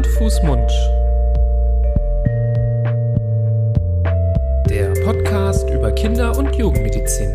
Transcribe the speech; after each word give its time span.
Hand, 0.00 0.06
Fuß, 0.06 0.42
Mund. 0.44 0.70
Der 4.70 4.94
Podcast 5.04 5.68
über 5.68 5.92
Kinder- 5.92 6.38
und 6.38 6.56
Jugendmedizin. 6.56 7.34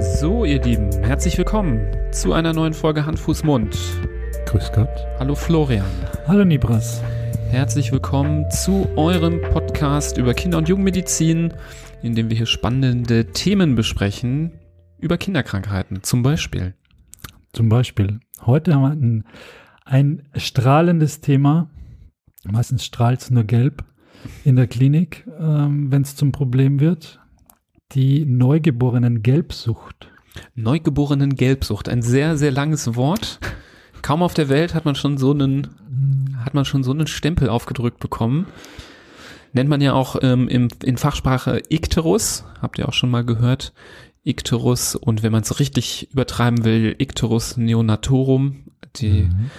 So, 0.00 0.44
ihr 0.44 0.60
Lieben, 0.62 0.90
herzlich 1.04 1.38
willkommen 1.38 1.86
zu 2.10 2.32
einer 2.32 2.52
neuen 2.52 2.74
Folge 2.74 3.06
Hand, 3.06 3.20
Fuß, 3.20 3.44
Mund. 3.44 3.78
Grüß 4.46 4.72
Gott. 4.72 5.06
Hallo 5.20 5.36
Florian. 5.36 5.86
Hallo 6.26 6.44
Nibras. 6.44 7.00
Herzlich 7.52 7.92
willkommen 7.92 8.50
zu 8.50 8.88
eurem 8.96 9.42
Podcast 9.42 10.18
über 10.18 10.34
Kinder- 10.34 10.58
und 10.58 10.68
Jugendmedizin, 10.68 11.54
in 12.02 12.16
dem 12.16 12.30
wir 12.30 12.36
hier 12.36 12.46
spannende 12.46 13.26
Themen 13.26 13.76
besprechen 13.76 14.58
über 14.98 15.18
Kinderkrankheiten 15.18 16.02
zum 16.02 16.22
Beispiel. 16.22 16.74
Zum 17.52 17.68
Beispiel, 17.68 18.20
heute 18.44 18.74
haben 18.74 18.82
wir 18.82 18.90
ein, 18.90 19.24
ein 19.84 20.28
strahlendes 20.36 21.20
Thema. 21.20 21.70
Meistens 22.44 22.84
strahlt 22.84 23.20
es 23.20 23.30
nur 23.30 23.44
gelb 23.44 23.84
in 24.44 24.56
der 24.56 24.66
Klinik, 24.66 25.26
ähm, 25.38 25.90
wenn 25.90 26.02
es 26.02 26.16
zum 26.16 26.32
Problem 26.32 26.80
wird. 26.80 27.20
Die 27.92 28.24
neugeborenen 28.26 29.22
Gelbsucht. 29.22 30.10
Neugeborenen 30.54 31.36
Gelbsucht, 31.36 31.88
ein 31.88 32.02
sehr, 32.02 32.36
sehr 32.36 32.50
langes 32.50 32.94
Wort. 32.94 33.40
Kaum 34.02 34.22
auf 34.22 34.34
der 34.34 34.48
Welt 34.48 34.74
hat 34.74 34.84
man 34.84 34.94
schon 34.94 35.18
so 35.18 35.32
einen, 35.32 35.68
hat 36.44 36.54
man 36.54 36.64
schon 36.64 36.84
so 36.84 36.92
einen 36.92 37.06
Stempel 37.06 37.48
aufgedrückt 37.48 37.98
bekommen. 37.98 38.46
Nennt 39.52 39.70
man 39.70 39.80
ja 39.80 39.94
auch 39.94 40.16
ähm, 40.22 40.48
im, 40.48 40.68
in 40.84 40.98
Fachsprache 40.98 41.62
Icterus, 41.70 42.44
habt 42.60 42.78
ihr 42.78 42.88
auch 42.88 42.92
schon 42.92 43.10
mal 43.10 43.24
gehört. 43.24 43.72
Icterus 44.28 44.94
und 44.94 45.22
wenn 45.22 45.32
man 45.32 45.42
es 45.42 45.58
richtig 45.58 46.08
übertreiben 46.12 46.64
will, 46.64 46.94
Icterus 46.98 47.56
neonatorum, 47.56 48.64
die 48.96 49.22
Mhm. 49.22 49.50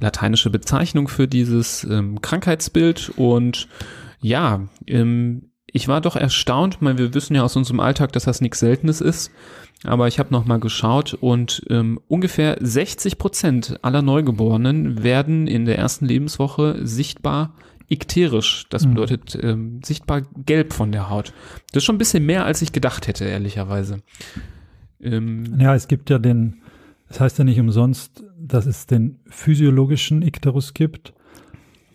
lateinische 0.00 0.50
Bezeichnung 0.50 1.08
für 1.08 1.28
dieses 1.28 1.84
ähm, 1.84 2.20
Krankheitsbild. 2.20 3.12
Und 3.16 3.68
ja, 4.20 4.62
ähm, 4.86 5.50
ich 5.66 5.88
war 5.88 6.00
doch 6.00 6.16
erstaunt, 6.16 6.78
weil 6.80 6.98
wir 6.98 7.14
wissen 7.14 7.34
ja 7.34 7.42
aus 7.42 7.56
unserem 7.56 7.80
Alltag, 7.80 8.12
dass 8.12 8.24
das 8.24 8.40
nichts 8.40 8.60
Seltenes 8.60 9.00
ist. 9.00 9.30
Aber 9.84 10.08
ich 10.08 10.18
habe 10.18 10.32
noch 10.32 10.46
mal 10.46 10.60
geschaut 10.60 11.14
und 11.14 11.62
ähm, 11.68 12.00
ungefähr 12.08 12.56
60 12.60 13.18
Prozent 13.18 13.78
aller 13.82 14.00
Neugeborenen 14.00 15.02
werden 15.02 15.46
in 15.46 15.66
der 15.66 15.76
ersten 15.78 16.06
Lebenswoche 16.06 16.78
sichtbar 16.86 17.54
ikterisch. 17.88 18.66
Das 18.70 18.84
Mhm. 18.86 18.90
bedeutet 18.94 19.38
ähm, 19.42 19.80
sichtbar 19.84 20.22
gelb 20.44 20.72
von 20.72 20.92
der 20.92 21.10
Haut. 21.10 21.32
Das 21.72 21.82
ist 21.82 21.84
schon 21.84 21.96
ein 21.96 21.98
bisschen 21.98 22.24
mehr, 22.26 22.44
als 22.44 22.62
ich 22.62 22.72
gedacht 22.72 23.06
hätte, 23.06 23.24
ehrlicherweise. 23.24 24.00
Ähm, 25.00 25.58
Ja, 25.58 25.74
es 25.74 25.88
gibt 25.88 26.10
ja 26.10 26.18
den, 26.18 26.62
es 27.08 27.20
heißt 27.20 27.38
ja 27.38 27.44
nicht 27.44 27.60
umsonst, 27.60 28.24
dass 28.38 28.66
es 28.66 28.86
den 28.86 29.18
physiologischen 29.28 30.22
Ikterus 30.22 30.74
gibt. 30.74 31.12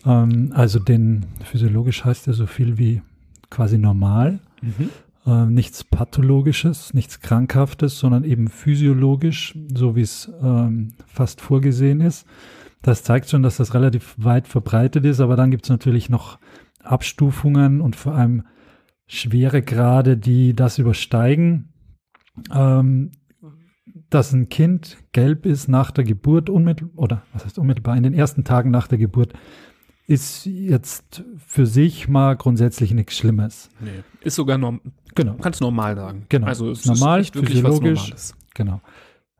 Ähm, 0.06 0.52
also 0.54 0.78
den, 0.78 1.26
physiologisch 1.44 2.04
heißt 2.04 2.26
ja 2.26 2.32
so 2.32 2.46
viel 2.46 2.78
wie 2.78 3.02
quasi 3.50 3.78
normal. 3.78 4.38
mhm. 4.62 4.90
äh, 5.26 5.46
nichts 5.46 5.84
Pathologisches, 5.84 6.94
nichts 6.94 7.20
Krankhaftes, 7.20 7.98
sondern 7.98 8.24
eben 8.24 8.48
physiologisch, 8.48 9.54
so 9.74 9.96
wie 9.96 10.02
es 10.02 10.30
ähm, 10.42 10.92
fast 11.06 11.40
vorgesehen 11.40 12.00
ist. 12.00 12.26
Das 12.82 13.02
zeigt 13.02 13.28
schon, 13.28 13.42
dass 13.42 13.58
das 13.58 13.74
relativ 13.74 14.14
weit 14.16 14.48
verbreitet 14.48 15.04
ist, 15.04 15.20
aber 15.20 15.36
dann 15.36 15.50
gibt 15.50 15.64
es 15.64 15.70
natürlich 15.70 16.08
noch 16.08 16.38
Abstufungen 16.82 17.80
und 17.80 17.96
vor 17.96 18.14
allem 18.14 18.44
schwere 19.06 19.62
Grade, 19.62 20.16
die 20.16 20.54
das 20.54 20.78
übersteigen. 20.78 21.72
Ähm, 22.52 23.10
dass 24.08 24.32
ein 24.32 24.48
Kind 24.48 24.98
gelb 25.12 25.46
ist 25.46 25.68
nach 25.68 25.90
der 25.90 26.04
Geburt, 26.04 26.50
unmittelbar, 26.50 27.02
oder 27.02 27.22
was 27.32 27.44
heißt 27.44 27.58
unmittelbar, 27.58 27.96
in 27.96 28.02
den 28.02 28.14
ersten 28.14 28.44
Tagen 28.44 28.70
nach 28.70 28.88
der 28.88 28.98
Geburt, 28.98 29.34
ist 30.06 30.46
jetzt 30.46 31.22
für 31.38 31.66
sich 31.66 32.08
mal 32.08 32.36
grundsätzlich 32.36 32.92
nichts 32.92 33.16
Schlimmes. 33.16 33.68
nee. 33.80 33.90
Ist 34.22 34.34
sogar 34.34 34.58
norm 34.58 34.80
Genau. 35.14 35.34
kannst 35.34 35.60
normal 35.60 35.96
sagen. 35.96 36.26
Genau. 36.28 36.46
Also 36.46 36.70
es 36.70 36.84
Normal, 36.86 37.20
ist 37.20 37.34
nicht 37.34 37.34
wirklich 37.36 37.62
physiologisch. 37.62 38.12
Genau. 38.54 38.80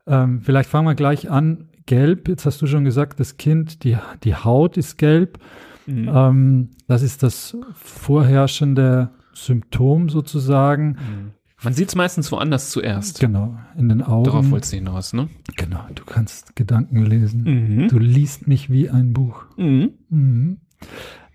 Ähm, 0.07 0.41
vielleicht 0.41 0.69
fangen 0.69 0.87
wir 0.87 0.95
gleich 0.95 1.29
an. 1.29 1.69
Gelb, 1.85 2.27
jetzt 2.27 2.45
hast 2.45 2.61
du 2.61 2.67
schon 2.67 2.83
gesagt, 2.85 3.19
das 3.19 3.37
Kind, 3.37 3.83
die, 3.83 3.97
die 4.23 4.35
Haut 4.35 4.77
ist 4.77 4.97
gelb. 4.97 5.39
Mhm. 5.85 6.09
Ähm, 6.13 6.69
das 6.87 7.01
ist 7.01 7.23
das 7.23 7.57
vorherrschende 7.73 9.11
Symptom 9.33 10.09
sozusagen. 10.09 10.89
Mhm. 10.89 11.31
Man 11.63 11.73
sieht 11.73 11.89
es 11.89 11.95
meistens 11.95 12.31
woanders 12.31 12.71
zuerst. 12.71 13.19
Genau, 13.19 13.55
in 13.77 13.87
den 13.87 14.01
Augen. 14.01 14.23
Darauf 14.23 14.49
wolltest 14.49 14.73
du 14.73 14.77
hinaus, 14.77 15.13
ne? 15.13 15.29
Genau, 15.57 15.85
du 15.93 16.03
kannst 16.05 16.55
Gedanken 16.55 17.05
lesen. 17.05 17.43
Mhm. 17.43 17.87
Du 17.87 17.99
liest 17.99 18.47
mich 18.47 18.71
wie 18.71 18.89
ein 18.89 19.13
Buch. 19.13 19.45
Mhm. 19.57 19.91
Mhm. 20.09 20.57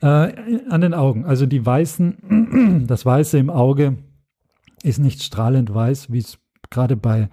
Äh, 0.03 0.67
an 0.69 0.81
den 0.81 0.95
Augen, 0.95 1.25
also 1.25 1.47
die 1.47 1.65
weißen, 1.65 2.84
das 2.89 3.07
Weiße 3.07 3.39
im 3.39 3.51
Auge 3.51 3.99
ist 4.83 4.99
nicht 4.99 5.23
strahlend 5.23 5.73
weiß, 5.73 6.13
wie 6.13 6.19
es 6.19 6.39
gerade 6.71 6.97
bei 6.97 7.31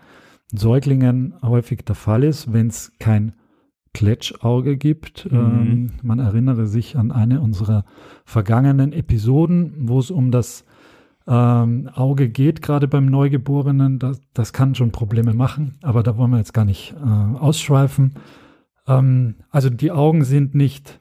Säuglingen 0.54 1.34
häufig 1.42 1.84
der 1.84 1.96
Fall 1.96 2.24
ist, 2.24 2.54
wenn 2.54 2.68
es 2.68 2.94
kein 3.00 3.34
Kletschauge 3.94 4.78
gibt. 4.78 5.32
Mhm. 5.32 5.38
Ähm, 5.38 5.92
man 6.02 6.20
erinnere 6.20 6.68
sich 6.68 6.98
an 6.98 7.12
eine 7.12 7.42
unserer 7.42 7.86
vergangenen 8.26 8.94
Episoden, 8.94 9.74
wo 9.88 10.00
es 10.00 10.12
um 10.12 10.32
das 10.32 10.66
ähm, 11.28 11.90
Auge 11.94 12.30
geht, 12.30 12.62
gerade 12.62 12.88
beim 12.88 13.06
Neugeborenen. 13.06 14.00
Das, 14.00 14.22
das 14.34 14.54
kann 14.54 14.76
schon 14.76 14.92
Probleme 14.92 15.34
machen, 15.34 15.78
aber 15.82 16.04
da 16.04 16.18
wollen 16.18 16.32
wir 16.32 16.38
jetzt 16.38 16.54
gar 16.54 16.66
nicht 16.66 16.94
äh, 17.04 17.38
ausschweifen. 17.38 18.16
Ähm, 18.88 19.36
also 19.50 19.70
die 19.70 19.92
Augen 19.92 20.24
sind 20.24 20.56
nicht 20.56 21.00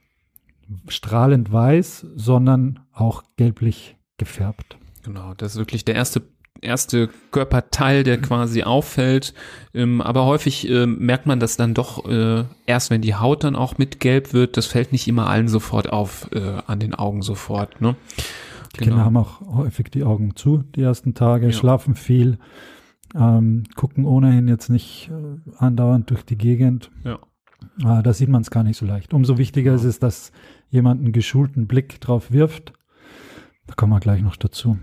strahlend 0.88 1.52
weiß, 1.52 2.06
sondern 2.14 2.80
auch 2.92 3.22
gelblich 3.36 3.96
gefärbt. 4.16 4.78
Genau, 5.02 5.34
das 5.34 5.52
ist 5.52 5.58
wirklich 5.58 5.84
der 5.84 5.96
erste 5.96 6.22
erste 6.62 7.11
Körperteil, 7.31 8.05
der 8.05 8.21
quasi 8.21 8.62
auffällt. 8.62 9.34
Ähm, 9.75 10.00
aber 10.00 10.25
häufig 10.27 10.69
ähm, 10.69 10.99
merkt 10.99 11.27
man 11.27 11.41
das 11.41 11.56
dann 11.56 11.75
doch 11.75 12.09
äh, 12.09 12.45
erst, 12.67 12.91
wenn 12.91 13.03
die 13.03 13.15
Haut 13.15 13.45
dann 13.45 13.56
auch 13.56 13.78
mit 13.78 14.00
gelb 14.00 14.33
wird. 14.33 14.56
Das 14.56 14.67
fällt 14.67 14.93
nicht 14.93 15.09
immer 15.09 15.28
allen 15.28 15.49
sofort 15.49 15.93
auf, 15.93 16.31
äh, 16.33 16.41
an 16.67 16.78
den 16.78 16.95
Augen 16.95 17.23
sofort. 17.23 17.81
Ne? 17.81 17.97
Die 18.75 18.84
Kinder 18.84 19.05
haben 19.05 19.17
auch 19.17 19.41
häufig 19.41 19.91
die 19.91 20.05
Augen 20.05 20.34
zu, 20.37 20.65
die 20.75 20.83
ersten 20.83 21.15
Tage, 21.15 21.47
Ja. 21.47 21.53
schlafen 21.53 21.95
viel, 21.95 22.39
ähm, 23.15 23.65
gucken 23.77 24.06
ohnehin 24.06 24.49
jetzt 24.49 24.71
nicht 24.71 25.11
äh, 25.11 25.50
andauernd 25.59 26.11
durch 26.11 26.25
die 26.25 26.39
Gegend. 26.39 26.91
Ja. 27.05 27.19
Äh, 27.81 28.03
da 28.03 28.12
sieht 28.12 28.29
man 28.29 28.43
es 28.43 28.50
gar 28.50 28.62
nicht 28.62 28.79
so 28.79 28.87
leicht. 28.87 29.12
Umso 29.12 29.37
wichtiger 29.37 29.75
ist 29.75 29.84
es, 29.84 29.99
dass 29.99 30.33
jemand 30.71 31.03
einen 31.03 31.12
geschulten 31.12 31.67
Blick 31.67 32.00
drauf 32.00 32.33
wirft. 32.33 32.73
Da 33.67 33.75
kommen 33.75 33.93
wir 33.93 34.00
gleich 34.00 34.23
noch 34.23 34.37
dazu. 34.37 34.79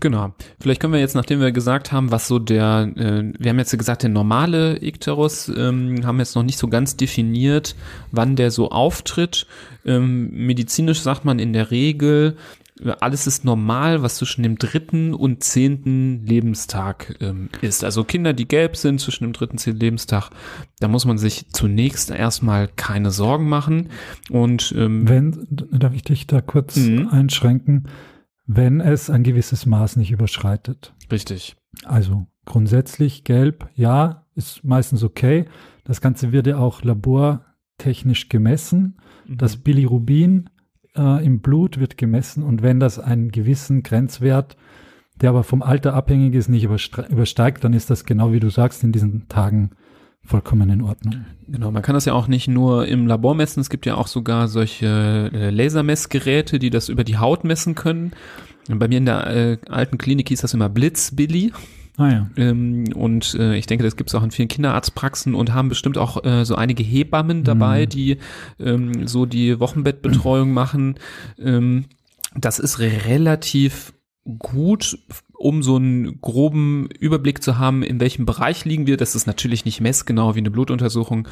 Genau. 0.00 0.34
Vielleicht 0.60 0.80
können 0.80 0.92
wir 0.92 1.00
jetzt, 1.00 1.14
nachdem 1.14 1.40
wir 1.40 1.52
gesagt 1.52 1.90
haben, 1.90 2.10
was 2.10 2.28
so 2.28 2.38
der, 2.38 2.90
äh, 2.96 3.32
wir 3.38 3.50
haben 3.50 3.58
jetzt 3.58 3.76
gesagt, 3.76 4.02
der 4.02 4.10
normale 4.10 4.82
Ikterus, 4.82 5.48
ähm, 5.48 6.04
haben 6.04 6.18
jetzt 6.18 6.36
noch 6.36 6.42
nicht 6.42 6.58
so 6.58 6.68
ganz 6.68 6.96
definiert, 6.96 7.74
wann 8.12 8.36
der 8.36 8.50
so 8.50 8.70
auftritt. 8.70 9.46
Ähm, 9.86 10.30
medizinisch 10.32 11.00
sagt 11.00 11.24
man 11.24 11.38
in 11.38 11.52
der 11.54 11.70
Regel, 11.70 12.36
äh, 12.84 12.92
alles 13.00 13.26
ist 13.26 13.44
normal, 13.46 14.02
was 14.02 14.16
zwischen 14.16 14.42
dem 14.42 14.58
dritten 14.58 15.14
und 15.14 15.42
zehnten 15.42 16.26
Lebenstag 16.26 17.16
ähm, 17.20 17.48
ist. 17.62 17.82
Also 17.82 18.04
Kinder, 18.04 18.34
die 18.34 18.46
gelb 18.46 18.76
sind 18.76 19.00
zwischen 19.00 19.24
dem 19.24 19.32
dritten 19.32 19.52
und 19.52 19.58
zehnten 19.58 19.80
Lebenstag, 19.80 20.28
da 20.78 20.88
muss 20.88 21.06
man 21.06 21.16
sich 21.16 21.46
zunächst 21.52 22.10
erstmal 22.10 22.68
keine 22.76 23.10
Sorgen 23.10 23.48
machen. 23.48 23.88
Und 24.30 24.74
ähm, 24.76 25.08
Wenn, 25.08 25.46
darf 25.50 25.94
ich 25.94 26.02
dich 26.02 26.26
da 26.26 26.42
kurz 26.42 26.76
Mhm. 26.76 27.08
einschränken, 27.08 27.84
wenn 28.46 28.80
es 28.80 29.10
ein 29.10 29.22
gewisses 29.22 29.66
Maß 29.66 29.96
nicht 29.96 30.10
überschreitet. 30.10 30.94
richtig. 31.10 31.56
Also 31.84 32.26
grundsätzlich 32.44 33.24
gelb, 33.24 33.68
ja, 33.74 34.24
ist 34.34 34.64
meistens 34.64 35.02
okay. 35.02 35.46
Das 35.84 36.00
Ganze 36.00 36.32
wird 36.32 36.46
ja 36.46 36.58
auch 36.58 36.82
labortechnisch 36.82 38.28
gemessen. 38.28 38.98
Das 39.28 39.56
Bilirubin 39.56 40.50
äh, 40.96 41.24
im 41.24 41.40
Blut 41.40 41.78
wird 41.78 41.98
gemessen 41.98 42.42
und 42.42 42.62
wenn 42.62 42.80
das 42.80 42.98
einen 42.98 43.30
gewissen 43.30 43.82
Grenzwert, 43.82 44.56
der 45.20 45.30
aber 45.30 45.42
vom 45.42 45.62
Alter 45.62 45.94
abhängig 45.94 46.34
ist, 46.34 46.48
nicht 46.48 46.64
übersteigt, 46.64 47.64
dann 47.64 47.72
ist 47.72 47.90
das 47.90 48.04
genau 48.04 48.32
wie 48.32 48.40
du 48.40 48.50
sagst 48.50 48.84
in 48.84 48.92
diesen 48.92 49.28
Tagen 49.28 49.70
vollkommen 50.26 50.68
in 50.70 50.82
Ordnung. 50.82 51.24
Genau, 51.48 51.70
man 51.70 51.82
kann 51.82 51.94
das 51.94 52.04
ja 52.04 52.12
auch 52.12 52.28
nicht 52.28 52.48
nur 52.48 52.86
im 52.86 53.06
Labor 53.06 53.34
messen, 53.34 53.60
es 53.60 53.70
gibt 53.70 53.86
ja 53.86 53.94
auch 53.94 54.08
sogar 54.08 54.48
solche 54.48 55.30
äh, 55.32 55.50
Lasermessgeräte, 55.50 56.58
die 56.58 56.70
das 56.70 56.88
über 56.88 57.04
die 57.04 57.18
Haut 57.18 57.44
messen 57.44 57.74
können. 57.74 58.12
Bei 58.68 58.88
mir 58.88 58.98
in 58.98 59.06
der 59.06 59.26
äh, 59.28 59.58
alten 59.68 59.96
Klinik 59.96 60.28
hieß 60.28 60.40
das 60.40 60.52
immer 60.54 60.68
Blitzbilly. 60.68 61.52
Ah 61.98 62.10
ja. 62.10 62.30
Ähm, 62.36 62.84
und 62.94 63.34
äh, 63.34 63.56
ich 63.56 63.66
denke, 63.66 63.84
das 63.84 63.96
gibt 63.96 64.10
es 64.10 64.14
auch 64.14 64.22
in 64.22 64.30
vielen 64.30 64.48
Kinderarztpraxen 64.48 65.34
und 65.34 65.54
haben 65.54 65.68
bestimmt 65.68 65.96
auch 65.96 66.24
äh, 66.24 66.44
so 66.44 66.56
einige 66.56 66.82
Hebammen 66.82 67.42
dabei, 67.44 67.84
Mhm. 67.84 67.88
die 67.88 68.18
ähm, 68.60 69.06
so 69.06 69.24
die 69.24 69.58
Wochenbettbetreuung 69.60 70.52
machen. 70.52 70.96
Ähm, 71.38 71.86
das 72.34 72.58
ist 72.58 72.80
relativ 72.80 73.94
gut 74.38 74.98
um 75.38 75.62
so 75.62 75.76
einen 75.76 76.20
groben 76.20 76.88
Überblick 76.98 77.42
zu 77.42 77.58
haben, 77.58 77.82
in 77.82 78.00
welchem 78.00 78.26
Bereich 78.26 78.64
liegen 78.64 78.86
wir. 78.86 78.96
Das 78.96 79.14
ist 79.14 79.26
natürlich 79.26 79.64
nicht 79.64 79.80
messgenau 79.80 80.34
wie 80.34 80.40
eine 80.40 80.50
Blutuntersuchung. 80.50 81.28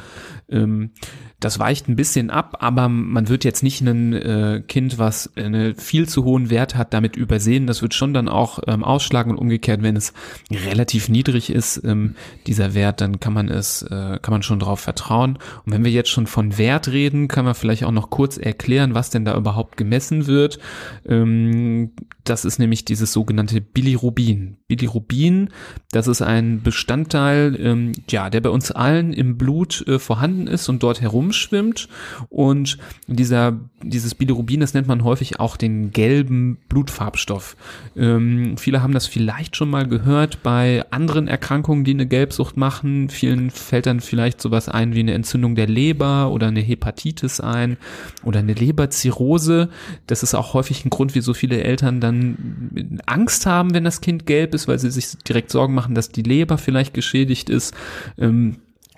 Ähm, 0.49 0.91
das 1.39 1.59
weicht 1.59 1.89
ein 1.89 1.95
bisschen 1.95 2.29
ab, 2.29 2.57
aber 2.59 2.87
man 2.87 3.27
wird 3.29 3.43
jetzt 3.43 3.63
nicht 3.63 3.81
ein 3.81 4.13
äh, 4.13 4.63
Kind, 4.67 4.99
was 4.99 5.35
einen 5.35 5.75
viel 5.75 6.07
zu 6.07 6.23
hohen 6.23 6.49
Wert 6.49 6.75
hat, 6.75 6.93
damit 6.93 7.15
übersehen. 7.15 7.67
Das 7.67 7.81
wird 7.81 7.93
schon 7.93 8.13
dann 8.13 8.29
auch 8.29 8.59
ähm, 8.67 8.83
ausschlagen 8.83 9.31
und 9.31 9.37
umgekehrt, 9.37 9.83
wenn 9.83 9.95
es 9.95 10.13
relativ 10.51 11.09
niedrig 11.09 11.49
ist, 11.49 11.81
ähm, 11.83 12.15
dieser 12.47 12.73
Wert, 12.73 13.01
dann 13.01 13.19
kann 13.19 13.33
man 13.33 13.49
es, 13.49 13.81
äh, 13.81 14.19
kann 14.21 14.31
man 14.31 14.43
schon 14.43 14.59
darauf 14.59 14.79
vertrauen. 14.79 15.37
Und 15.65 15.73
wenn 15.73 15.83
wir 15.83 15.91
jetzt 15.91 16.09
schon 16.09 16.27
von 16.27 16.57
Wert 16.57 16.87
reden, 16.87 17.27
kann 17.27 17.45
man 17.45 17.55
vielleicht 17.55 17.83
auch 17.83 17.91
noch 17.91 18.09
kurz 18.09 18.37
erklären, 18.37 18.93
was 18.93 19.09
denn 19.09 19.25
da 19.25 19.35
überhaupt 19.35 19.77
gemessen 19.77 20.27
wird. 20.27 20.59
Das 21.03 22.45
ist 22.45 22.59
nämlich 22.59 22.85
dieses 22.85 23.13
sogenannte 23.13 23.61
Bilirubin. 23.95 24.57
Bilirubin, 24.67 25.49
das 25.91 26.07
ist 26.07 26.21
ein 26.21 26.61
Bestandteil, 26.61 27.55
ähm, 27.59 27.93
ja, 28.09 28.29
der 28.29 28.41
bei 28.41 28.49
uns 28.49 28.71
allen 28.71 29.13
im 29.13 29.37
Blut 29.37 29.87
äh, 29.87 29.99
vorhanden 29.99 30.47
ist 30.47 30.67
und 30.67 30.83
dort 30.83 30.99
herumschwimmt. 31.01 31.87
Und 32.29 32.77
dieser, 33.07 33.57
dieses 33.81 34.15
Bilirubin, 34.15 34.59
das 34.59 34.73
nennt 34.73 34.87
man 34.87 35.03
häufig 35.03 35.39
auch 35.39 35.55
den 35.55 35.91
gelben 35.91 36.57
Blutfarbstoff. 36.67 37.55
Ähm, 37.95 38.57
viele 38.57 38.81
haben 38.81 38.93
das 38.93 39.07
vielleicht 39.07 39.55
schon 39.55 39.69
mal 39.69 39.87
gehört 39.87 40.43
bei 40.43 40.83
anderen 40.91 41.27
Erkrankungen, 41.27 41.85
die 41.85 41.91
eine 41.91 42.07
Gelbsucht 42.07 42.57
machen. 42.57 43.09
Vielen 43.09 43.49
fällt 43.49 43.85
dann 43.85 44.01
vielleicht 44.01 44.41
sowas 44.41 44.67
ein 44.67 44.93
wie 44.93 44.99
eine 44.99 45.13
Entzündung 45.13 45.55
der 45.55 45.67
Leber 45.67 46.31
oder 46.31 46.47
eine 46.47 46.61
Hepatitis 46.61 47.39
ein 47.39 47.77
oder 48.23 48.39
eine 48.39 48.53
Leberzirrhose. 48.53 49.69
Das 50.07 50.23
ist 50.23 50.33
auch 50.33 50.53
häufig 50.53 50.83
ein 50.83 50.89
Grund, 50.89 51.15
wie 51.15 51.21
so 51.21 51.33
viele 51.33 51.63
Eltern 51.63 52.01
dann 52.01 52.99
Angst 53.05 53.45
haben, 53.45 53.73
wenn 53.73 53.84
das 53.85 54.01
Kind 54.01 54.25
gelb 54.25 54.53
ist, 54.53 54.67
weil 54.67 54.79
sie 54.79 54.91
sich 54.91 55.17
direkt 55.27 55.51
Sorgen 55.51 55.73
machen, 55.73 55.95
dass 55.95 56.09
die 56.09 56.23
Leber 56.23 56.57
vielleicht 56.57 56.93
geschädigt 56.93 57.49
ist. 57.49 57.73
Ähm, 58.17 58.57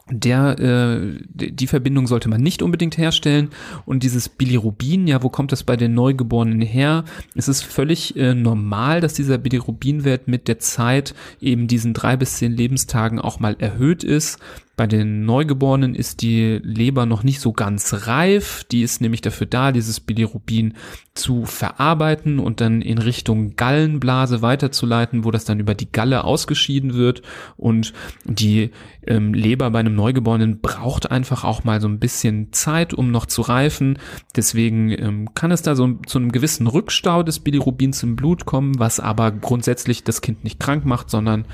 der 0.09 0.57
äh, 0.59 1.19
die 1.33 1.67
Verbindung 1.67 2.07
sollte 2.07 2.29
man 2.29 2.41
nicht 2.41 2.61
unbedingt 2.61 2.97
herstellen 2.97 3.49
und 3.85 4.03
dieses 4.03 4.29
Bilirubin, 4.29 5.05
ja, 5.05 5.21
wo 5.21 5.29
kommt 5.29 5.51
das 5.51 5.63
bei 5.63 5.75
den 5.75 5.93
Neugeborenen 5.93 6.61
her? 6.61 7.03
Es 7.35 7.47
ist 7.49 7.63
völlig 7.63 8.15
äh, 8.15 8.33
normal, 8.33 9.01
dass 9.01 9.13
dieser 9.13 9.37
Bilirubinwert 9.37 10.27
mit 10.27 10.47
der 10.47 10.59
Zeit 10.59 11.13
eben 11.41 11.67
diesen 11.67 11.93
drei 11.93 12.15
bis 12.15 12.37
zehn 12.37 12.53
Lebenstagen 12.53 13.19
auch 13.19 13.39
mal 13.39 13.57
erhöht 13.59 14.03
ist. 14.03 14.39
Bei 14.77 14.85
den 14.85 15.25
Neugeborenen 15.25 15.95
ist 15.95 16.21
die 16.21 16.59
Leber 16.61 17.07
noch 17.07 17.23
nicht 17.23 17.41
so 17.41 17.51
ganz 17.51 18.05
reif. 18.05 18.63
Die 18.65 18.83
ist 18.83 19.01
nämlich 19.01 19.21
dafür 19.21 19.47
da, 19.47 19.71
dieses 19.71 19.99
Bilirubin 19.99 20.75
zu 21.15 21.45
verarbeiten 21.45 22.37
und 22.37 22.61
dann 22.61 22.83
in 22.83 22.99
Richtung 22.99 23.55
Gallenblase 23.55 24.43
weiterzuleiten, 24.43 25.25
wo 25.25 25.31
das 25.31 25.45
dann 25.45 25.59
über 25.59 25.73
die 25.73 25.91
Galle 25.91 26.23
ausgeschieden 26.23 26.93
wird. 26.93 27.23
Und 27.57 27.91
die 28.25 28.69
ähm, 29.07 29.33
Leber 29.33 29.71
bei 29.71 29.79
einem 29.79 29.95
Neugeborenen 29.95 30.61
braucht 30.61 31.09
einfach 31.09 31.43
auch 31.43 31.63
mal 31.63 31.81
so 31.81 31.87
ein 31.87 31.97
bisschen 31.97 32.53
Zeit, 32.53 32.93
um 32.93 33.09
noch 33.09 33.25
zu 33.25 33.41
reifen. 33.41 33.97
Deswegen 34.35 34.91
ähm, 34.91 35.33
kann 35.33 35.49
es 35.49 35.63
da 35.63 35.75
so 35.75 35.93
zu 36.05 36.19
einem 36.19 36.31
gewissen 36.31 36.67
Rückstau 36.67 37.23
des 37.23 37.39
Bilirubins 37.39 38.03
im 38.03 38.15
Blut 38.15 38.45
kommen, 38.45 38.77
was 38.77 38.99
aber 38.99 39.31
grundsätzlich 39.31 40.03
das 40.03 40.21
Kind 40.21 40.43
nicht 40.43 40.59
krank 40.59 40.85
macht, 40.85 41.09
sondern 41.09 41.45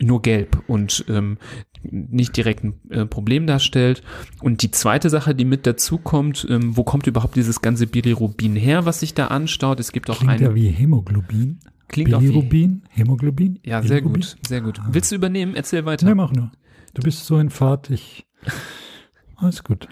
nur 0.00 0.22
gelb 0.22 0.62
und 0.68 1.04
ähm, 1.08 1.38
nicht 1.82 2.36
direkt 2.36 2.64
ein 2.64 2.74
äh, 2.90 3.06
Problem 3.06 3.46
darstellt. 3.46 4.02
Und 4.40 4.62
die 4.62 4.70
zweite 4.70 5.10
Sache, 5.10 5.34
die 5.34 5.44
mit 5.44 5.66
dazu 5.66 5.98
kommt, 5.98 6.46
ähm, 6.48 6.76
wo 6.76 6.84
kommt 6.84 7.06
überhaupt 7.06 7.36
dieses 7.36 7.62
ganze 7.62 7.86
Bilirubin 7.86 8.56
her, 8.56 8.84
was 8.86 9.00
sich 9.00 9.14
da 9.14 9.28
anstaut? 9.28 9.80
Es 9.80 9.92
gibt 9.92 10.10
auch 10.10 10.16
Klingt 10.18 10.32
eine. 10.34 10.42
ja 10.42 10.54
wie 10.54 10.68
Hämoglobin. 10.68 11.58
Klingt 11.88 12.12
auch 12.14 12.20
wie- 12.20 12.26
Bilirubin, 12.26 12.82
Hämoglobin. 12.90 13.58
Ja, 13.64 13.80
sehr 13.82 13.96
Bilirubin? 14.02 14.22
gut, 14.22 14.36
sehr 14.46 14.60
gut. 14.60 14.80
Willst 14.90 15.10
du 15.10 15.16
übernehmen? 15.16 15.54
Erzähl 15.54 15.84
weiter. 15.84 16.06
Ne, 16.06 16.14
mach 16.14 16.32
nur. 16.32 16.50
Du 16.94 17.02
bist 17.02 17.24
so 17.26 17.38
in 17.38 17.50
Fahrt, 17.50 17.90
ich. 17.90 18.26
Alles 19.36 19.62
gut. 19.64 19.88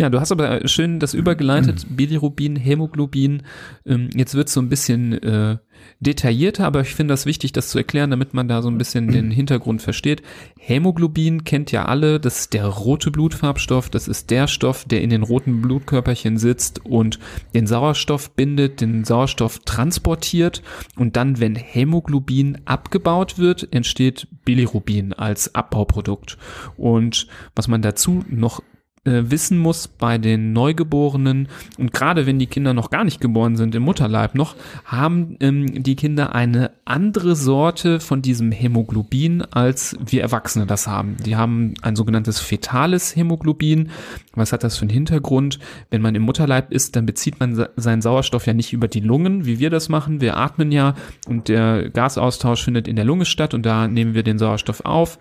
Ja, 0.00 0.08
du 0.08 0.18
hast 0.18 0.32
aber 0.32 0.66
schön 0.66 0.98
das 0.98 1.12
übergeleitet, 1.12 1.84
Bilirubin, 1.90 2.56
Hämoglobin. 2.56 3.42
Ähm, 3.84 4.08
jetzt 4.14 4.34
wird 4.34 4.48
so 4.48 4.58
ein 4.58 4.70
bisschen 4.70 5.12
äh, 5.22 5.58
detaillierter, 6.00 6.64
aber 6.64 6.80
ich 6.80 6.94
finde 6.94 7.12
das 7.12 7.26
wichtig, 7.26 7.52
das 7.52 7.68
zu 7.68 7.76
erklären, 7.76 8.08
damit 8.08 8.32
man 8.32 8.48
da 8.48 8.62
so 8.62 8.70
ein 8.70 8.78
bisschen 8.78 9.08
den 9.08 9.30
Hintergrund 9.30 9.82
versteht. 9.82 10.22
Hämoglobin 10.58 11.44
kennt 11.44 11.70
ja 11.70 11.84
alle, 11.84 12.18
das 12.18 12.40
ist 12.40 12.54
der 12.54 12.64
rote 12.64 13.10
Blutfarbstoff, 13.10 13.90
das 13.90 14.08
ist 14.08 14.30
der 14.30 14.48
Stoff, 14.48 14.86
der 14.86 15.02
in 15.02 15.10
den 15.10 15.22
roten 15.22 15.60
Blutkörperchen 15.60 16.38
sitzt 16.38 16.82
und 16.86 17.18
den 17.52 17.66
Sauerstoff 17.66 18.30
bindet, 18.30 18.80
den 18.80 19.04
Sauerstoff 19.04 19.58
transportiert 19.66 20.62
und 20.96 21.16
dann, 21.16 21.40
wenn 21.40 21.56
Hämoglobin 21.56 22.62
abgebaut 22.64 23.36
wird, 23.36 23.70
entsteht 23.70 24.28
Bilirubin 24.46 25.12
als 25.12 25.54
Abbauprodukt. 25.54 26.38
Und 26.78 27.26
was 27.54 27.68
man 27.68 27.82
dazu 27.82 28.24
noch 28.30 28.60
äh, 28.60 28.62
wissen 29.04 29.58
muss 29.58 29.88
bei 29.88 30.18
den 30.18 30.52
Neugeborenen 30.52 31.48
und 31.78 31.92
gerade 31.92 32.26
wenn 32.26 32.38
die 32.38 32.46
Kinder 32.46 32.74
noch 32.74 32.90
gar 32.90 33.02
nicht 33.04 33.20
geboren 33.20 33.56
sind 33.56 33.74
im 33.74 33.82
Mutterleib 33.82 34.34
noch, 34.34 34.56
haben 34.84 35.36
ähm, 35.40 35.82
die 35.82 35.96
Kinder 35.96 36.34
eine 36.34 36.72
andere 36.84 37.34
Sorte 37.34 37.98
von 37.98 38.20
diesem 38.20 38.52
Hämoglobin, 38.52 39.42
als 39.42 39.96
wir 40.04 40.20
Erwachsene 40.20 40.66
das 40.66 40.86
haben. 40.86 41.16
Die 41.24 41.36
haben 41.36 41.74
ein 41.80 41.96
sogenanntes 41.96 42.40
fetales 42.40 43.16
Hämoglobin. 43.16 43.88
Was 44.34 44.52
hat 44.52 44.64
das 44.64 44.76
für 44.76 44.82
einen 44.82 44.90
Hintergrund? 44.90 45.58
Wenn 45.88 46.02
man 46.02 46.14
im 46.14 46.22
Mutterleib 46.22 46.70
ist, 46.70 46.94
dann 46.94 47.06
bezieht 47.06 47.40
man 47.40 47.54
se- 47.54 47.70
seinen 47.76 48.02
Sauerstoff 48.02 48.46
ja 48.46 48.52
nicht 48.52 48.74
über 48.74 48.86
die 48.86 49.00
Lungen, 49.00 49.46
wie 49.46 49.58
wir 49.58 49.70
das 49.70 49.88
machen. 49.88 50.20
Wir 50.20 50.36
atmen 50.36 50.72
ja 50.72 50.94
und 51.26 51.48
der 51.48 51.88
Gasaustausch 51.88 52.62
findet 52.62 52.86
in 52.86 52.96
der 52.96 53.06
Lunge 53.06 53.24
statt 53.24 53.54
und 53.54 53.64
da 53.64 53.88
nehmen 53.88 54.12
wir 54.12 54.22
den 54.22 54.38
Sauerstoff 54.38 54.82
auf 54.84 55.18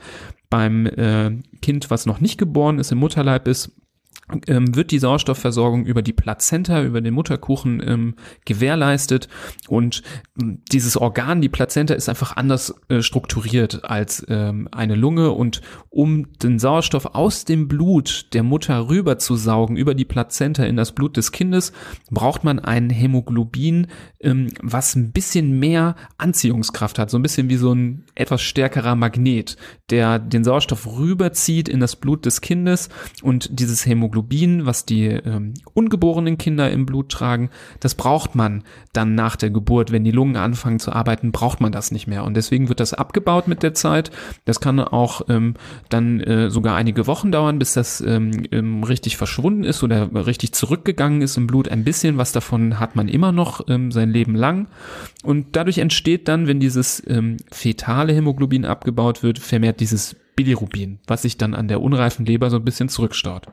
beim 0.49 0.85
äh, 0.85 1.31
Kind, 1.61 1.89
was 1.89 2.05
noch 2.05 2.19
nicht 2.19 2.37
geboren 2.37 2.79
ist, 2.79 2.91
im 2.91 2.97
Mutterleib 2.97 3.47
ist, 3.47 3.71
wird 4.45 4.91
die 4.91 4.99
Sauerstoffversorgung 4.99 5.85
über 5.85 6.01
die 6.01 6.13
Plazenta, 6.13 6.83
über 6.83 7.01
den 7.01 7.13
Mutterkuchen 7.13 7.81
ähm, 7.85 8.15
gewährleistet. 8.45 9.27
Und 9.67 10.03
ähm, 10.39 10.61
dieses 10.71 10.97
Organ, 10.97 11.41
die 11.41 11.49
Plazenta, 11.49 11.93
ist 11.95 12.09
einfach 12.09 12.37
anders 12.37 12.75
äh, 12.89 13.01
strukturiert 13.01 13.83
als 13.85 14.25
ähm, 14.29 14.67
eine 14.71 14.95
Lunge. 14.95 15.31
Und 15.31 15.61
um 15.89 16.31
den 16.39 16.59
Sauerstoff 16.59 17.07
aus 17.07 17.45
dem 17.45 17.67
Blut 17.67 18.33
der 18.33 18.43
Mutter 18.43 18.87
rüber 18.89 19.17
zu 19.17 19.35
saugen 19.35 19.77
über 19.77 19.95
die 19.95 20.05
Plazenta 20.05 20.63
in 20.63 20.75
das 20.75 20.93
Blut 20.93 21.17
des 21.17 21.31
Kindes, 21.31 21.73
braucht 22.11 22.43
man 22.43 22.59
ein 22.59 22.89
Hämoglobin, 22.89 23.87
ähm, 24.19 24.49
was 24.61 24.95
ein 24.95 25.11
bisschen 25.11 25.59
mehr 25.59 25.95
Anziehungskraft 26.17 26.99
hat, 26.99 27.09
so 27.09 27.17
ein 27.17 27.23
bisschen 27.23 27.49
wie 27.49 27.57
so 27.57 27.73
ein 27.73 28.05
etwas 28.15 28.41
stärkerer 28.41 28.95
Magnet, 28.95 29.57
der 29.89 30.19
den 30.19 30.43
Sauerstoff 30.43 30.85
rüberzieht 30.85 31.67
in 31.67 31.79
das 31.79 31.95
Blut 31.95 32.25
des 32.25 32.41
Kindes. 32.41 32.89
Und 33.23 33.59
dieses 33.59 33.85
Hämoglobin, 33.85 34.18
was 34.65 34.85
die 34.85 35.05
ähm, 35.05 35.53
ungeborenen 35.73 36.37
Kinder 36.37 36.69
im 36.71 36.85
Blut 36.85 37.09
tragen, 37.09 37.49
das 37.79 37.95
braucht 37.95 38.35
man 38.35 38.63
dann 38.93 39.15
nach 39.15 39.35
der 39.35 39.49
Geburt, 39.49 39.91
wenn 39.91 40.03
die 40.03 40.11
Lungen 40.11 40.35
anfangen 40.35 40.79
zu 40.79 40.91
arbeiten, 40.91 41.31
braucht 41.31 41.61
man 41.61 41.71
das 41.71 41.91
nicht 41.91 42.07
mehr 42.07 42.23
und 42.23 42.35
deswegen 42.35 42.69
wird 42.69 42.79
das 42.79 42.93
abgebaut 42.93 43.47
mit 43.47 43.63
der 43.63 43.73
Zeit. 43.73 44.11
Das 44.45 44.59
kann 44.59 44.79
auch 44.79 45.21
ähm, 45.29 45.55
dann 45.89 46.19
äh, 46.21 46.49
sogar 46.49 46.75
einige 46.75 47.07
Wochen 47.07 47.31
dauern, 47.31 47.59
bis 47.59 47.73
das 47.73 48.01
ähm, 48.01 48.43
ähm, 48.51 48.83
richtig 48.83 49.17
verschwunden 49.17 49.63
ist 49.63 49.83
oder 49.83 50.09
richtig 50.25 50.53
zurückgegangen 50.53 51.21
ist 51.21 51.37
im 51.37 51.47
Blut. 51.47 51.69
Ein 51.69 51.83
bisschen 51.83 52.17
was 52.17 52.31
davon 52.31 52.79
hat 52.79 52.95
man 52.95 53.07
immer 53.07 53.31
noch 53.31 53.67
ähm, 53.67 53.91
sein 53.91 54.09
Leben 54.09 54.35
lang 54.35 54.67
und 55.23 55.55
dadurch 55.55 55.77
entsteht 55.79 56.27
dann, 56.27 56.47
wenn 56.47 56.59
dieses 56.59 57.03
ähm, 57.07 57.37
fetale 57.51 58.13
Hämoglobin 58.13 58.65
abgebaut 58.65 59.23
wird, 59.23 59.39
vermehrt 59.39 59.79
dieses 59.79 60.15
Bilirubin, 60.39 60.99
was 61.05 61.23
sich 61.23 61.37
dann 61.37 61.53
an 61.53 61.67
der 61.67 61.81
unreifen 61.81 62.25
Leber 62.25 62.49
so 62.49 62.55
ein 62.55 62.63
bisschen 62.63 62.87
zurückstaut. 62.87 63.47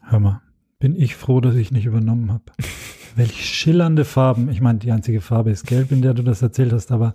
Hör 0.00 0.20
mal, 0.20 0.42
bin 0.78 0.96
ich 0.96 1.16
froh, 1.16 1.40
dass 1.40 1.54
ich 1.54 1.70
nicht 1.70 1.86
übernommen 1.86 2.32
habe. 2.32 2.44
Welch 3.16 3.44
schillernde 3.44 4.04
Farben. 4.04 4.48
Ich 4.50 4.60
meine, 4.60 4.78
die 4.78 4.90
einzige 4.90 5.20
Farbe 5.20 5.50
ist 5.50 5.66
gelb, 5.66 5.92
in 5.92 6.02
der 6.02 6.14
du 6.14 6.22
das 6.22 6.42
erzählt 6.42 6.72
hast, 6.72 6.92
aber 6.92 7.14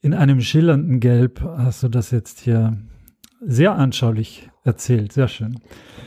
in 0.00 0.14
einem 0.14 0.40
schillernden 0.40 1.00
Gelb 1.00 1.42
hast 1.42 1.82
du 1.82 1.88
das 1.88 2.10
jetzt 2.10 2.40
hier 2.40 2.78
sehr 3.40 3.74
anschaulich 3.74 4.50
erzählt. 4.64 5.12
Sehr 5.12 5.28
schön. 5.28 5.60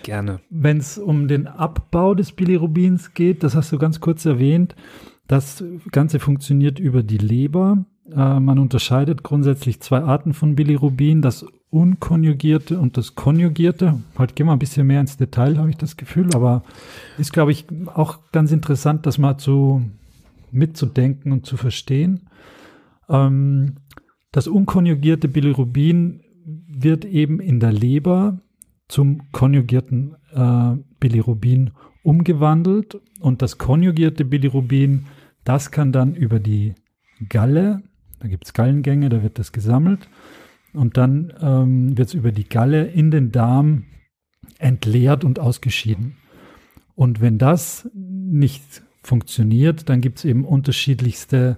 Gerne. 0.03 0.39
Wenn 0.49 0.77
es 0.77 0.97
um 0.97 1.27
den 1.27 1.47
Abbau 1.47 2.15
des 2.15 2.31
Bilirubins 2.31 3.13
geht, 3.13 3.43
das 3.43 3.55
hast 3.55 3.71
du 3.71 3.77
ganz 3.77 3.99
kurz 3.99 4.25
erwähnt, 4.25 4.75
das 5.27 5.63
Ganze 5.91 6.19
funktioniert 6.19 6.79
über 6.79 7.03
die 7.03 7.17
Leber. 7.17 7.85
Äh, 8.15 8.39
man 8.39 8.59
unterscheidet 8.59 9.23
grundsätzlich 9.23 9.81
zwei 9.81 10.01
Arten 10.01 10.33
von 10.33 10.55
Bilirubin, 10.55 11.21
das 11.21 11.45
unkonjugierte 11.69 12.79
und 12.79 12.97
das 12.97 13.15
konjugierte. 13.15 13.99
Heute 14.17 14.33
gehen 14.33 14.45
wir 14.45 14.53
ein 14.53 14.59
bisschen 14.59 14.87
mehr 14.87 15.01
ins 15.01 15.17
Detail, 15.17 15.57
habe 15.57 15.69
ich 15.69 15.77
das 15.77 15.97
Gefühl, 15.97 16.33
aber 16.33 16.63
ist, 17.17 17.33
glaube 17.33 17.51
ich, 17.51 17.65
auch 17.93 18.19
ganz 18.31 18.51
interessant, 18.51 19.05
das 19.05 19.17
mal 19.17 19.37
zu 19.37 19.81
mitzudenken 20.51 21.31
und 21.31 21.45
zu 21.45 21.57
verstehen. 21.57 22.29
Ähm, 23.09 23.75
das 24.31 24.47
unkonjugierte 24.47 25.27
Bilirubin 25.27 26.21
wird 26.67 27.03
eben 27.03 27.39
in 27.39 27.59
der 27.59 27.73
Leber 27.73 28.39
zum 28.87 29.29
konjugierten 29.33 30.15
äh, 30.33 30.77
Bilirubin 30.99 31.71
umgewandelt 32.03 33.01
und 33.19 33.41
das 33.41 33.57
konjugierte 33.57 34.23
Bilirubin, 34.23 35.07
das 35.43 35.71
kann 35.71 35.91
dann 35.91 36.15
über 36.15 36.39
die 36.39 36.73
Galle 37.27 37.81
Da 38.19 38.27
gibt 38.27 38.45
es 38.45 38.53
Gallengänge, 38.53 39.09
da 39.09 39.21
wird 39.23 39.39
das 39.39 39.51
gesammelt 39.51 40.09
und 40.73 40.97
dann 40.97 41.33
ähm, 41.41 41.97
wird 41.97 42.09
es 42.09 42.13
über 42.13 42.31
die 42.31 42.47
Galle 42.47 42.85
in 42.85 43.11
den 43.11 43.31
Darm 43.31 43.85
entleert 44.59 45.23
und 45.23 45.39
ausgeschieden. 45.39 46.17
Und 46.95 47.21
wenn 47.21 47.37
das 47.37 47.89
nicht 47.93 48.81
funktioniert, 49.03 49.89
dann 49.89 50.01
gibt 50.01 50.19
es 50.19 50.25
eben 50.25 50.45
unterschiedlichste 50.45 51.57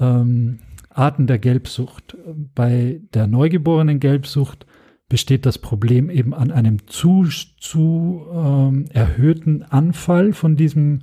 ähm, 0.00 0.60
Arten 0.88 1.26
der 1.26 1.38
Gelbsucht. 1.38 2.16
Bei 2.54 3.00
der 3.14 3.26
neugeborenen 3.26 4.00
Gelbsucht 4.00 4.66
besteht 5.08 5.44
das 5.44 5.58
Problem 5.58 6.08
eben 6.08 6.32
an 6.32 6.50
einem 6.50 6.86
zu, 6.86 7.26
zu 7.60 8.26
ähm, 8.32 8.86
erhöhten 8.92 9.62
Anfall 9.62 10.32
von 10.32 10.56
diesem 10.56 11.02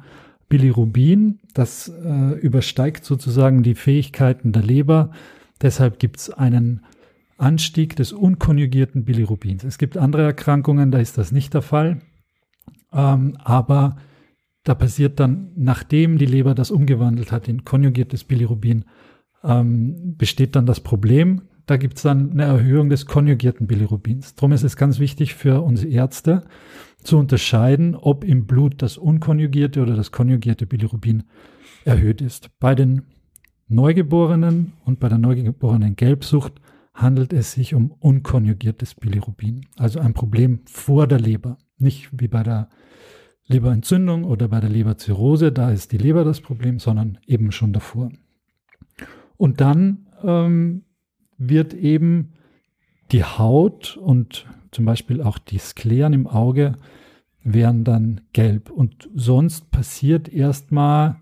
Bilirubin. 0.50 1.40
Das 1.54 1.88
äh, 1.88 2.40
übersteigt 2.40 3.06
sozusagen 3.06 3.64
die 3.64 3.76
Fähigkeiten 3.76 4.52
der 4.52 4.64
Leber. 4.64 5.12
Deshalb 5.62 6.00
gibt 6.00 6.18
es 6.18 6.30
einen 6.30 6.82
Anstieg 7.38 7.96
des 7.96 8.12
unkonjugierten 8.12 9.06
Bilirubins. 9.06 9.64
Es 9.64 9.78
gibt 9.78 9.98
andere 9.98 10.24
Erkrankungen, 10.24 10.92
da 10.92 11.00
ist 11.00 11.18
das 11.18 11.32
nicht 11.32 11.54
der 11.54 11.62
Fall. 11.62 12.02
Ähm, 12.92 13.38
aber 13.44 13.98
da 14.64 14.76
passiert 14.76 15.20
dann, 15.20 15.52
nachdem 15.56 16.18
die 16.18 16.26
Leber 16.26 16.54
das 16.54 16.72
umgewandelt 16.72 17.32
hat 17.32 17.48
in 17.48 17.64
konjugiertes 17.64 18.24
Bilirubin, 18.24 18.86
ähm, 19.44 20.18
besteht 20.18 20.56
dann 20.56 20.66
das 20.66 20.82
Problem. 20.82 21.44
Da 21.66 21.78
gibt 21.78 21.98
es 21.98 22.04
dann 22.04 22.32
eine 22.32 22.44
Erhöhung 22.44 22.90
des 22.90 23.06
konjugierten 23.06 23.68
Bilirubins. 23.68 24.36
Darum 24.36 24.52
ist 24.52 24.64
es 24.64 24.76
ganz 24.76 25.00
wichtig 25.00 25.36
für 25.36 25.62
uns 25.62 25.84
Ärzte 25.84 26.44
zu 27.04 27.18
unterscheiden, 27.18 27.96
ob 27.96 28.24
im 28.24 28.46
Blut 28.46 28.82
das 28.82 28.98
unkonjugierte 28.98 29.82
oder 29.82 29.96
das 29.96 30.12
konjugierte 30.12 30.66
Bilirubin 30.66 31.24
erhöht 31.86 32.22
ist. 32.22 32.50
Bei 32.60 32.76
den 32.76 33.04
Neugeborenen 33.68 34.74
und 34.86 35.00
bei 35.00 35.10
der 35.10 35.18
neugeborenen 35.18 35.96
Gelbsucht 35.96 36.60
handelt 36.94 37.34
es 37.34 37.54
sich 37.54 37.76
um 37.76 37.92
unkonjugiertes 37.92 38.96
Bilirubin, 38.96 39.62
also 39.78 40.00
ein 40.00 40.14
Problem 40.14 40.62
vor 40.66 41.08
der 41.08 41.20
Leber, 41.20 41.58
nicht 41.78 42.10
wie 42.20 42.28
bei 42.28 42.44
der 42.44 42.70
Leberentzündung 43.46 44.26
oder 44.26 44.48
bei 44.48 44.60
der 44.60 44.70
Leberzirrhose, 44.70 45.52
da 45.52 45.72
ist 45.72 45.92
die 45.92 45.98
Leber 45.98 46.24
das 46.24 46.42
Problem, 46.42 46.80
sondern 46.80 47.18
eben 47.26 47.52
schon 47.52 47.74
davor. 47.74 48.12
Und 49.38 49.62
dann 49.62 50.08
ähm, 50.24 50.84
wird 51.38 51.74
eben 51.74 52.34
die 53.12 53.24
Haut 53.24 53.98
und 53.98 54.46
zum 54.72 54.86
Beispiel 54.86 55.22
auch 55.22 55.38
die 55.38 55.58
Skleren 55.58 56.14
im 56.14 56.28
Auge 56.28 56.78
werden 57.44 57.84
dann 57.84 58.22
gelb. 58.34 58.70
Und 58.70 59.10
sonst 59.16 59.72
passiert 59.72 60.30
erstmal, 60.30 61.18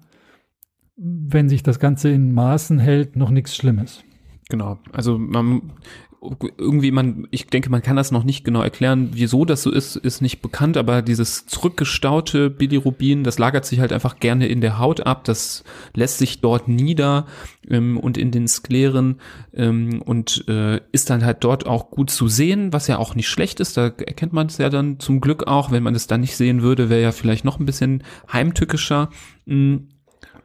wenn 0.95 1.49
sich 1.49 1.63
das 1.63 1.79
Ganze 1.79 2.09
in 2.09 2.33
Maßen 2.33 2.79
hält, 2.79 3.15
noch 3.15 3.29
nichts 3.29 3.55
Schlimmes. 3.55 4.03
Genau. 4.49 4.79
Also 4.91 5.17
man 5.17 5.73
irgendwie 6.19 6.91
man, 6.91 7.27
ich 7.29 7.47
denke, 7.47 7.69
man 7.69 7.83
kann 7.83 7.95
das 7.95 8.11
noch 8.11 8.23
nicht 8.23 8.43
genau 8.43 8.61
erklären, 8.61 9.09
wieso 9.13 9.45
das 9.45 9.61
so 9.61 9.71
ist, 9.71 9.95
ist 9.95 10.21
nicht 10.21 10.41
bekannt, 10.41 10.75
aber 10.75 11.01
dieses 11.03 11.45
zurückgestaute 11.45 12.49
Bilirubin, 12.49 13.23
das 13.23 13.37
lagert 13.37 13.65
sich 13.65 13.79
halt 13.79 13.93
einfach 13.93 14.19
gerne 14.19 14.47
in 14.47 14.59
der 14.59 14.79
Haut 14.79 15.05
ab, 15.05 15.25
das 15.25 15.63
lässt 15.93 16.17
sich 16.17 16.41
dort 16.41 16.67
nieder 16.67 17.27
ähm, 17.69 17.97
und 17.97 18.17
in 18.17 18.31
den 18.31 18.47
Skleren 18.47 19.21
ähm, 19.53 20.01
und 20.01 20.45
äh, 20.47 20.81
ist 20.91 21.11
dann 21.11 21.23
halt 21.23 21.43
dort 21.43 21.67
auch 21.67 21.91
gut 21.91 22.09
zu 22.09 22.27
sehen, 22.27 22.73
was 22.73 22.87
ja 22.87 22.97
auch 22.97 23.13
nicht 23.13 23.29
schlecht 23.29 23.59
ist, 23.59 23.77
da 23.77 23.85
erkennt 23.85 24.33
man 24.33 24.47
es 24.47 24.57
ja 24.57 24.69
dann 24.69 24.99
zum 24.99 25.21
Glück 25.21 25.45
auch, 25.45 25.71
wenn 25.71 25.83
man 25.83 25.93
es 25.93 26.07
dann 26.07 26.21
nicht 26.21 26.35
sehen 26.35 26.63
würde, 26.63 26.89
wäre 26.89 27.01
ja 27.01 27.11
vielleicht 27.11 27.45
noch 27.45 27.59
ein 27.59 27.65
bisschen 27.65 28.03
heimtückischer. 28.31 29.09
Mhm 29.45 29.89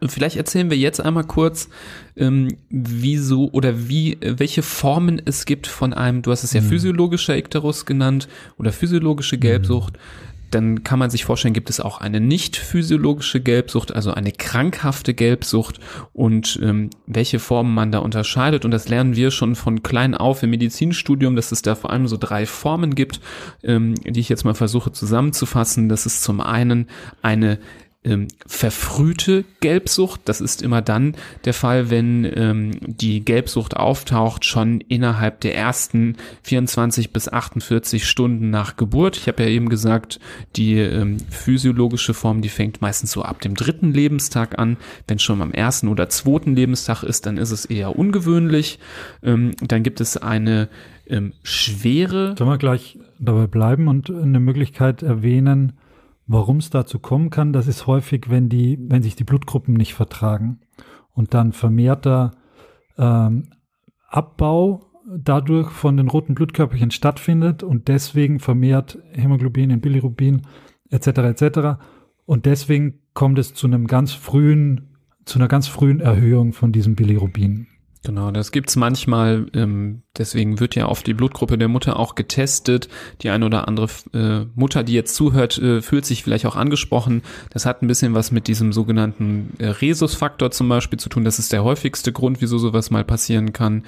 Vielleicht 0.08 0.36
erzählen 0.36 0.70
wir 0.70 0.76
jetzt 0.76 1.00
einmal 1.00 1.24
kurz, 1.24 1.68
ähm, 2.16 2.48
wieso 2.70 3.50
oder 3.52 3.88
wie, 3.88 4.18
welche 4.20 4.62
Formen 4.62 5.20
es 5.24 5.44
gibt 5.44 5.66
von 5.66 5.92
einem, 5.92 6.22
du 6.22 6.30
hast 6.30 6.44
es 6.44 6.52
ja 6.52 6.60
mhm. 6.60 6.68
physiologischer 6.68 7.36
Ikterus 7.36 7.86
genannt 7.86 8.28
oder 8.58 8.72
physiologische 8.72 9.38
Gelbsucht. 9.38 9.94
Mhm. 9.94 10.32
Dann 10.52 10.84
kann 10.84 10.98
man 10.98 11.08
sich 11.08 11.24
vorstellen, 11.24 11.54
gibt 11.54 11.70
es 11.70 11.80
auch 11.80 11.98
eine 12.02 12.20
nicht 12.20 12.56
physiologische 12.56 13.40
Gelbsucht, 13.40 13.94
also 13.94 14.12
eine 14.12 14.32
krankhafte 14.32 15.14
Gelbsucht 15.14 15.80
und 16.12 16.60
ähm, 16.62 16.90
welche 17.06 17.38
Formen 17.38 17.72
man 17.72 17.90
da 17.90 18.00
unterscheidet. 18.00 18.66
Und 18.66 18.70
das 18.70 18.88
lernen 18.88 19.16
wir 19.16 19.30
schon 19.30 19.54
von 19.54 19.82
klein 19.82 20.14
auf 20.14 20.42
im 20.42 20.50
Medizinstudium, 20.50 21.36
dass 21.36 21.52
es 21.52 21.62
da 21.62 21.74
vor 21.74 21.90
allem 21.90 22.06
so 22.06 22.18
drei 22.18 22.44
Formen 22.44 22.94
gibt, 22.94 23.20
ähm, 23.62 23.94
die 23.94 24.20
ich 24.20 24.28
jetzt 24.28 24.44
mal 24.44 24.54
versuche 24.54 24.92
zusammenzufassen. 24.92 25.88
Das 25.88 26.04
ist 26.04 26.22
zum 26.22 26.42
einen 26.42 26.86
eine 27.22 27.58
ähm, 28.04 28.28
verfrühte 28.46 29.44
Gelbsucht. 29.60 30.22
Das 30.24 30.40
ist 30.40 30.62
immer 30.62 30.82
dann 30.82 31.14
der 31.44 31.54
Fall, 31.54 31.90
wenn 31.90 32.30
ähm, 32.34 32.72
die 32.82 33.24
Gelbsucht 33.24 33.76
auftaucht, 33.76 34.44
schon 34.44 34.80
innerhalb 34.80 35.40
der 35.40 35.56
ersten 35.56 36.16
24 36.42 37.12
bis 37.12 37.28
48 37.28 38.08
Stunden 38.08 38.50
nach 38.50 38.76
Geburt. 38.76 39.16
Ich 39.16 39.28
habe 39.28 39.44
ja 39.44 39.48
eben 39.48 39.68
gesagt, 39.68 40.18
die 40.56 40.78
ähm, 40.78 41.18
physiologische 41.30 42.14
Form, 42.14 42.42
die 42.42 42.48
fängt 42.48 42.82
meistens 42.82 43.12
so 43.12 43.22
ab 43.22 43.40
dem 43.40 43.54
dritten 43.54 43.92
Lebenstag 43.92 44.58
an. 44.58 44.76
Wenn 45.06 45.18
schon 45.18 45.40
am 45.40 45.52
ersten 45.52 45.88
oder 45.88 46.08
zweiten 46.08 46.56
Lebenstag 46.56 47.04
ist, 47.04 47.26
dann 47.26 47.36
ist 47.36 47.52
es 47.52 47.64
eher 47.66 47.96
ungewöhnlich. 47.96 48.80
Ähm, 49.22 49.52
dann 49.60 49.84
gibt 49.84 50.00
es 50.00 50.16
eine 50.16 50.68
ähm, 51.06 51.34
schwere. 51.44 52.34
Sollen 52.36 52.50
wir 52.50 52.58
gleich 52.58 52.98
dabei 53.20 53.46
bleiben 53.46 53.86
und 53.86 54.10
eine 54.10 54.40
Möglichkeit 54.40 55.02
erwähnen, 55.02 55.74
Warum 56.26 56.58
es 56.58 56.70
dazu 56.70 56.98
kommen 56.98 57.30
kann, 57.30 57.52
das 57.52 57.66
ist 57.66 57.86
häufig, 57.86 58.30
wenn 58.30 58.48
die, 58.48 58.78
wenn 58.80 59.02
sich 59.02 59.16
die 59.16 59.24
Blutgruppen 59.24 59.74
nicht 59.74 59.94
vertragen 59.94 60.60
und 61.14 61.34
dann 61.34 61.52
vermehrter 61.52 62.32
ähm, 62.96 63.48
Abbau 64.08 64.86
dadurch 65.06 65.70
von 65.70 65.96
den 65.96 66.08
roten 66.08 66.34
Blutkörperchen 66.34 66.90
stattfindet 66.90 67.62
und 67.62 67.88
deswegen 67.88 68.38
vermehrt 68.38 68.98
Hämoglobin 69.12 69.70
in 69.70 69.80
Bilirubin 69.80 70.42
etc. 70.90 71.06
etc. 71.06 71.58
Und 72.24 72.46
deswegen 72.46 73.00
kommt 73.14 73.38
es 73.38 73.54
zu 73.54 73.66
einem 73.66 73.86
ganz 73.86 74.12
frühen, 74.12 74.96
zu 75.24 75.38
einer 75.38 75.48
ganz 75.48 75.66
frühen 75.66 76.00
Erhöhung 76.00 76.52
von 76.52 76.72
diesem 76.72 76.94
Bilirubin. 76.94 77.66
Genau, 78.04 78.32
das 78.32 78.50
gibt's 78.50 78.74
manchmal. 78.74 79.46
Ähm, 79.54 80.02
deswegen 80.18 80.58
wird 80.58 80.74
ja 80.74 80.88
oft 80.88 81.06
die 81.06 81.14
Blutgruppe 81.14 81.56
der 81.56 81.68
Mutter 81.68 82.00
auch 82.00 82.16
getestet. 82.16 82.88
Die 83.20 83.30
eine 83.30 83.46
oder 83.46 83.68
andere 83.68 83.88
äh, 84.12 84.46
Mutter, 84.56 84.82
die 84.82 84.94
jetzt 84.94 85.14
zuhört, 85.14 85.56
äh, 85.58 85.80
fühlt 85.82 86.04
sich 86.04 86.24
vielleicht 86.24 86.44
auch 86.46 86.56
angesprochen. 86.56 87.22
Das 87.50 87.64
hat 87.64 87.80
ein 87.80 87.86
bisschen 87.86 88.12
was 88.12 88.32
mit 88.32 88.48
diesem 88.48 88.72
sogenannten 88.72 89.52
äh, 89.58 89.66
Rhesusfaktor 89.66 90.50
zum 90.50 90.68
Beispiel 90.68 90.98
zu 90.98 91.10
tun. 91.10 91.24
Das 91.24 91.38
ist 91.38 91.52
der 91.52 91.62
häufigste 91.62 92.12
Grund, 92.12 92.40
wieso 92.40 92.58
sowas 92.58 92.90
mal 92.90 93.04
passieren 93.04 93.52
kann. 93.52 93.84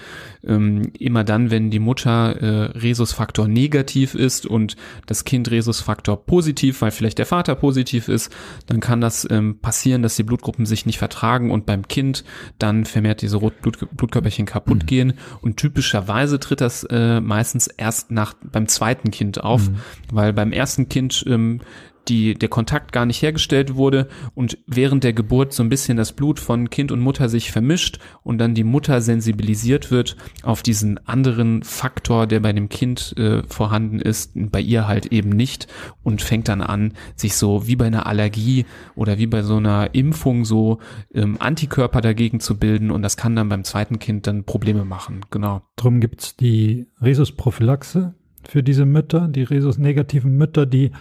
Ähm, 0.46 0.92
immer 0.96 1.24
dann, 1.24 1.50
wenn 1.50 1.70
die 1.70 1.80
Mutter 1.80 2.36
äh, 2.40 2.78
Rhesusfaktor 2.78 3.48
negativ 3.48 4.14
ist 4.14 4.46
und 4.46 4.76
das 5.06 5.24
Kind 5.24 5.50
Rhesusfaktor 5.50 6.24
positiv, 6.24 6.82
weil 6.82 6.92
vielleicht 6.92 7.18
der 7.18 7.26
Vater 7.26 7.56
positiv 7.56 8.06
ist, 8.06 8.32
dann 8.66 8.78
kann 8.78 9.00
das 9.00 9.26
ähm, 9.28 9.58
passieren, 9.58 10.02
dass 10.02 10.14
die 10.14 10.22
Blutgruppen 10.22 10.66
sich 10.66 10.86
nicht 10.86 10.98
vertragen 10.98 11.50
und 11.50 11.66
beim 11.66 11.88
Kind 11.88 12.22
dann 12.60 12.84
vermehrt 12.84 13.20
diese 13.20 13.38
Rotblut 13.38 13.78
Blutkörperchen 14.04 14.46
kaputt 14.46 14.82
mhm. 14.82 14.86
gehen. 14.86 15.12
Und 15.40 15.56
typischerweise 15.56 16.38
tritt 16.38 16.60
das 16.60 16.84
äh, 16.84 17.20
meistens 17.20 17.66
erst 17.66 18.10
nach 18.10 18.34
beim 18.42 18.68
zweiten 18.68 19.10
Kind 19.10 19.42
auf, 19.42 19.68
mhm. 19.68 19.76
weil 20.12 20.32
beim 20.32 20.52
ersten 20.52 20.88
Kind 20.88 21.24
ähm, 21.26 21.60
die, 22.08 22.34
der 22.34 22.48
Kontakt 22.48 22.92
gar 22.92 23.06
nicht 23.06 23.22
hergestellt 23.22 23.74
wurde 23.74 24.08
und 24.34 24.58
während 24.66 25.04
der 25.04 25.12
Geburt 25.12 25.52
so 25.52 25.62
ein 25.62 25.68
bisschen 25.68 25.96
das 25.96 26.12
Blut 26.12 26.40
von 26.40 26.70
Kind 26.70 26.92
und 26.92 27.00
Mutter 27.00 27.28
sich 27.28 27.50
vermischt 27.50 27.98
und 28.22 28.38
dann 28.38 28.54
die 28.54 28.64
Mutter 28.64 29.00
sensibilisiert 29.00 29.90
wird 29.90 30.16
auf 30.42 30.62
diesen 30.62 31.04
anderen 31.06 31.62
Faktor, 31.62 32.26
der 32.26 32.40
bei 32.40 32.52
dem 32.52 32.68
Kind 32.68 33.14
äh, 33.18 33.42
vorhanden 33.46 34.00
ist, 34.00 34.32
bei 34.34 34.60
ihr 34.60 34.86
halt 34.86 35.06
eben 35.06 35.30
nicht 35.30 35.66
und 36.02 36.22
fängt 36.22 36.48
dann 36.48 36.60
an, 36.60 36.92
sich 37.16 37.36
so 37.36 37.66
wie 37.66 37.76
bei 37.76 37.86
einer 37.86 38.06
Allergie 38.06 38.66
oder 38.94 39.18
wie 39.18 39.26
bei 39.26 39.42
so 39.42 39.56
einer 39.56 39.94
Impfung 39.94 40.44
so 40.44 40.78
ähm, 41.14 41.36
Antikörper 41.38 42.00
dagegen 42.00 42.40
zu 42.40 42.58
bilden 42.58 42.90
und 42.90 43.02
das 43.02 43.16
kann 43.16 43.36
dann 43.36 43.48
beim 43.48 43.64
zweiten 43.64 43.98
Kind 43.98 44.26
dann 44.26 44.44
Probleme 44.44 44.84
machen, 44.84 45.20
genau. 45.30 45.62
Drum 45.76 46.00
gibt's 46.00 46.36
die 46.36 46.86
Rhesusprophylaxe 47.02 48.14
für 48.48 48.62
diese 48.62 48.86
Mütter, 48.86 49.28
die 49.28 49.42
Rhesus-negativen 49.42 50.36
Mütter, 50.36 50.66
die 50.66 50.92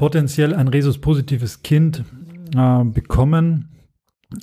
potenziell 0.00 0.54
ein 0.54 0.68
Rhesus-positives 0.68 1.60
Kind 1.60 2.04
äh, 2.56 2.84
bekommen. 2.84 3.68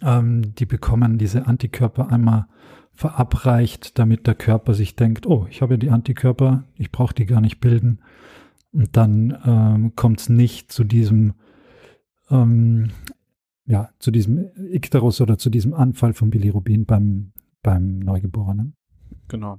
Ähm, 0.03 0.53
die 0.53 0.67
bekommen 0.67 1.17
diese 1.17 1.47
Antikörper 1.47 2.11
einmal 2.11 2.45
verabreicht, 2.93 3.97
damit 3.97 4.27
der 4.27 4.35
Körper 4.35 4.75
sich 4.75 4.95
denkt, 4.95 5.25
oh, 5.25 5.47
ich 5.49 5.63
habe 5.63 5.73
ja 5.73 5.77
die 5.77 5.89
Antikörper, 5.89 6.63
ich 6.75 6.91
brauche 6.91 7.15
die 7.15 7.25
gar 7.25 7.41
nicht 7.41 7.59
bilden. 7.59 8.03
Und 8.71 8.95
dann 8.95 9.35
ähm, 9.45 9.95
kommt 9.95 10.19
es 10.19 10.29
nicht 10.29 10.71
zu 10.71 10.83
diesem, 10.83 11.33
ähm, 12.29 12.91
ja, 13.65 13.89
zu 13.97 14.11
diesem 14.11 14.51
Ikterus 14.71 15.21
oder 15.21 15.39
zu 15.39 15.49
diesem 15.49 15.73
Anfall 15.73 16.13
von 16.13 16.29
Bilirubin 16.29 16.85
beim, 16.85 17.31
beim 17.63 17.97
Neugeborenen. 17.97 18.75
Genau. 19.27 19.57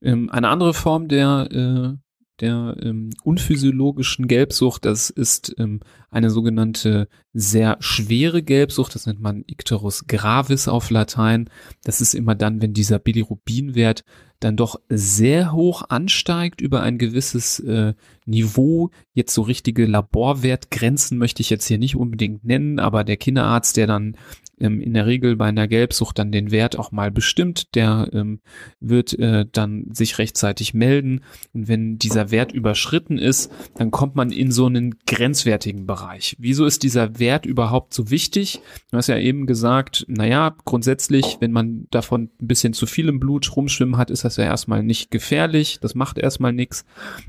Ähm, 0.00 0.30
eine 0.30 0.48
andere 0.48 0.72
Form 0.72 1.08
der 1.08 1.48
äh, 1.52 2.05
der 2.40 2.76
ähm, 2.82 3.10
unphysiologischen 3.22 4.28
Gelbsucht. 4.28 4.84
Das 4.84 5.10
ist 5.10 5.54
ähm, 5.58 5.80
eine 6.10 6.30
sogenannte 6.30 7.08
sehr 7.32 7.76
schwere 7.80 8.42
Gelbsucht. 8.42 8.94
Das 8.94 9.06
nennt 9.06 9.20
man 9.20 9.44
Icterus 9.46 10.06
gravis 10.06 10.68
auf 10.68 10.90
Latein. 10.90 11.48
Das 11.84 12.00
ist 12.00 12.14
immer 12.14 12.34
dann, 12.34 12.60
wenn 12.60 12.72
dieser 12.72 12.98
Bilirubinwert 12.98 14.04
dann 14.40 14.56
doch 14.56 14.76
sehr 14.88 15.52
hoch 15.52 15.82
ansteigt 15.88 16.60
über 16.60 16.82
ein 16.82 16.98
gewisses 16.98 17.58
äh, 17.60 17.94
Niveau. 18.26 18.90
Jetzt 19.14 19.32
so 19.34 19.42
richtige 19.42 19.86
Laborwertgrenzen 19.86 21.16
möchte 21.18 21.40
ich 21.40 21.50
jetzt 21.50 21.66
hier 21.66 21.78
nicht 21.78 21.96
unbedingt 21.96 22.44
nennen, 22.44 22.78
aber 22.78 23.02
der 23.02 23.16
Kinderarzt, 23.16 23.76
der 23.76 23.86
dann 23.86 24.16
ähm, 24.60 24.80
in 24.80 24.94
der 24.94 25.06
Regel 25.06 25.36
bei 25.36 25.46
einer 25.46 25.68
Gelbsucht 25.68 26.18
dann 26.18 26.32
den 26.32 26.50
Wert 26.50 26.78
auch 26.78 26.92
mal 26.92 27.10
bestimmt. 27.10 27.74
Der 27.74 28.08
ähm, 28.12 28.40
wird 28.80 29.18
äh, 29.18 29.46
dann 29.50 29.86
sich 29.92 30.18
rechtzeitig 30.18 30.74
melden. 30.74 31.22
Und 31.52 31.68
wenn 31.68 31.98
dieser 31.98 32.30
Wert 32.30 32.52
überschritten 32.52 33.18
ist, 33.18 33.52
dann 33.76 33.90
kommt 33.90 34.14
man 34.14 34.30
in 34.30 34.50
so 34.50 34.66
einen 34.66 34.96
grenzwertigen 35.06 35.86
Bereich. 35.86 36.36
Wieso 36.38 36.64
ist 36.66 36.82
dieser 36.82 37.18
Wert 37.18 37.46
überhaupt 37.46 37.94
so 37.94 38.10
wichtig? 38.10 38.60
Du 38.90 38.96
hast 38.96 39.08
ja 39.08 39.18
eben 39.18 39.46
gesagt, 39.46 40.04
naja, 40.08 40.56
grundsätzlich, 40.64 41.36
wenn 41.40 41.52
man 41.52 41.86
davon 41.90 42.30
ein 42.40 42.46
bisschen 42.46 42.72
zu 42.72 42.86
viel 42.86 43.08
im 43.08 43.20
Blut 43.20 43.54
rumschwimmen 43.56 43.96
hat, 43.96 44.10
ist 44.10 44.24
das 44.24 44.36
ja 44.36 44.44
erstmal 44.44 44.82
nicht 44.82 45.10
gefährlich. 45.10 45.78
Das 45.80 45.94
macht 45.94 46.18
erstmal 46.18 46.52
nichts. 46.52 46.84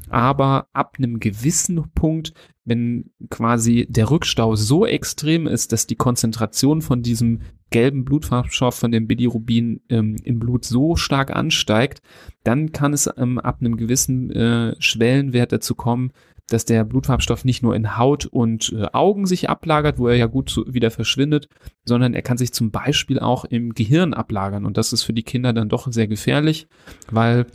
Aber 0.09 0.67
ab 0.73 0.95
einem 0.97 1.19
gewissen 1.19 1.83
Punkt 1.93 2.33
wenn 2.67 3.11
quasi 3.29 3.87
der 3.89 4.11
Rückstau 4.11 4.55
so 4.57 4.85
extrem 4.85 5.47
ist, 5.47 5.71
dass 5.71 5.87
die 5.87 5.95
Konzentration 5.95 6.81
von 6.81 7.01
diesem 7.01 7.39
gelben 7.69 8.03
Blutfarbstoff, 8.03 8.75
von 8.75 8.91
dem 8.91 9.07
Bilirubin 9.07 9.81
ähm, 9.89 10.17
im 10.23 10.39
Blut 10.39 10.65
so 10.65 10.97
stark 10.97 11.33
ansteigt, 11.33 12.01
dann 12.43 12.73
kann 12.73 12.91
es 12.91 13.09
ähm, 13.17 13.39
ab 13.39 13.57
einem 13.61 13.77
gewissen 13.77 14.31
äh, 14.31 14.75
Schwellenwert 14.79 15.53
dazu 15.53 15.75
kommen, 15.75 16.11
dass 16.49 16.65
der 16.65 16.83
Blutfarbstoff 16.83 17.45
nicht 17.45 17.63
nur 17.63 17.73
in 17.73 17.97
Haut 17.97 18.25
und 18.25 18.73
äh, 18.73 18.87
Augen 18.91 19.25
sich 19.25 19.49
ablagert, 19.49 19.97
wo 19.97 20.09
er 20.09 20.15
ja 20.15 20.25
gut 20.25 20.49
zu, 20.49 20.65
wieder 20.67 20.91
verschwindet, 20.91 21.47
sondern 21.85 22.13
er 22.13 22.21
kann 22.21 22.37
sich 22.37 22.53
zum 22.53 22.71
Beispiel 22.71 23.19
auch 23.19 23.45
im 23.45 23.73
Gehirn 23.73 24.13
ablagern. 24.13 24.65
Und 24.65 24.77
das 24.77 24.91
ist 24.91 25.03
für 25.03 25.13
die 25.13 25.23
Kinder 25.23 25.53
dann 25.53 25.69
doch 25.69 25.89
sehr 25.91 26.07
gefährlich, 26.07 26.67
weil 27.09 27.47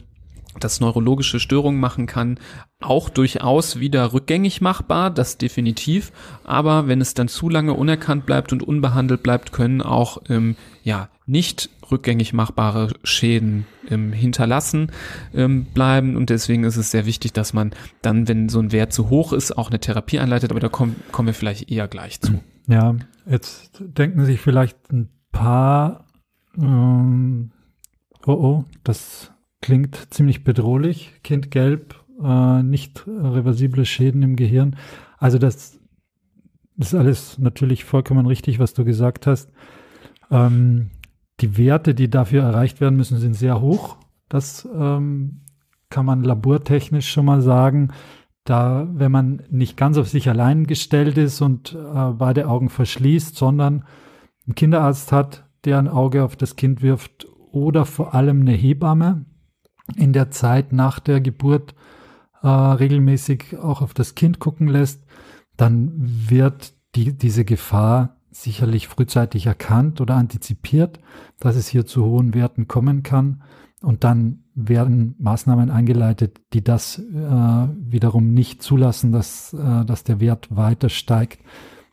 das 0.61 0.81
neurologische 0.81 1.41
Störungen 1.41 1.81
machen 1.81 2.07
kann, 2.07 2.39
auch 2.81 3.09
durchaus 3.09 3.81
wieder 3.81 4.13
rückgängig 4.13 4.61
machbar, 4.61 5.11
das 5.11 5.39
definitiv. 5.39 6.13
Aber 6.45 6.89
wenn 6.89 7.01
es 7.01 7.15
dann 7.15 7.29
zu 7.29 7.49
lange 7.49 7.75
unerkannt 7.75 8.27
bleibt 8.27 8.53
und 8.53 8.63
unbehandelt 8.63 9.23
bleibt, 9.23 9.53
können 9.53 9.83
auch 9.83 10.19
ähm, 10.29 10.57
ja 10.83 11.09
nicht 11.27 11.71
rückgängig 11.91 12.33
machbare 12.33 12.93
Schäden 13.05 13.67
ähm, 13.89 14.13
hinterlassen 14.13 14.91
ähm, 15.35 15.65
bleiben. 15.65 16.17
Und 16.17 16.31
deswegen 16.31 16.65
ist 16.65 16.77
es 16.77 16.91
sehr 16.91 17.07
wichtig, 17.07 17.33
dass 17.33 17.53
man 17.53 17.73
dann, 18.03 18.29
wenn 18.29 18.49
so 18.49 18.61
ein 18.61 18.73
Wert 18.73 18.93
zu 18.93 19.11
hoch 19.11 19.33
ist, 19.33 19.57
auch 19.57 19.71
eine 19.71 19.81
Therapie 19.81 20.19
einleitet. 20.19 20.51
Aber 20.51 20.61
da 20.61 20.69
kommen, 20.69 20.97
kommen 21.13 21.27
wir 21.27 21.35
vielleicht 21.35 21.71
eher 21.71 21.89
gleich 21.89 22.21
zu. 22.21 22.41
Ja, 22.67 22.95
jetzt 23.27 23.81
denken 23.81 24.25
sich 24.25 24.41
vielleicht 24.41 24.77
ein 24.93 25.09
paar, 25.31 26.05
ähm, 26.57 27.51
oh 28.27 28.33
oh, 28.33 28.65
das 28.85 29.32
klingt 29.63 30.09
ziemlich 30.11 30.45
bedrohlich. 30.45 31.13
Kind 31.25 31.51
gelb, 31.51 31.95
äh, 32.23 32.63
nicht 32.63 33.07
reversible 33.07 33.87
Schäden 33.87 34.23
im 34.23 34.37
Gehirn. 34.37 34.77
Also 35.17 35.39
das, 35.39 35.79
ist 36.77 36.95
alles 36.95 37.39
natürlich 37.39 37.85
vollkommen 37.85 38.27
richtig, 38.27 38.59
was 38.59 38.75
du 38.75 38.85
gesagt 38.85 39.27
hast. 39.27 39.51
Ähm, 40.31 40.91
die 41.41 41.57
Werte, 41.57 41.95
die 41.95 42.11
dafür 42.11 42.43
erreicht 42.43 42.81
werden 42.81 42.97
müssen, 42.97 43.19
sind 43.19 43.35
sehr 43.35 43.61
hoch. 43.61 43.97
Das 44.29 44.69
ähm, 44.75 45.43
kann 45.91 46.07
man 46.07 46.23
labortechnisch 46.23 47.11
schon 47.11 47.27
mal 47.27 47.41
sagen. 47.41 47.93
Da, 48.45 48.89
wenn 48.93 49.13
man 49.13 49.43
nicht 49.51 49.77
ganz 49.77 49.97
auf 49.99 50.09
sich 50.09 50.29
allein 50.29 50.67
gestellt 50.67 51.17
ist 51.17 51.41
und 51.41 51.75
äh, 51.75 52.11
beide 52.13 52.49
Augen 52.49 52.69
verschließt, 52.69 53.37
sondern 53.37 53.85
einen 54.47 54.57
Kinderarzt 54.57 55.13
hat, 55.13 55.45
der 55.65 55.79
ein 55.79 55.87
Auge 55.87 56.25
auf 56.25 56.35
das 56.35 56.57
Kind 56.57 56.83
wirft 56.83 57.29
oder 57.53 57.85
vor 57.85 58.15
allem 58.15 58.41
eine 58.41 58.53
Hebamme, 58.53 59.27
in 59.97 60.13
der 60.13 60.31
Zeit 60.31 60.73
nach 60.73 61.01
der 61.01 61.21
Geburt 61.21 61.75
äh, 62.43 62.49
regelmäßig 62.49 63.59
auch 63.59 63.83
auf 63.83 63.95
das 63.95 64.15
Kind 64.15 64.39
gucken 64.39 64.69
lässt, 64.69 65.05
dann 65.57 65.93
wird 65.95 66.75
die, 66.95 67.17
diese 67.17 67.45
Gefahr 67.45 68.17
sicherlich 68.31 68.89
frühzeitig 68.89 69.47
erkannt 69.47 70.01
oder 70.01 70.15
antizipiert, 70.17 70.99
dass 71.39 71.57
es 71.57 71.69
hier 71.69 71.87
zu 71.87 72.05
hohen 72.05 72.35
Werten 72.35 72.67
kommen 72.67 73.03
kann. 73.03 73.43
Und 73.83 74.05
dann 74.05 74.45
werden 74.55 75.15
Maßnahmen 75.19 75.71
eingeleitet, 75.71 76.41
die 76.53 76.63
das 76.63 76.99
äh, 76.99 77.03
wiederum 77.13 78.33
nicht 78.33 78.63
zulassen, 78.63 79.13
dass, 79.13 79.53
äh, 79.53 79.85
dass 79.85 80.05
der 80.05 80.21
Wert 80.21 80.55
weiter 80.55 80.89
steigt. 80.89 81.41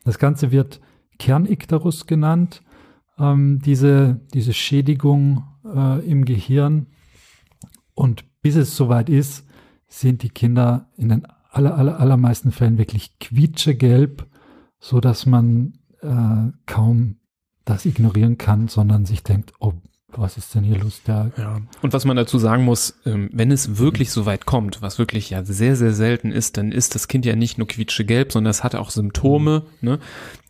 Das 0.04 0.18
Ganze 0.18 0.50
wird 0.50 0.80
Kernikterus 1.18 2.06
genannt. 2.06 2.62
Ähm, 3.18 3.60
diese, 3.60 4.20
diese 4.32 4.52
Schädigung 4.52 5.44
äh, 5.64 6.00
im 6.08 6.24
Gehirn 6.24 6.86
und 8.00 8.24
bis 8.40 8.56
es 8.56 8.74
soweit 8.76 9.10
ist, 9.10 9.46
sind 9.86 10.22
die 10.22 10.30
Kinder 10.30 10.88
in 10.96 11.10
den 11.10 11.26
aller, 11.50 11.76
aller, 11.76 12.00
allermeisten 12.00 12.50
Fällen 12.50 12.78
wirklich 12.78 13.18
quietschegelb, 13.18 14.26
so 14.78 15.00
dass 15.00 15.26
man 15.26 15.74
äh, 16.00 16.50
kaum 16.64 17.16
das 17.66 17.84
ignorieren 17.84 18.38
kann, 18.38 18.68
sondern 18.68 19.04
sich 19.04 19.22
denkt, 19.22 19.52
oh, 19.60 19.74
was 20.16 20.36
ist 20.36 20.54
denn 20.54 20.64
hier 20.64 20.78
los? 20.78 21.02
Der 21.06 21.30
ja. 21.36 21.60
Und 21.82 21.92
was 21.92 22.04
man 22.04 22.16
dazu 22.16 22.38
sagen 22.38 22.64
muss, 22.64 22.94
ähm, 23.06 23.30
wenn 23.32 23.50
es 23.50 23.78
wirklich 23.78 24.10
so 24.10 24.26
weit 24.26 24.46
kommt, 24.46 24.82
was 24.82 24.98
wirklich 24.98 25.30
ja 25.30 25.44
sehr, 25.44 25.76
sehr 25.76 25.92
selten 25.92 26.30
ist, 26.32 26.56
dann 26.56 26.72
ist 26.72 26.94
das 26.94 27.08
Kind 27.08 27.24
ja 27.26 27.36
nicht 27.36 27.58
nur 27.58 27.66
quietschegelb, 27.66 28.32
sondern 28.32 28.50
es 28.50 28.64
hat 28.64 28.74
auch 28.74 28.90
Symptome. 28.90 29.64
Mhm. 29.80 29.88
Ne? 29.88 29.98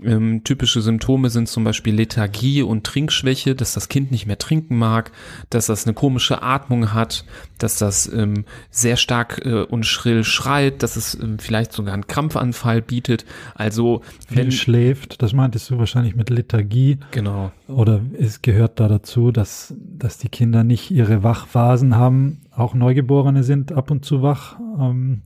Ähm, 0.03 0.44
typische 0.44 0.81
Symptome 0.81 1.31
sind 1.31 1.49
zum 1.49 1.64
Beispiel 1.64 1.94
Lethargie 1.94 2.62
und 2.62 2.85
Trinkschwäche, 2.85 3.55
dass 3.55 3.75
das 3.75 3.88
Kind 3.88 4.11
nicht 4.11 4.27
mehr 4.27 4.38
trinken 4.38 4.77
mag, 4.77 5.12
dass 5.51 5.66
das 5.66 5.87
eine 5.87 5.94
komische 5.94 6.42
Atmung 6.42 6.92
hat, 6.94 7.25
dass 7.59 7.79
das 7.79 8.11
ähm, 8.12 8.44
sehr 8.70 8.96
stark 8.96 9.44
äh, 9.44 9.62
und 9.62 9.85
schrill 9.85 10.25
schreit, 10.25 10.83
dass 10.83 10.96
es 10.96 11.14
ähm, 11.14 11.38
vielleicht 11.38 11.73
sogar 11.73 11.94
einen 11.94 12.07
Krampfanfall 12.07 12.83
bietet. 12.83 13.25
Also 13.55 14.03
wenn 14.29 14.51
Viel 14.51 14.53
schläft, 14.53 15.23
das 15.23 15.33
meintest 15.33 15.70
du 15.70 15.79
wahrscheinlich 15.79 16.16
mit 16.16 16.31
Lethargie. 16.31 16.99
Genau. 17.11 17.53
Oder 17.68 18.01
es 18.18 18.42
gehört 18.42 18.81
da 18.81 18.88
dazu, 18.88 19.31
dass, 19.33 19.50
dass 19.79 20.19
die 20.19 20.29
Kinder 20.29 20.65
nicht 20.65 20.91
ihre 20.91 21.23
Wachphasen 21.23 21.97
haben, 21.97 22.43
auch 22.51 22.75
Neugeborene 22.75 23.43
sind 23.43 23.73
ab 23.73 23.91
und 23.91 24.05
zu 24.05 24.23
wach, 24.23 24.59
ähm, 24.79 25.23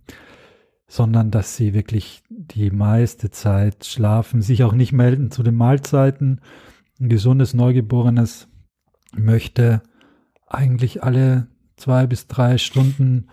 sondern 0.87 1.31
dass 1.31 1.57
sie 1.57 1.75
wirklich 1.75 2.23
die 2.29 2.71
meiste 2.71 3.31
Zeit 3.31 3.85
schlafen, 3.85 4.43
sich 4.43 4.63
auch 4.65 4.75
nicht 4.75 4.93
melden 4.93 5.31
zu 5.31 5.43
den 5.43 5.55
Mahlzeiten. 5.55 6.41
Ein 7.01 7.09
gesundes 7.09 7.55
Neugeborenes 7.55 8.49
möchte 9.17 9.83
eigentlich 10.47 11.03
alle 11.03 11.49
zwei 11.77 12.07
bis 12.07 12.29
drei 12.29 12.59
Stunden 12.59 13.29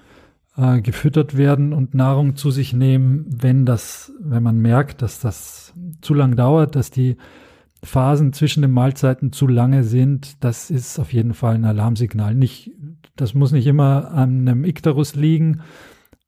äh, 0.57 0.81
gefüttert 0.81 1.37
werden 1.37 1.73
und 1.73 1.93
Nahrung 1.93 2.35
zu 2.35 2.51
sich 2.51 2.73
nehmen, 2.73 3.25
wenn 3.27 3.65
das, 3.65 4.11
wenn 4.19 4.43
man 4.43 4.59
merkt, 4.59 5.01
dass 5.01 5.19
das 5.19 5.73
zu 6.01 6.13
lang 6.13 6.35
dauert, 6.35 6.75
dass 6.75 6.91
die 6.91 7.17
Phasen 7.83 8.31
zwischen 8.33 8.61
den 8.61 8.71
Mahlzeiten 8.71 9.31
zu 9.31 9.47
lange 9.47 9.83
sind, 9.83 10.43
das 10.43 10.69
ist 10.69 10.99
auf 10.99 11.13
jeden 11.13 11.33
Fall 11.33 11.55
ein 11.55 11.65
Alarmsignal. 11.65 12.35
Nicht, 12.35 12.71
das 13.15 13.33
muss 13.33 13.51
nicht 13.51 13.65
immer 13.65 14.11
an 14.11 14.47
einem 14.47 14.65
Ikterus 14.65 15.15
liegen. 15.15 15.61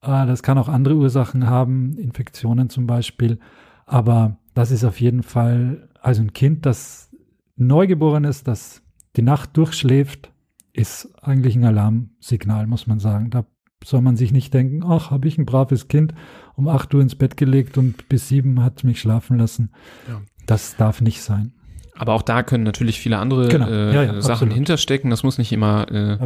Äh, 0.01 0.25
das 0.25 0.41
kann 0.41 0.57
auch 0.57 0.67
andere 0.67 0.95
Ursachen 0.95 1.47
haben, 1.47 1.97
Infektionen 1.97 2.69
zum 2.69 2.87
Beispiel. 2.87 3.39
Aber 3.85 4.37
das 4.53 4.71
ist 4.71 4.83
auf 4.83 4.99
jeden 4.99 5.23
Fall, 5.23 5.89
also 6.01 6.21
ein 6.21 6.33
Kind, 6.33 6.65
das 6.65 7.11
neugeboren 7.55 8.23
ist, 8.23 8.47
das 8.47 8.81
die 9.15 9.21
Nacht 9.21 9.55
durchschläft, 9.55 10.31
ist 10.73 11.13
eigentlich 11.21 11.55
ein 11.55 11.65
Alarmsignal, 11.65 12.65
muss 12.65 12.87
man 12.87 12.99
sagen. 12.99 13.29
Da 13.29 13.45
soll 13.83 14.01
man 14.01 14.15
sich 14.15 14.31
nicht 14.31 14.53
denken, 14.53 14.83
ach, 14.83 15.11
habe 15.11 15.27
ich 15.27 15.37
ein 15.37 15.45
braves 15.45 15.87
Kind 15.87 16.15
um 16.55 16.67
acht 16.67 16.93
Uhr 16.93 17.01
ins 17.01 17.15
Bett 17.15 17.37
gelegt 17.37 17.77
und 17.77 18.09
bis 18.09 18.27
sieben 18.27 18.63
hat 18.63 18.83
mich 18.83 18.99
schlafen 18.99 19.37
lassen. 19.37 19.71
Ja. 20.07 20.21
Das 20.45 20.75
darf 20.75 21.01
nicht 21.01 21.21
sein. 21.21 21.53
Aber 21.95 22.13
auch 22.13 22.23
da 22.23 22.41
können 22.41 22.63
natürlich 22.63 22.99
viele 22.99 23.17
andere 23.19 23.49
genau. 23.49 23.67
äh, 23.69 23.93
ja, 23.93 24.03
ja, 24.03 24.21
Sachen 24.21 24.31
absolut. 24.31 24.53
hinterstecken. 24.55 25.09
Das 25.11 25.23
muss 25.23 25.37
nicht 25.37 25.51
immer 25.51 25.91
äh, 25.91 26.17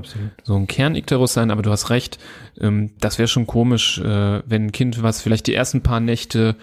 so 0.44 0.56
ein 0.56 0.68
Kernikterus 0.68 1.34
sein, 1.34 1.52
aber 1.52 1.62
du 1.62 1.72
hast 1.72 1.90
recht. 1.90 2.20
Ähm, 2.60 2.92
das 3.00 3.20
wäre 3.20 3.28
schon 3.28 3.48
komisch, 3.48 4.00
äh, 4.00 4.42
wenn 4.46 4.68
ein 4.68 4.72
Kind, 4.72 5.04
was 5.04 5.22
vielleicht 5.22 5.46
die 5.48 5.54
ersten 5.54 5.82
paar 5.82 6.00
Nächte 6.00 6.56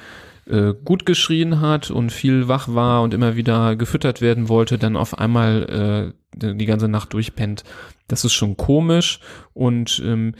äh, 0.46 0.72
gut 0.84 1.06
geschrien 1.06 1.60
hat 1.60 1.90
und 1.90 2.10
viel 2.10 2.48
wach 2.48 2.68
war 2.68 3.02
und 3.02 3.14
immer 3.14 3.36
wieder 3.36 3.76
gefüttert 3.76 4.20
werden 4.20 4.48
wollte, 4.48 4.78
dann 4.78 4.96
auf 4.96 5.18
einmal 5.18 6.12
äh, 6.36 6.54
die 6.54 6.66
ganze 6.66 6.88
Nacht 6.88 7.12
durchpennt. 7.12 7.64
Das 8.08 8.24
ist 8.24 8.32
schon 8.32 8.56
komisch 8.56 9.20
und 9.52 10.02
ähm, 10.04 10.34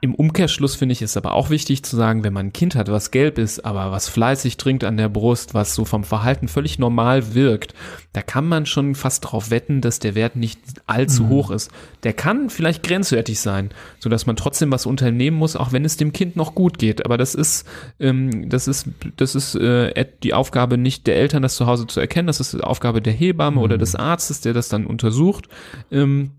Im 0.00 0.14
Umkehrschluss 0.14 0.76
finde 0.76 0.92
ich 0.92 1.02
es 1.02 1.16
aber 1.16 1.32
auch 1.32 1.50
wichtig 1.50 1.82
zu 1.82 1.96
sagen, 1.96 2.22
wenn 2.22 2.32
man 2.32 2.46
ein 2.46 2.52
Kind 2.52 2.76
hat, 2.76 2.88
was 2.88 3.10
gelb 3.10 3.36
ist, 3.36 3.64
aber 3.64 3.90
was 3.90 4.08
fleißig 4.08 4.56
trinkt 4.56 4.84
an 4.84 4.96
der 4.96 5.08
Brust, 5.08 5.54
was 5.54 5.74
so 5.74 5.84
vom 5.84 6.04
Verhalten 6.04 6.46
völlig 6.46 6.78
normal 6.78 7.34
wirkt, 7.34 7.74
da 8.12 8.22
kann 8.22 8.46
man 8.46 8.64
schon 8.64 8.94
fast 8.94 9.24
drauf 9.24 9.50
wetten, 9.50 9.80
dass 9.80 9.98
der 9.98 10.14
Wert 10.14 10.36
nicht 10.36 10.60
allzu 10.86 11.24
mhm. 11.24 11.28
hoch 11.30 11.50
ist. 11.50 11.72
Der 12.04 12.12
kann 12.12 12.48
vielleicht 12.48 12.84
grenzwertig 12.84 13.40
sein, 13.40 13.70
so 13.98 14.08
dass 14.08 14.24
man 14.24 14.36
trotzdem 14.36 14.70
was 14.70 14.86
unternehmen 14.86 15.36
muss, 15.36 15.56
auch 15.56 15.72
wenn 15.72 15.84
es 15.84 15.96
dem 15.96 16.12
Kind 16.12 16.36
noch 16.36 16.54
gut 16.54 16.78
geht. 16.78 17.04
Aber 17.04 17.18
das 17.18 17.34
ist, 17.34 17.66
ähm, 17.98 18.48
das 18.50 18.68
ist, 18.68 18.86
das 19.16 19.34
ist 19.34 19.56
äh, 19.56 20.06
die 20.22 20.32
Aufgabe 20.32 20.78
nicht 20.78 21.08
der 21.08 21.16
Eltern, 21.16 21.42
das 21.42 21.56
zu 21.56 21.66
Hause 21.66 21.88
zu 21.88 21.98
erkennen. 21.98 22.28
Das 22.28 22.38
ist 22.38 22.52
die 22.52 22.60
Aufgabe 22.60 23.02
der 23.02 23.12
Hebamme 23.12 23.56
mhm. 23.56 23.62
oder 23.62 23.78
des 23.78 23.96
Arztes, 23.96 24.42
der 24.42 24.52
das 24.52 24.68
dann 24.68 24.86
untersucht. 24.86 25.48
Ähm, 25.90 26.30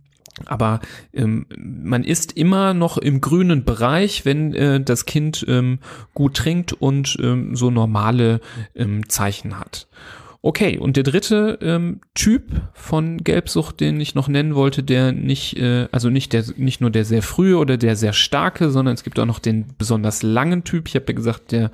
aber 0.46 0.80
ähm, 1.14 1.46
man 1.58 2.04
ist 2.04 2.36
immer 2.38 2.74
noch 2.74 2.98
im 2.98 3.22
grünen 3.22 3.64
Bereich, 3.64 4.26
wenn 4.26 4.54
äh, 4.54 4.82
das 4.82 5.06
Kind 5.06 5.46
ähm, 5.48 5.80
gut 6.14 6.36
trinkt 6.36 6.74
und 6.74 7.18
ähm, 7.22 7.56
so 7.56 7.70
normale 7.70 8.42
ähm, 8.76 9.08
Zeichen 9.10 9.60
hat. 9.60 9.88
Okay, 10.46 10.78
und 10.78 10.98
der 10.98 11.04
dritte 11.04 11.58
ähm, 11.62 12.02
Typ 12.16 12.44
von 12.74 13.20
Gelbsucht, 13.20 13.80
den 13.80 14.02
ich 14.02 14.14
noch 14.14 14.28
nennen 14.28 14.56
wollte, 14.56 14.84
der 14.84 15.14
nicht, 15.14 15.58
äh, 15.58 15.88
also 15.94 16.10
nicht 16.10 16.34
der, 16.34 16.44
nicht 16.58 16.82
nur 16.82 16.90
der 16.90 17.06
sehr 17.06 17.22
frühe 17.22 17.58
oder 17.58 17.78
der 17.78 17.96
sehr 17.96 18.12
starke, 18.12 18.70
sondern 18.70 18.94
es 18.94 19.06
gibt 19.06 19.18
auch 19.20 19.26
noch 19.26 19.40
den 19.40 19.68
besonders 19.78 20.22
langen 20.22 20.66
Typ. 20.66 20.90
Ich 20.90 20.96
habe 20.96 21.06
ja 21.08 21.14
gesagt, 21.14 21.54
der 21.54 21.72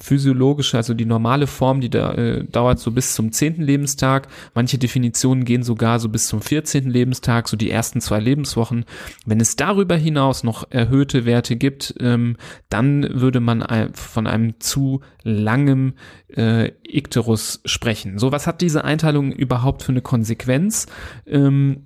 physiologische, 0.00 0.76
also 0.76 0.94
die 0.94 1.04
normale 1.04 1.46
Form, 1.46 1.80
die 1.80 1.90
da 1.90 2.14
äh, 2.14 2.44
dauert 2.44 2.78
so 2.78 2.90
bis 2.90 3.14
zum 3.14 3.32
zehnten 3.32 3.62
Lebenstag. 3.62 4.28
Manche 4.54 4.78
Definitionen 4.78 5.44
gehen 5.44 5.62
sogar 5.62 6.00
so 6.00 6.08
bis 6.08 6.26
zum 6.26 6.40
vierzehnten 6.40 6.90
Lebenstag, 6.90 7.48
so 7.48 7.56
die 7.56 7.70
ersten 7.70 8.00
zwei 8.00 8.18
Lebenswochen. 8.18 8.84
Wenn 9.26 9.40
es 9.40 9.56
darüber 9.56 9.96
hinaus 9.96 10.42
noch 10.42 10.70
erhöhte 10.70 11.26
Werte 11.26 11.56
gibt, 11.56 11.94
ähm, 12.00 12.36
dann 12.68 13.20
würde 13.20 13.40
man 13.40 13.64
von 13.92 14.26
einem 14.26 14.58
zu 14.58 15.00
langem 15.22 15.94
äh, 16.28 16.72
Ikterus 16.82 17.60
sprechen. 17.64 18.18
So, 18.18 18.32
was 18.32 18.46
hat 18.46 18.60
diese 18.60 18.84
Einteilung 18.84 19.32
überhaupt 19.32 19.82
für 19.82 19.92
eine 19.92 20.02
Konsequenz? 20.02 20.86
Ähm, 21.26 21.84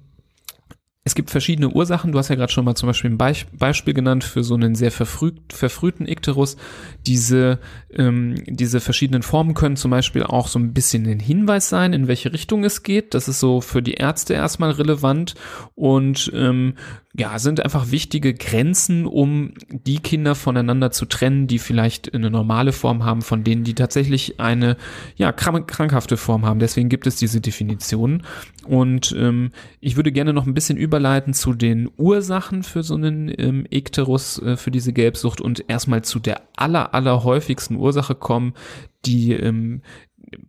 es 1.06 1.14
gibt 1.14 1.30
verschiedene 1.30 1.68
Ursachen. 1.68 2.12
Du 2.12 2.18
hast 2.18 2.30
ja 2.30 2.34
gerade 2.34 2.50
schon 2.50 2.64
mal 2.64 2.74
zum 2.74 2.86
Beispiel 2.86 3.10
ein 3.10 3.18
Beispiel 3.18 3.92
genannt 3.92 4.24
für 4.24 4.42
so 4.42 4.54
einen 4.54 4.74
sehr 4.74 4.90
verfrüht, 4.90 5.52
verfrühten 5.52 6.08
Ikterus. 6.08 6.56
Diese, 7.06 7.58
ähm, 7.92 8.36
diese 8.46 8.80
verschiedenen 8.80 9.22
Formen 9.22 9.52
können 9.52 9.76
zum 9.76 9.90
Beispiel 9.90 10.22
auch 10.22 10.48
so 10.48 10.58
ein 10.58 10.72
bisschen 10.72 11.06
ein 11.06 11.20
Hinweis 11.20 11.68
sein, 11.68 11.92
in 11.92 12.08
welche 12.08 12.32
Richtung 12.32 12.64
es 12.64 12.82
geht. 12.82 13.12
Das 13.12 13.28
ist 13.28 13.38
so 13.38 13.60
für 13.60 13.82
die 13.82 13.94
Ärzte 13.94 14.32
erstmal 14.32 14.70
relevant 14.70 15.34
und 15.74 16.32
ähm, 16.34 16.74
ja, 17.16 17.38
sind 17.38 17.60
einfach 17.62 17.92
wichtige 17.92 18.34
Grenzen, 18.34 19.06
um 19.06 19.54
die 19.70 20.00
Kinder 20.00 20.34
voneinander 20.34 20.90
zu 20.90 21.06
trennen, 21.06 21.46
die 21.46 21.60
vielleicht 21.60 22.12
eine 22.12 22.28
normale 22.28 22.72
Form 22.72 23.04
haben, 23.04 23.22
von 23.22 23.44
denen, 23.44 23.62
die 23.62 23.74
tatsächlich 23.74 24.40
eine 24.40 24.76
ja, 25.14 25.30
krank 25.30 25.68
krankhafte 25.68 26.16
Form 26.16 26.44
haben. 26.44 26.58
Deswegen 26.58 26.88
gibt 26.88 27.06
es 27.06 27.14
diese 27.14 27.40
Definition. 27.40 28.24
Und 28.66 29.14
ähm, 29.16 29.52
ich 29.80 29.94
würde 29.94 30.10
gerne 30.10 30.32
noch 30.32 30.44
ein 30.44 30.54
bisschen 30.54 30.76
überleiten 30.76 31.34
zu 31.34 31.54
den 31.54 31.88
Ursachen 31.96 32.64
für 32.64 32.82
so 32.82 32.96
einen 32.96 33.32
ähm, 33.38 33.64
Ikterus, 33.70 34.42
äh, 34.42 34.56
für 34.56 34.72
diese 34.72 34.92
Gelbsucht 34.92 35.40
und 35.40 35.64
erstmal 35.68 36.02
zu 36.02 36.18
der 36.18 36.42
aller, 36.56 36.94
aller 36.94 37.22
häufigsten 37.22 37.76
Ursache 37.76 38.16
kommen, 38.16 38.54
die, 39.04 39.34
ähm, 39.34 39.82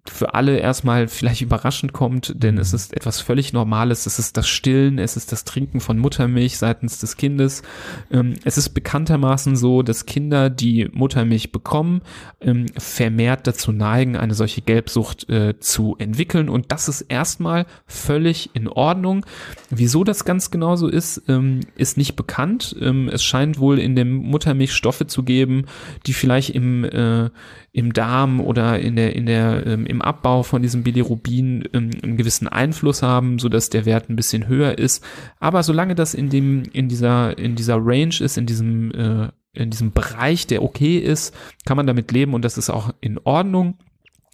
für 0.07 0.33
alle 0.33 0.57
erstmal 0.57 1.07
vielleicht 1.07 1.41
überraschend 1.41 1.93
kommt, 1.93 2.33
denn 2.35 2.57
es 2.57 2.71
mhm. 2.71 2.75
ist 2.75 2.93
etwas 2.95 3.19
völlig 3.19 3.53
Normales. 3.53 4.05
Es 4.05 4.19
ist 4.19 4.37
das 4.37 4.47
Stillen, 4.47 4.99
es 4.99 5.17
ist 5.17 5.31
das 5.31 5.43
Trinken 5.43 5.79
von 5.79 5.97
Muttermilch 5.97 6.57
seitens 6.57 6.99
des 6.99 7.17
Kindes. 7.17 7.63
Ähm, 8.11 8.35
es 8.43 8.57
ist 8.57 8.69
bekanntermaßen 8.69 9.55
so, 9.55 9.81
dass 9.81 10.05
Kinder, 10.05 10.49
die 10.49 10.89
Muttermilch 10.91 11.51
bekommen, 11.51 12.01
ähm, 12.41 12.67
vermehrt 12.77 13.47
dazu 13.47 13.71
neigen, 13.71 14.15
eine 14.15 14.33
solche 14.33 14.61
Gelbsucht 14.61 15.29
äh, 15.29 15.59
zu 15.59 15.95
entwickeln. 15.97 16.49
Und 16.49 16.71
das 16.71 16.87
ist 16.87 17.01
erstmal 17.01 17.65
völlig 17.87 18.51
in 18.53 18.67
Ordnung. 18.67 19.25
Wieso 19.69 20.03
das 20.03 20.25
ganz 20.25 20.51
genau 20.51 20.75
so 20.75 20.87
ist, 20.87 21.23
ähm, 21.27 21.61
ist 21.75 21.97
nicht 21.97 22.15
bekannt. 22.15 22.75
es 22.75 23.23
scheint 23.23 23.59
wohl 23.59 23.79
in 23.79 23.95
dem 23.95 24.15
Muttermilch 24.15 24.73
Stoffe 24.73 25.07
zu 25.07 25.23
geben, 25.23 25.65
die 26.05 26.13
vielleicht 26.13 26.51
im, 26.51 26.83
äh, 26.83 27.29
im 27.71 27.93
Darm 27.93 28.39
oder 28.39 28.79
in 28.79 28.95
der, 28.95 29.15
in 29.15 29.25
der, 29.25 29.64
ähm, 29.65 29.85
im 29.85 30.01
Abbau 30.01 30.43
von 30.43 30.61
diesem 30.61 30.83
Bilirubin 30.83 31.67
ähm, 31.73 31.89
einen 32.01 32.17
gewissen 32.17 32.47
Einfluss 32.47 33.01
haben, 33.01 33.39
so 33.39 33.49
dass 33.49 33.69
der 33.69 33.85
Wert 33.85 34.09
ein 34.09 34.15
bisschen 34.15 34.47
höher 34.47 34.77
ist. 34.77 35.03
Aber 35.39 35.63
solange 35.63 35.95
das 35.95 36.13
in 36.13 36.29
dem, 36.29 36.63
in 36.71 36.87
dieser, 36.87 37.37
in 37.37 37.55
dieser 37.55 37.77
Range 37.77 38.15
ist, 38.19 38.37
in 38.37 38.45
diesem, 38.45 38.91
äh, 38.91 39.29
in 39.53 39.71
diesem 39.71 39.91
Bereich, 39.91 40.47
der 40.47 40.63
okay 40.63 40.97
ist, 40.97 41.35
kann 41.65 41.77
man 41.77 41.87
damit 41.87 42.11
leben 42.11 42.33
und 42.33 42.45
das 42.45 42.57
ist 42.57 42.69
auch 42.69 42.93
in 43.01 43.17
Ordnung. 43.23 43.77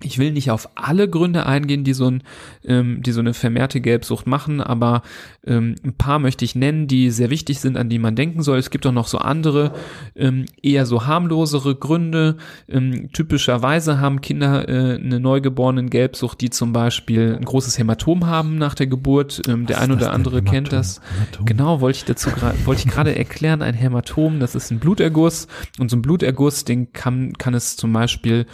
Ich 0.04 0.18
will 0.18 0.32
nicht 0.32 0.52
auf 0.52 0.70
alle 0.76 1.10
Gründe 1.10 1.46
eingehen, 1.46 1.84
die 1.84 1.94
so, 1.94 2.08
ein, 2.08 2.24
ähm, 2.66 3.02
die 3.04 3.12
so 3.12 3.20
eine 3.20 3.34
vermehrte 3.34 3.82
Gelbsucht 3.82 4.28
machen, 4.28 4.62
aber 4.62 5.02
ähm, 5.46 5.76
ein 5.84 5.94
paar 5.94 6.20
möchte 6.20 6.46
ich 6.46 6.56
nennen, 6.56 6.88
die 6.88 7.12
sehr 7.12 7.30
wichtig 7.30 7.60
sind, 7.60 7.78
an 7.78 7.90
die 7.90 8.00
man 8.00 8.16
denken 8.16 8.42
soll. 8.42 8.58
Es 8.58 8.70
gibt 8.70 8.86
auch 8.86 8.92
noch 8.92 9.08
so 9.08 9.18
andere, 9.18 9.74
ähm, 10.16 10.46
eher 10.62 10.86
so 10.86 11.06
harmlosere 11.06 11.76
Gründe. 11.76 12.38
Ähm, 12.70 13.10
typischerweise 13.14 14.00
haben 14.00 14.22
Kinder 14.22 14.68
äh, 14.68 14.96
eine 14.96 15.20
neugeborenen 15.20 15.90
Gelbsucht, 15.90 16.42
die 16.42 16.50
zum 16.50 16.74
Beispiel 16.74 17.36
ein 17.38 17.46
großes 17.46 17.78
Hämatom 17.78 18.28
haben 18.28 18.58
nach 18.58 18.76
der 18.76 18.88
Geburt. 18.88 19.42
Ähm, 19.48 19.66
der 19.66 19.82
ein 19.82 19.92
oder 19.92 20.14
andere 20.14 20.42
kennt 20.42 20.72
das. 20.72 21.02
Hämatom? 21.14 21.46
Genau, 21.46 21.82
wollte 21.82 21.98
ich 21.98 22.06
dazu 22.06 22.30
wollte 22.66 22.84
ich 22.86 22.92
gerade 22.92 23.16
erklären. 23.16 23.62
Ein 23.62 23.74
Hämatom, 23.74 24.40
das 24.40 24.56
ist 24.56 24.72
ein 24.72 24.80
Bluterguss 24.80 25.48
und 25.80 25.90
so 25.90 25.98
ein 25.98 26.02
Bluterguss, 26.02 26.66
den 26.66 26.94
kann, 26.94 27.34
kann 27.34 27.54
es 27.54 27.78
zum 27.78 27.94
Beispiel 27.94 28.46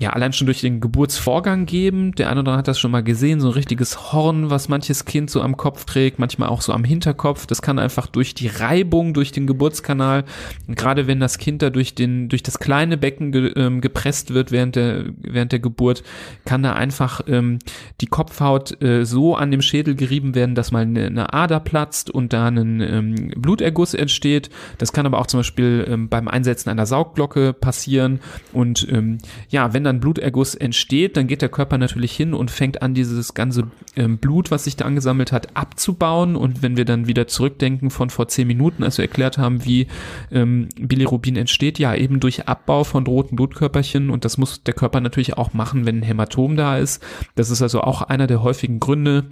ja 0.00 0.10
allein 0.10 0.32
schon 0.32 0.46
durch 0.46 0.60
den 0.60 0.80
Geburtsvorgang 0.92 1.64
geben. 1.64 2.14
Der 2.16 2.28
eine 2.28 2.40
oder 2.40 2.50
andere 2.52 2.58
hat 2.58 2.68
das 2.68 2.78
schon 2.78 2.90
mal 2.90 3.02
gesehen, 3.02 3.40
so 3.40 3.48
ein 3.48 3.54
richtiges 3.54 4.12
Horn, 4.12 4.50
was 4.50 4.68
manches 4.68 5.06
Kind 5.06 5.30
so 5.30 5.40
am 5.40 5.56
Kopf 5.56 5.86
trägt, 5.86 6.18
manchmal 6.18 6.50
auch 6.50 6.60
so 6.60 6.74
am 6.74 6.84
Hinterkopf. 6.84 7.46
Das 7.46 7.62
kann 7.62 7.78
einfach 7.78 8.06
durch 8.08 8.34
die 8.34 8.48
Reibung, 8.48 9.14
durch 9.14 9.32
den 9.32 9.46
Geburtskanal, 9.46 10.24
gerade 10.68 11.06
wenn 11.06 11.18
das 11.18 11.38
Kind 11.38 11.62
da 11.62 11.70
durch 11.70 11.94
den, 11.94 12.28
durch 12.28 12.42
das 12.42 12.58
kleine 12.58 12.98
Becken 12.98 13.32
ge, 13.32 13.52
ähm, 13.56 13.80
gepresst 13.80 14.34
wird 14.34 14.52
während 14.52 14.76
der, 14.76 15.06
während 15.16 15.52
der 15.52 15.60
Geburt, 15.60 16.02
kann 16.44 16.62
da 16.62 16.74
einfach 16.74 17.22
ähm, 17.26 17.58
die 18.02 18.06
Kopfhaut 18.06 18.82
äh, 18.82 19.06
so 19.06 19.34
an 19.34 19.50
dem 19.50 19.62
Schädel 19.62 19.94
gerieben 19.94 20.34
werden, 20.34 20.54
dass 20.54 20.72
mal 20.72 20.82
eine, 20.82 21.06
eine 21.06 21.32
Ader 21.32 21.60
platzt 21.60 22.10
und 22.10 22.34
da 22.34 22.48
ein 22.48 22.82
ähm, 22.82 23.32
Bluterguss 23.34 23.94
entsteht. 23.94 24.50
Das 24.76 24.92
kann 24.92 25.06
aber 25.06 25.20
auch 25.20 25.26
zum 25.26 25.40
Beispiel 25.40 25.86
ähm, 25.88 26.10
beim 26.10 26.28
Einsetzen 26.28 26.68
einer 26.68 26.84
Saugglocke 26.84 27.54
passieren. 27.54 28.20
Und 28.52 28.86
ähm, 28.92 29.16
ja, 29.48 29.72
wenn 29.72 29.84
dann 29.84 29.98
Bluterguss 29.98 30.54
entsteht, 30.54 30.81
entsteht, 30.82 31.16
dann 31.16 31.28
geht 31.28 31.42
der 31.42 31.48
Körper 31.48 31.78
natürlich 31.78 32.12
hin 32.12 32.34
und 32.34 32.50
fängt 32.50 32.82
an, 32.82 32.92
dieses 32.92 33.34
ganze 33.34 33.70
ähm, 33.94 34.18
Blut, 34.18 34.50
was 34.50 34.64
sich 34.64 34.74
da 34.74 34.84
angesammelt 34.84 35.30
hat, 35.30 35.56
abzubauen. 35.56 36.34
Und 36.34 36.62
wenn 36.62 36.76
wir 36.76 36.84
dann 36.84 37.06
wieder 37.06 37.28
zurückdenken 37.28 37.90
von 37.90 38.10
vor 38.10 38.26
zehn 38.26 38.48
Minuten, 38.48 38.82
als 38.82 38.98
wir 38.98 39.04
erklärt 39.04 39.38
haben, 39.38 39.64
wie 39.64 39.86
ähm, 40.32 40.68
Bilirubin 40.76 41.36
entsteht, 41.36 41.78
ja 41.78 41.94
eben 41.94 42.18
durch 42.18 42.48
Abbau 42.48 42.82
von 42.82 43.06
roten 43.06 43.36
Blutkörperchen. 43.36 44.10
Und 44.10 44.24
das 44.24 44.38
muss 44.38 44.64
der 44.64 44.74
Körper 44.74 45.00
natürlich 45.00 45.38
auch 45.38 45.54
machen, 45.54 45.86
wenn 45.86 46.00
ein 46.00 46.02
Hämatom 46.02 46.56
da 46.56 46.78
ist. 46.78 47.02
Das 47.36 47.50
ist 47.50 47.62
also 47.62 47.82
auch 47.82 48.02
einer 48.02 48.26
der 48.26 48.42
häufigen 48.42 48.80
Gründe, 48.80 49.26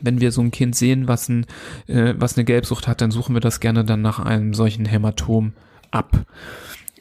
wenn 0.00 0.20
wir 0.20 0.30
so 0.30 0.42
ein 0.42 0.52
Kind 0.52 0.76
sehen, 0.76 1.08
was, 1.08 1.28
ein, 1.28 1.46
äh, 1.88 2.14
was 2.16 2.36
eine 2.36 2.44
Gelbsucht 2.44 2.86
hat, 2.86 3.00
dann 3.00 3.10
suchen 3.10 3.34
wir 3.34 3.40
das 3.40 3.60
gerne 3.60 3.84
dann 3.84 4.02
nach 4.02 4.20
einem 4.20 4.54
solchen 4.54 4.84
Hämatom 4.84 5.54
ab. 5.90 6.24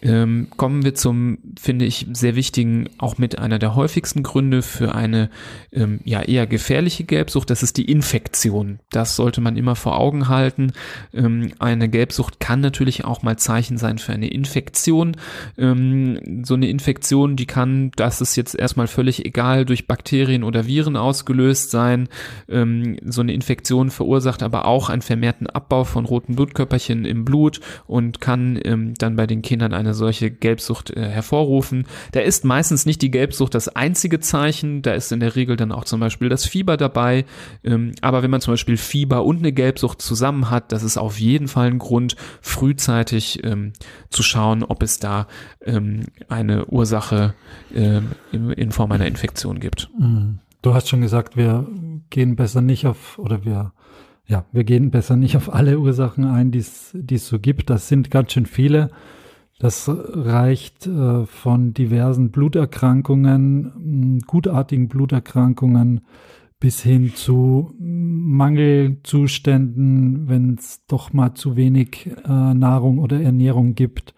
Ähm, 0.04 0.48
kommen 0.58 0.84
wir 0.84 0.96
zum, 0.96 1.38
finde 1.58 1.86
ich, 1.86 2.08
sehr 2.12 2.36
wichtigen, 2.36 2.89
auch 2.98 3.18
mit 3.18 3.39
einer 3.39 3.58
der 3.58 3.74
häufigsten 3.74 4.22
Gründe 4.22 4.62
für 4.62 4.94
eine 4.94 5.30
ähm, 5.72 6.02
ja 6.04 6.22
eher 6.22 6.46
gefährliche 6.46 7.06
Gelbsucht, 7.06 7.50
das 7.50 7.63
ist 7.63 7.78
die 7.78 7.89
Infektion. 7.89 8.80
Das 8.92 9.16
sollte 9.16 9.39
man 9.39 9.56
immer 9.56 9.78
vor 9.78 9.98
Augen 9.98 10.28
halten. 10.28 10.74
Ähm, 11.13 11.54
eine 11.60 11.88
Gelbsucht 11.88 12.42
kann 12.42 12.60
natürlich 12.60 13.06
auch 13.06 13.24
mal 13.24 13.38
Zeichen 13.38 13.78
sein 13.78 13.98
für 13.98 14.12
eine 14.12 14.28
Infektion. 14.28 15.16
Ähm, 15.58 16.44
so 16.44 16.56
eine 16.56 16.68
Infektion, 16.68 17.38
die 17.38 17.46
kann, 17.46 17.92
das 17.96 18.20
ist 18.20 18.36
jetzt 18.36 18.56
erstmal 18.56 18.88
völlig 18.88 19.26
egal, 19.26 19.63
durch 19.63 19.88
Bakterien 19.88 20.44
oder 20.44 20.68
Viren 20.68 20.98
ausgelöst 20.98 21.72
sein. 21.72 22.10
Ähm, 22.50 22.98
so 23.06 23.22
eine 23.22 23.34
Infektion 23.34 23.89
verursacht 23.89 24.44
aber 24.44 24.66
auch 24.66 24.89
einen 24.89 25.02
vermehrten 25.02 25.48
Abbau 25.48 25.86
von 25.86 26.04
roten 26.04 26.36
Blutkörperchen 26.36 27.06
im 27.06 27.24
Blut 27.24 27.62
und 27.88 28.20
kann 28.20 28.60
ähm, 28.66 28.96
dann 28.96 29.16
bei 29.16 29.28
den 29.28 29.42
Kindern 29.42 29.74
eine 29.74 29.92
solche 29.93 30.32
Gelbsucht 30.32 30.91
äh, 30.91 31.08
hervorrufen. 31.08 31.86
Da 32.12 32.21
ist 32.21 32.45
meistens 32.45 32.86
nicht 32.86 33.01
die 33.01 33.12
Gelbsucht 33.12 33.56
das 33.56 33.69
einzige 33.69 34.19
Zeichen, 34.19 34.82
da 34.82 34.93
ist 34.93 35.12
in 35.12 35.19
der 35.19 35.36
Regel 35.36 35.56
dann 35.56 35.71
auch 35.71 35.86
zum 35.86 35.99
Beispiel 35.99 36.29
das 36.29 36.45
Fieber 36.45 36.77
dabei. 36.77 37.25
Ähm, 37.63 37.93
aber 38.01 38.23
wenn 38.23 38.32
man 38.32 38.41
zum 38.41 38.53
Beispiel 38.53 38.77
Fieber 38.77 39.25
und 39.25 39.39
eine 39.39 39.51
Gelbsucht 39.51 40.01
zusammen 40.01 40.49
hat, 40.49 40.71
das 40.71 40.84
ist 40.84 40.97
auf 40.97 41.19
jeden 41.19 41.47
Fall 41.47 41.67
ein 41.67 41.79
Grund, 41.79 42.15
frühzeitig 42.41 43.43
ähm, 43.43 43.73
zu 44.10 44.23
schauen, 44.23 44.63
ob 44.63 44.84
es 44.84 44.99
da 44.99 45.27
ähm, 45.65 46.06
eine 46.29 46.65
Ursache 46.65 47.34
äh, 47.73 48.01
in, 48.32 48.49
in 48.51 48.71
Form 48.71 48.91
einer 48.91 49.08
Infektion 49.08 49.60
gibt. 49.60 49.89
Mhm. 49.99 50.39
Du 50.62 50.73
hast 50.73 50.88
schon 50.88 51.01
gesagt, 51.01 51.36
wir 51.36 51.67
gehen 52.10 52.38
besser 52.38 52.62
nicht 52.62 52.88
auf 52.88 53.19
oder 53.19 53.43
wir 53.43 53.73
ja, 54.25 54.45
wir 54.51 54.63
gehen 54.63 54.89
besser 54.89 55.15
nicht 55.15 55.36
auf 55.36 55.53
alle 55.53 55.79
Ursachen 55.79 56.25
ein, 56.25 56.51
die 56.51 56.60
es 56.60 57.27
so 57.27 57.39
gibt. 57.39 57.69
Das 57.69 57.88
sind 57.88 58.10
ganz 58.10 58.32
schön 58.32 58.45
viele. 58.45 58.89
Das 59.60 59.89
reicht 59.89 60.88
äh, 60.88 61.26
von 61.26 61.74
diversen 61.74 62.32
Bluterkrankungen, 62.32 64.20
gutartigen 64.26 64.88
Bluterkrankungen 64.89 66.02
bis 66.60 66.82
hin 66.82 67.13
zu 67.13 67.74
Mangelzuständen, 67.78 70.30
wenn 70.30 70.56
es 70.56 70.86
doch 70.88 71.13
mal 71.13 71.34
zu 71.34 71.56
wenig 71.56 72.10
äh, 72.26 72.54
Nahrung 72.54 73.00
oder 73.00 73.22
Ernährung 73.22 73.74
gibt. 73.76 74.13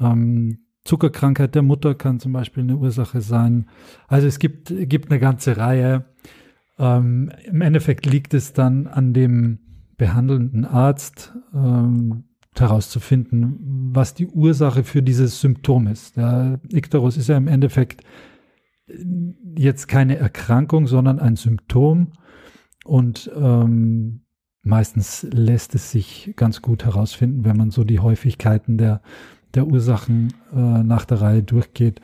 Ähm, 0.00 0.58
Zuckerkrankheit 0.84 1.54
der 1.54 1.62
Mutter 1.62 1.94
kann 1.94 2.18
zum 2.18 2.32
Beispiel 2.32 2.64
eine 2.64 2.78
Ursache 2.78 3.20
sein. 3.20 3.68
Also 4.08 4.26
es 4.26 4.38
gibt, 4.38 4.72
gibt 4.88 5.10
eine 5.10 5.20
ganze 5.20 5.56
Reihe. 5.56 6.06
Ähm, 6.78 7.30
Im 7.44 7.60
Endeffekt 7.60 8.06
liegt 8.06 8.34
es 8.34 8.54
dann 8.54 8.86
an 8.86 9.12
dem 9.12 9.58
behandelnden 9.96 10.64
Arzt, 10.64 11.34
ähm, 11.54 12.24
herauszufinden, 12.60 13.90
was 13.92 14.14
die 14.14 14.26
Ursache 14.26 14.84
für 14.84 15.02
dieses 15.02 15.40
Symptom 15.40 15.86
ist. 15.86 16.16
Der 16.16 16.60
Ikterus 16.70 17.16
ist 17.16 17.28
ja 17.28 17.36
im 17.36 17.48
Endeffekt 17.48 18.02
jetzt 19.56 19.88
keine 19.88 20.16
Erkrankung, 20.16 20.86
sondern 20.86 21.18
ein 21.18 21.36
Symptom. 21.36 22.12
Und 22.84 23.30
ähm, 23.36 24.22
meistens 24.62 25.26
lässt 25.30 25.74
es 25.74 25.90
sich 25.90 26.32
ganz 26.36 26.62
gut 26.62 26.84
herausfinden, 26.84 27.44
wenn 27.44 27.56
man 27.56 27.70
so 27.70 27.84
die 27.84 27.98
Häufigkeiten 27.98 28.78
der, 28.78 29.02
der 29.54 29.66
Ursachen 29.66 30.32
äh, 30.54 30.82
nach 30.82 31.04
der 31.04 31.20
Reihe 31.20 31.42
durchgeht. 31.42 32.00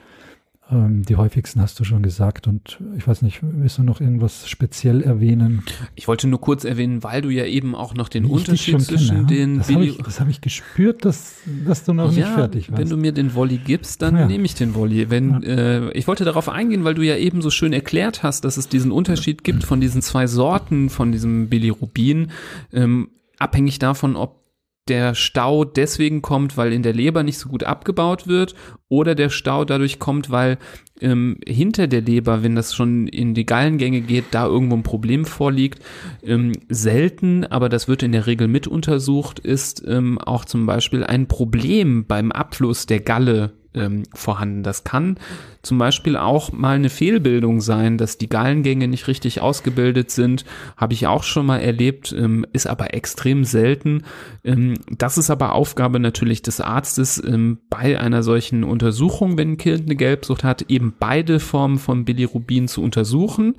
Ähm, 0.70 1.03
die 1.03 1.16
häufigsten 1.16 1.61
hast 1.61 1.79
du 1.79 1.85
schon 1.85 2.03
gesagt 2.03 2.46
und 2.46 2.79
ich 2.96 3.07
weiß 3.07 3.20
nicht, 3.20 3.40
willst 3.42 3.77
du 3.77 3.83
noch 3.83 4.00
irgendwas 4.00 4.48
speziell 4.48 5.03
erwähnen? 5.03 5.62
Ich 5.94 6.09
wollte 6.09 6.27
nur 6.27 6.40
kurz 6.40 6.64
erwähnen, 6.64 7.03
weil 7.03 7.20
du 7.20 7.29
ja 7.29 7.44
eben 7.44 7.74
auch 7.74 7.92
noch 7.92 8.09
den 8.09 8.24
Unterschied 8.24 8.81
zwischen 8.81 9.27
kenne, 9.27 9.27
den 9.27 9.59
Das 9.59 9.70
habe 9.70 9.85
ich, 9.85 9.98
hab 9.98 10.29
ich, 10.29 10.40
gespürt, 10.40 11.05
dass, 11.05 11.35
dass 11.66 11.85
du 11.85 11.92
noch 11.92 12.11
ja, 12.12 12.27
nicht 12.27 12.35
fertig 12.35 12.70
warst. 12.70 12.81
Wenn 12.81 12.88
du 12.88 12.96
mir 12.96 13.12
den 13.12 13.35
Wolli 13.35 13.59
gibst, 13.59 14.00
dann 14.00 14.16
ja. 14.16 14.27
nehme 14.27 14.46
ich 14.46 14.55
den 14.55 14.74
Wolli. 14.74 15.11
Wenn, 15.11 15.42
ja. 15.42 15.48
äh, 15.48 15.90
ich 15.92 16.07
wollte 16.07 16.24
darauf 16.24 16.48
eingehen, 16.48 16.85
weil 16.85 16.94
du 16.94 17.03
ja 17.03 17.16
eben 17.16 17.42
so 17.42 17.50
schön 17.50 17.74
erklärt 17.74 18.22
hast, 18.22 18.44
dass 18.46 18.57
es 18.57 18.68
diesen 18.68 18.90
Unterschied 18.90 19.44
gibt 19.44 19.64
von 19.64 19.83
diesen 19.83 20.00
zwei 20.00 20.27
Sorten 20.27 20.88
von 20.88 21.12
diesem 21.12 21.50
Bilirubin, 21.50 22.31
ähm, 22.72 23.11
abhängig 23.38 23.79
davon, 23.79 24.16
ob 24.16 24.43
der 24.88 25.14
Stau 25.14 25.64
deswegen 25.64 26.20
kommt, 26.20 26.57
weil 26.57 26.73
in 26.73 26.83
der 26.83 26.92
Leber 26.92 27.23
nicht 27.23 27.38
so 27.38 27.49
gut 27.49 27.64
abgebaut 27.64 28.27
wird 28.27 28.55
oder 28.88 29.14
der 29.14 29.31
Stau 29.31 29.64
dadurch 29.64 29.99
kommt, 29.99 30.31
weil 30.31 30.59
ähm, 31.01 31.38
hinter 31.47 31.87
der 31.87 32.03
Leber, 32.03 32.42
wenn 32.42 32.55
das 32.55 32.75
schon 32.75 33.09
in 33.09 33.35
die 33.35 33.47
Gallengänge 33.47 34.03
geht, 34.03 34.27
da 34.31 34.47
irgendwo 34.47 34.77
ein 34.77 34.83
Problem 34.83 35.25
vorliegt. 35.25 35.83
Ähm, 36.23 36.53
selten, 36.68 37.44
aber 37.44 37.68
das 37.68 37.88
wird 37.88 38.03
in 38.03 38.12
der 38.12 38.27
Regel 38.27 38.47
mit 38.47 38.66
untersucht, 38.66 39.38
ist 39.38 39.83
ähm, 39.87 40.18
auch 40.18 40.44
zum 40.44 40.66
Beispiel 40.66 41.03
ein 41.03 41.29
Problem 41.29 42.07
beim 42.07 42.31
Abfluss 42.31 42.87
der 42.87 43.01
Galle 43.01 43.53
ähm, 43.74 44.04
vorhanden. 44.14 44.62
Das 44.62 44.84
kann 44.84 45.18
zum 45.64 45.78
Beispiel 45.78 46.16
auch 46.16 46.52
mal 46.52 46.76
eine 46.76 46.90
Fehlbildung 46.90 47.60
sein, 47.60 47.98
dass 47.98 48.18
die 48.18 48.28
Gallengänge 48.28 48.87
nicht 48.87 49.08
richtig 49.08 49.40
ausgebildet 49.40 50.10
sind. 50.10 50.44
Habe 50.76 50.92
ich 50.92 51.06
auch 51.06 51.22
schon 51.22 51.46
mal 51.46 51.58
erlebt, 51.58 52.14
ähm, 52.16 52.46
ist 52.52 52.66
aber 52.66 52.94
extrem 52.94 53.44
selten. 53.44 54.04
Ähm, 54.44 54.74
das 54.90 55.18
ist 55.18 55.30
aber 55.30 55.54
Aufgabe 55.54 55.98
natürlich 56.00 56.42
des 56.42 56.60
Arztes 56.60 57.22
ähm, 57.24 57.58
bei 57.70 57.98
einer 57.98 58.22
solchen 58.22 58.62
Untersuchung, 58.62 59.38
wenn 59.38 59.52
ein 59.52 59.56
Kind 59.56 59.87
eine 59.87 59.96
Gelbsucht 59.96 60.44
hat, 60.44 60.62
eben 60.70 60.94
beide 60.98 61.40
Formen 61.40 61.78
von 61.78 62.04
Bilirubin 62.04 62.68
zu 62.68 62.82
untersuchen. 62.82 63.56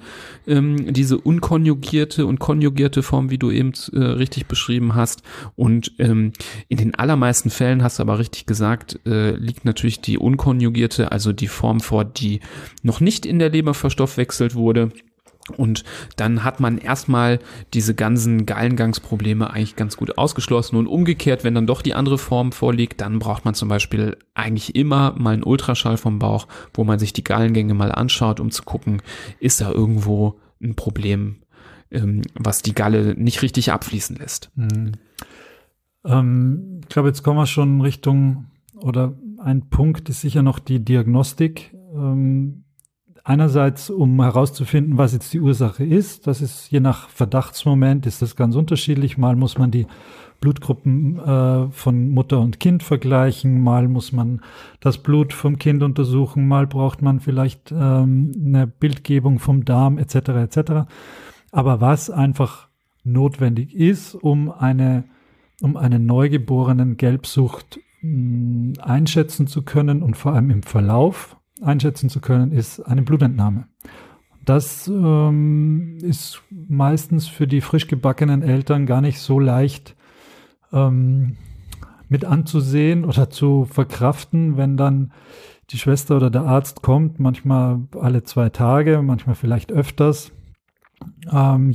Ähm, 0.47 0.93
diese 0.93 1.17
unkonjugierte 1.17 2.25
und 2.25 2.39
konjugierte 2.39 3.01
Form, 3.03 3.29
wie 3.31 3.37
du 3.37 3.49
eben 3.49 3.73
äh, 3.93 3.99
richtig 3.99 4.45
beschrieben 4.45 4.95
hast. 4.95 5.23
Und 5.55 5.93
ähm, 5.97 6.33
in 6.67 6.77
den 6.77 6.95
allermeisten 6.95 7.49
Fällen, 7.49 7.83
hast 7.83 7.99
du 7.99 8.03
aber 8.03 8.19
richtig 8.19 8.45
gesagt, 8.45 8.99
äh, 9.05 9.31
liegt 9.31 9.65
natürlich 9.65 10.01
die 10.05 10.17
unkonjugierte, 10.17 11.11
also 11.11 11.33
die 11.33 11.47
Form 11.47 11.79
vor, 11.79 12.05
die 12.05 12.39
noch 12.83 12.99
nicht 12.99 13.25
in 13.25 13.39
der 13.39 13.49
Leber 13.49 13.73
verstoffwechselt 13.73 14.55
wurde. 14.55 14.91
Und 15.57 15.83
dann 16.15 16.43
hat 16.43 16.59
man 16.59 16.79
erstmal 16.79 17.39
diese 17.73 17.93
ganzen 17.93 18.47
Gallengangsprobleme 18.47 19.51
eigentlich 19.51 19.75
ganz 19.75 19.95
gut 19.95 20.17
ausgeschlossen. 20.17 20.75
Und 20.75 20.87
umgekehrt, 20.87 21.43
wenn 21.43 21.53
dann 21.53 21.67
doch 21.67 21.83
die 21.83 21.93
andere 21.93 22.17
Form 22.17 22.51
vorliegt, 22.51 23.01
dann 23.01 23.19
braucht 23.19 23.45
man 23.45 23.53
zum 23.53 23.69
Beispiel 23.69 24.17
eigentlich 24.33 24.75
immer 24.75 25.13
mal 25.17 25.33
einen 25.33 25.43
Ultraschall 25.43 25.97
vom 25.97 26.17
Bauch, 26.17 26.47
wo 26.73 26.83
man 26.83 26.97
sich 26.97 27.13
die 27.13 27.23
Gallengänge 27.23 27.75
mal 27.75 27.91
anschaut, 27.91 28.39
um 28.39 28.49
zu 28.49 28.63
gucken, 28.63 29.03
ist 29.39 29.61
da 29.61 29.71
irgendwo 29.71 30.39
ein 30.63 30.75
Problem, 30.75 31.43
ähm, 31.91 32.23
was 32.33 32.63
die 32.63 32.73
Galle 32.73 33.13
nicht 33.15 33.43
richtig 33.43 33.71
abfließen 33.71 34.15
lässt. 34.15 34.49
Mhm. 34.55 34.93
Ähm, 36.05 36.81
ich 36.81 36.89
glaube, 36.89 37.09
jetzt 37.09 37.21
kommen 37.21 37.37
wir 37.37 37.47
schon 37.47 37.81
Richtung 37.81 38.47
oder 38.77 39.13
ein 39.45 39.69
Punkt 39.69 40.09
ist 40.09 40.21
sicher 40.21 40.41
noch 40.41 40.57
die 40.57 40.83
Diagnostik. 40.83 41.75
Ähm, 41.93 42.63
einerseits, 43.23 43.91
um 43.91 44.21
herauszufinden, 44.21 44.97
was 44.97 45.13
jetzt 45.13 45.33
die 45.33 45.39
Ursache 45.39 45.83
ist. 45.83 46.25
Das 46.25 46.41
ist 46.41 46.71
je 46.71 46.79
nach 46.79 47.09
Verdachtsmoment 47.09 48.07
ist 48.07 48.23
das 48.23 48.35
ganz 48.35 48.55
unterschiedlich. 48.55 49.19
Mal 49.19 49.35
muss 49.35 49.57
man 49.57 49.69
die 49.69 49.85
Blutgruppen 50.41 51.19
äh, 51.19 51.67
von 51.69 52.09
Mutter 52.09 52.39
und 52.39 52.59
Kind 52.59 52.81
vergleichen, 52.81 53.61
mal 53.61 53.87
muss 53.87 54.11
man 54.11 54.41
das 54.79 54.97
Blut 54.97 55.31
vom 55.31 55.57
Kind 55.57 55.81
untersuchen, 55.81 56.47
mal 56.47 56.67
braucht 56.67 57.01
man 57.01 57.19
vielleicht 57.19 57.71
ähm, 57.71 58.31
eine 58.43 58.67
Bildgebung 58.67 59.39
vom 59.39 59.63
Darm 59.63 59.97
etc. 59.97 60.15
etc. 60.15 60.71
Aber 61.51 61.81
was 61.81 62.09
einfach 62.09 62.67
notwendig 63.03 63.75
ist, 63.75 64.15
um 64.15 64.51
eine 64.51 65.05
um 65.61 65.77
einen 65.77 66.05
neugeborenen 66.05 66.97
Gelbsucht 66.97 67.79
einschätzen 68.79 69.47
zu 69.47 69.63
können 69.63 70.01
und 70.01 70.15
vor 70.15 70.33
allem 70.33 70.49
im 70.49 70.63
Verlauf 70.63 71.37
einschätzen 71.61 72.09
zu 72.09 72.19
können, 72.19 72.51
ist 72.51 72.79
eine 72.81 73.01
Blutentnahme. 73.01 73.67
Das 74.43 74.87
ähm, 74.87 75.97
ist 76.01 76.43
meistens 76.49 77.27
für 77.27 77.47
die 77.47 77.61
frisch 77.61 77.87
gebackenen 77.87 78.43
Eltern 78.43 78.85
gar 78.85 79.01
nicht 79.01 79.19
so 79.19 79.39
leicht 79.39 79.95
ähm, 80.71 81.37
mit 82.09 82.25
anzusehen 82.25 83.05
oder 83.05 83.29
zu 83.29 83.65
verkraften, 83.65 84.57
wenn 84.57 84.77
dann 84.77 85.13
die 85.71 85.79
Schwester 85.79 86.17
oder 86.17 86.29
der 86.29 86.43
Arzt 86.43 86.83
kommt, 86.83 87.19
manchmal 87.19 87.87
alle 87.99 88.23
zwei 88.23 88.49
Tage, 88.49 89.01
manchmal 89.01 89.35
vielleicht 89.35 89.71
öfters. 89.71 90.31
Ähm, 91.31 91.73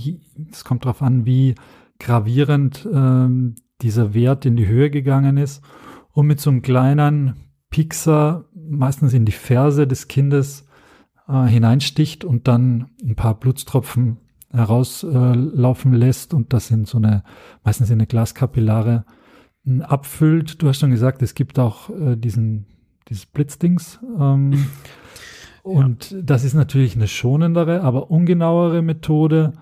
es 0.53 0.65
kommt 0.65 0.85
darauf 0.85 1.03
an, 1.03 1.27
wie 1.27 1.57
gravierend 1.99 2.89
ähm, 2.93 3.57
dieser 3.83 4.15
Wert 4.15 4.47
in 4.47 4.55
die 4.55 4.69
Höhe 4.69 4.91
gegangen 4.91 5.37
ist 5.37 5.65
und 6.13 6.27
mit 6.27 6.41
so 6.41 6.51
einem 6.51 6.63
kleinen 6.63 7.35
Pixer 7.71 8.47
meistens 8.55 9.13
in 9.13 9.25
die 9.25 9.33
Ferse 9.33 9.87
des 9.87 10.09
Kindes 10.09 10.67
äh, 11.29 11.47
hineinsticht 11.47 12.25
und 12.25 12.49
dann 12.49 12.91
ein 13.03 13.17
paar 13.17 13.39
Blutstropfen 13.39 14.19
herauslaufen 14.53 15.95
äh, 15.95 15.97
lässt 15.97 16.35
und 16.35 16.53
das 16.53 16.71
in 16.71 16.85
so 16.85 16.99
eine, 16.99 17.23
meistens 17.63 17.91
in 17.91 17.95
eine 17.95 18.07
Glaskapillare 18.07 19.05
äh, 19.67 19.83
abfüllt. 19.83 20.61
Du 20.61 20.69
hast 20.69 20.81
schon 20.81 20.91
gesagt, 20.91 21.23
es 21.23 21.35
gibt 21.35 21.59
auch 21.59 21.91
äh, 21.91 22.17
diesen, 22.17 22.67
dieses 23.09 23.27
Blitzdings. 23.27 24.01
Ähm, 24.19 24.67
und 25.63 26.11
ja. 26.11 26.23
das 26.23 26.45
ist 26.45 26.55
natürlich 26.55 26.97
eine 26.97 27.09
schonendere, 27.09 27.83
aber 27.83 28.11
ungenauere 28.11 28.83
Methode. 28.83 29.53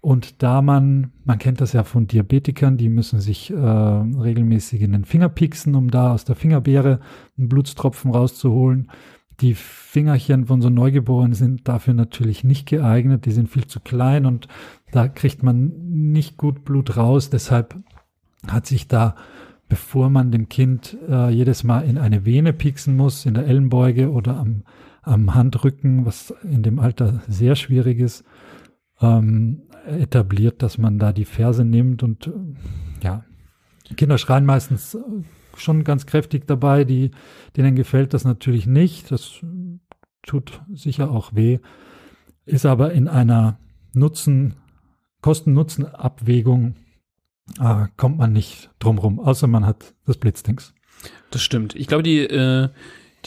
Und 0.00 0.42
da 0.42 0.62
man, 0.62 1.12
man 1.24 1.38
kennt 1.38 1.60
das 1.60 1.72
ja 1.72 1.82
von 1.82 2.06
Diabetikern, 2.06 2.76
die 2.76 2.88
müssen 2.88 3.20
sich 3.20 3.50
äh, 3.50 3.56
regelmäßig 3.56 4.82
in 4.82 4.92
den 4.92 5.04
Finger 5.04 5.28
pieksen, 5.28 5.74
um 5.74 5.90
da 5.90 6.12
aus 6.12 6.24
der 6.24 6.36
Fingerbeere 6.36 7.00
einen 7.36 7.48
Blutstropfen 7.48 8.12
rauszuholen. 8.12 8.90
Die 9.40 9.54
Fingerchen 9.54 10.46
von 10.46 10.60
so 10.60 10.68
Neugeborenen 10.68 11.34
sind 11.34 11.66
dafür 11.68 11.94
natürlich 11.94 12.44
nicht 12.44 12.66
geeignet, 12.66 13.24
die 13.24 13.32
sind 13.32 13.48
viel 13.48 13.66
zu 13.66 13.80
klein 13.80 14.26
und 14.26 14.48
da 14.92 15.08
kriegt 15.08 15.42
man 15.42 15.72
nicht 16.10 16.36
gut 16.36 16.64
Blut 16.64 16.96
raus. 16.96 17.30
Deshalb 17.30 17.76
hat 18.46 18.66
sich 18.66 18.88
da, 18.88 19.16
bevor 19.68 20.10
man 20.10 20.30
dem 20.30 20.48
Kind 20.48 20.96
äh, 21.08 21.30
jedes 21.30 21.64
Mal 21.64 21.80
in 21.80 21.98
eine 21.98 22.24
Vene 22.24 22.52
pieksen 22.52 22.96
muss, 22.96 23.26
in 23.26 23.34
der 23.34 23.46
Ellenbeuge 23.46 24.10
oder 24.10 24.36
am, 24.36 24.62
am 25.02 25.34
Handrücken, 25.34 26.06
was 26.06 26.34
in 26.42 26.62
dem 26.62 26.78
Alter 26.78 27.20
sehr 27.28 27.54
schwierig 27.56 27.98
ist, 27.98 28.24
ähm, 29.00 29.62
etabliert, 29.86 30.62
dass 30.62 30.78
man 30.78 30.98
da 30.98 31.12
die 31.12 31.24
Ferse 31.24 31.64
nimmt 31.64 32.02
und 32.02 32.26
äh, 32.26 32.32
ja, 33.02 33.24
Kinder 33.96 34.18
schreien 34.18 34.44
meistens 34.44 34.98
schon 35.56 35.84
ganz 35.84 36.06
kräftig 36.06 36.46
dabei, 36.46 36.84
die, 36.84 37.10
denen 37.56 37.74
gefällt 37.74 38.14
das 38.14 38.24
natürlich 38.24 38.66
nicht. 38.66 39.10
Das 39.10 39.40
tut 40.22 40.60
sicher 40.72 41.10
auch 41.10 41.34
weh, 41.34 41.58
ist 42.44 42.66
aber 42.66 42.92
in 42.92 43.08
einer 43.08 43.58
Nutzen, 43.92 44.54
Kosten-Nutzen-Abwägung 45.22 46.76
äh, 47.60 47.86
kommt 47.96 48.18
man 48.18 48.32
nicht 48.32 48.70
drumrum, 48.78 49.18
außer 49.18 49.46
man 49.46 49.66
hat 49.66 49.94
das 50.06 50.18
Blitzdings. 50.18 50.74
Das 51.30 51.42
stimmt. 51.42 51.74
Ich 51.74 51.86
glaube, 51.86 52.02
die, 52.02 52.20
äh, 52.20 52.68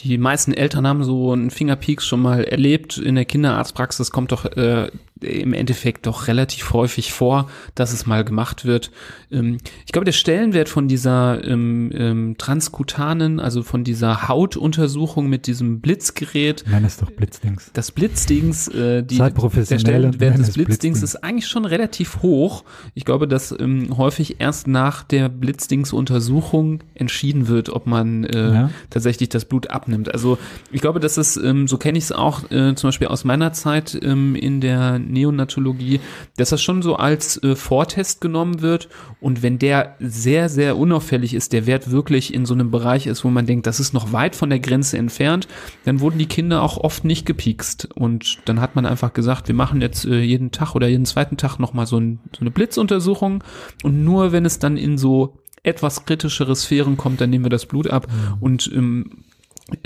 die 0.00 0.18
meisten 0.18 0.52
Eltern 0.52 0.86
haben 0.86 1.04
so 1.04 1.32
einen 1.32 1.50
Fingerpeaks 1.50 2.06
schon 2.06 2.22
mal 2.22 2.44
erlebt. 2.44 2.98
In 2.98 3.14
der 3.14 3.24
Kinderarztpraxis 3.24 4.10
kommt 4.10 4.32
doch 4.32 4.44
äh, 4.44 4.90
im 5.22 5.52
Endeffekt 5.52 6.06
doch 6.06 6.26
relativ 6.28 6.72
häufig 6.72 7.12
vor, 7.12 7.48
dass 7.74 7.92
es 7.92 8.06
mal 8.06 8.24
gemacht 8.24 8.64
wird. 8.64 8.90
Ähm, 9.30 9.58
ich 9.86 9.92
glaube, 9.92 10.04
der 10.04 10.12
Stellenwert 10.12 10.68
von 10.68 10.88
dieser 10.88 11.42
ähm, 11.44 11.90
ähm, 11.94 12.34
transkutanen, 12.38 13.40
also 13.40 13.62
von 13.62 13.84
dieser 13.84 14.28
Hautuntersuchung 14.28 15.28
mit 15.28 15.46
diesem 15.46 15.80
Blitzgerät. 15.80 16.64
Nein, 16.70 16.84
ist 16.84 17.02
doch 17.02 17.10
Blitzdings. 17.10 17.70
Das 17.72 17.92
Blitzdings, 17.92 18.68
äh, 18.68 19.02
die, 19.02 19.18
der 19.18 19.78
Stellenwert 19.78 20.38
des 20.38 20.48
es 20.48 20.54
Blitzdings 20.54 20.54
Blitzdings. 20.54 21.02
ist 21.02 21.16
eigentlich 21.16 21.46
schon 21.48 21.64
relativ 21.64 22.22
hoch. 22.22 22.64
Ich 22.94 23.04
glaube, 23.04 23.28
dass 23.28 23.54
ähm, 23.58 23.96
häufig 23.96 24.36
erst 24.40 24.66
nach 24.66 25.02
der 25.02 25.28
Blitzdings-Untersuchung 25.28 26.82
entschieden 26.94 27.48
wird, 27.48 27.70
ob 27.70 27.86
man 27.86 28.24
äh, 28.24 28.52
Ja. 28.52 28.70
tatsächlich 28.90 29.28
das 29.28 29.44
Blut 29.44 29.70
abnimmt. 29.70 30.12
Also 30.12 30.38
ich 30.70 30.80
glaube, 30.80 31.00
dass 31.00 31.16
es, 31.16 31.36
ähm, 31.36 31.68
so 31.68 31.78
kenne 31.78 31.98
ich 31.98 32.04
es 32.04 32.12
auch 32.12 32.50
äh, 32.50 32.74
zum 32.74 32.88
Beispiel 32.88 33.08
aus 33.08 33.24
meiner 33.24 33.52
Zeit 33.52 33.98
ähm, 34.02 34.34
in 34.34 34.60
der 34.60 34.98
Neonatologie, 35.12 36.00
dass 36.36 36.50
das 36.50 36.62
schon 36.62 36.82
so 36.82 36.96
als 36.96 37.42
äh, 37.42 37.54
Vortest 37.54 38.20
genommen 38.20 38.62
wird. 38.62 38.88
Und 39.20 39.42
wenn 39.42 39.58
der 39.58 39.96
sehr, 40.00 40.48
sehr 40.48 40.76
unauffällig 40.76 41.34
ist, 41.34 41.52
der 41.52 41.66
Wert 41.66 41.90
wirklich 41.90 42.34
in 42.34 42.46
so 42.46 42.54
einem 42.54 42.70
Bereich 42.70 43.06
ist, 43.06 43.24
wo 43.24 43.28
man 43.28 43.46
denkt, 43.46 43.66
das 43.66 43.80
ist 43.80 43.92
noch 43.92 44.12
weit 44.12 44.36
von 44.36 44.50
der 44.50 44.60
Grenze 44.60 44.98
entfernt, 44.98 45.48
dann 45.84 46.00
wurden 46.00 46.18
die 46.18 46.26
Kinder 46.26 46.62
auch 46.62 46.78
oft 46.78 47.04
nicht 47.04 47.26
gepiekst. 47.26 47.88
Und 47.94 48.38
dann 48.46 48.60
hat 48.60 48.74
man 48.74 48.86
einfach 48.86 49.12
gesagt, 49.12 49.48
wir 49.48 49.54
machen 49.54 49.80
jetzt 49.80 50.04
äh, 50.04 50.20
jeden 50.20 50.50
Tag 50.50 50.74
oder 50.74 50.88
jeden 50.88 51.06
zweiten 51.06 51.36
Tag 51.36 51.58
nochmal 51.58 51.86
so, 51.86 51.98
ein, 51.98 52.20
so 52.34 52.40
eine 52.40 52.50
Blitzuntersuchung. 52.50 53.44
Und 53.82 54.04
nur 54.04 54.32
wenn 54.32 54.44
es 54.44 54.58
dann 54.58 54.76
in 54.76 54.98
so 54.98 55.38
etwas 55.62 56.04
kritischere 56.04 56.56
Sphären 56.56 56.96
kommt, 56.96 57.20
dann 57.20 57.30
nehmen 57.30 57.44
wir 57.44 57.50
das 57.50 57.66
Blut 57.66 57.88
ab. 57.88 58.06
Und 58.40 58.70
ähm, 58.74 59.10
äh, 59.10 59.31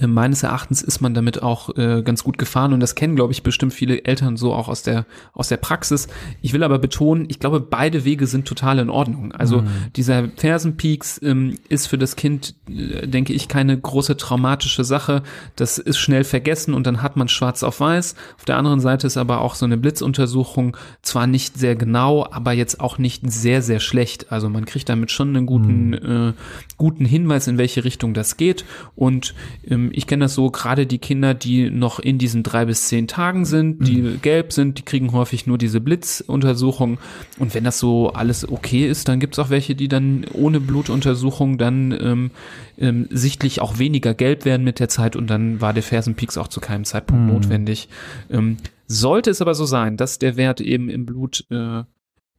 meines 0.06 0.42
Erachtens 0.42 0.82
ist 0.82 1.00
man 1.00 1.14
damit 1.14 1.42
auch 1.42 1.76
äh, 1.76 2.02
ganz 2.02 2.24
gut 2.24 2.38
gefahren 2.38 2.72
und 2.72 2.80
das 2.80 2.94
kennen, 2.94 3.14
glaube 3.14 3.32
ich, 3.32 3.42
bestimmt 3.42 3.72
viele 3.72 4.04
Eltern 4.04 4.36
so 4.36 4.52
auch 4.52 4.68
aus 4.68 4.82
der 4.82 5.06
aus 5.32 5.48
der 5.48 5.58
Praxis. 5.58 6.08
Ich 6.40 6.52
will 6.52 6.62
aber 6.62 6.78
betonen, 6.78 7.26
ich 7.28 7.38
glaube, 7.38 7.60
beide 7.60 8.04
Wege 8.04 8.26
sind 8.26 8.46
total 8.46 8.78
in 8.78 8.90
Ordnung. 8.90 9.32
Also 9.32 9.64
dieser 9.94 10.28
Fersenpeaks 10.36 11.20
ähm, 11.22 11.58
ist 11.68 11.86
für 11.86 11.98
das 11.98 12.16
Kind, 12.16 12.54
äh, 12.68 13.06
denke 13.06 13.32
ich, 13.32 13.48
keine 13.48 13.78
große 13.78 14.16
traumatische 14.16 14.84
Sache. 14.84 15.22
Das 15.56 15.78
ist 15.78 15.98
schnell 15.98 16.24
vergessen 16.24 16.74
und 16.74 16.86
dann 16.86 17.02
hat 17.02 17.16
man 17.16 17.28
schwarz 17.28 17.62
auf 17.62 17.80
weiß. 17.80 18.14
Auf 18.38 18.44
der 18.44 18.56
anderen 18.56 18.80
Seite 18.80 19.06
ist 19.06 19.16
aber 19.16 19.40
auch 19.40 19.54
so 19.54 19.66
eine 19.66 19.76
Blitzuntersuchung 19.76 20.76
zwar 21.02 21.26
nicht 21.26 21.58
sehr 21.58 21.76
genau, 21.76 22.26
aber 22.30 22.52
jetzt 22.52 22.80
auch 22.80 22.98
nicht 22.98 23.30
sehr 23.30 23.62
sehr 23.62 23.80
schlecht. 23.80 24.32
Also 24.32 24.48
man 24.48 24.64
kriegt 24.64 24.88
damit 24.88 25.10
schon 25.10 25.36
einen 25.36 25.46
guten 25.46 25.92
äh, 25.92 26.32
guten 26.76 27.04
Hinweis, 27.04 27.46
in 27.46 27.58
welche 27.58 27.84
Richtung 27.84 28.14
das 28.14 28.36
geht 28.36 28.64
und 28.94 29.34
ich 29.68 30.06
kenne 30.06 30.26
das 30.26 30.34
so, 30.34 30.50
gerade 30.50 30.86
die 30.86 30.98
Kinder, 30.98 31.34
die 31.34 31.70
noch 31.70 31.98
in 31.98 32.18
diesen 32.18 32.44
drei 32.44 32.66
bis 32.66 32.86
zehn 32.86 33.08
Tagen 33.08 33.44
sind, 33.44 33.86
die 33.88 34.16
gelb 34.22 34.52
sind, 34.52 34.78
die 34.78 34.82
kriegen 34.82 35.10
häufig 35.12 35.46
nur 35.48 35.58
diese 35.58 35.80
Blitzuntersuchung. 35.80 36.98
Und 37.40 37.54
wenn 37.54 37.64
das 37.64 37.80
so 37.80 38.10
alles 38.10 38.48
okay 38.48 38.88
ist, 38.88 39.08
dann 39.08 39.18
gibt's 39.18 39.40
auch 39.40 39.50
welche, 39.50 39.74
die 39.74 39.88
dann 39.88 40.24
ohne 40.32 40.60
Blutuntersuchung 40.60 41.58
dann 41.58 41.90
ähm, 42.00 42.30
ähm, 42.78 43.08
sichtlich 43.10 43.60
auch 43.60 43.78
weniger 43.78 44.14
gelb 44.14 44.44
werden 44.44 44.62
mit 44.62 44.78
der 44.78 44.88
Zeit 44.88 45.16
und 45.16 45.28
dann 45.28 45.60
war 45.60 45.72
der 45.72 45.82
Fersenpeaks 45.82 46.38
auch 46.38 46.48
zu 46.48 46.60
keinem 46.60 46.84
Zeitpunkt 46.84 47.32
notwendig. 47.32 47.88
Ähm, 48.30 48.58
sollte 48.86 49.30
es 49.30 49.42
aber 49.42 49.54
so 49.54 49.64
sein, 49.64 49.96
dass 49.96 50.20
der 50.20 50.36
Wert 50.36 50.60
eben 50.60 50.88
im 50.88 51.06
Blut 51.06 51.44
äh, 51.50 51.82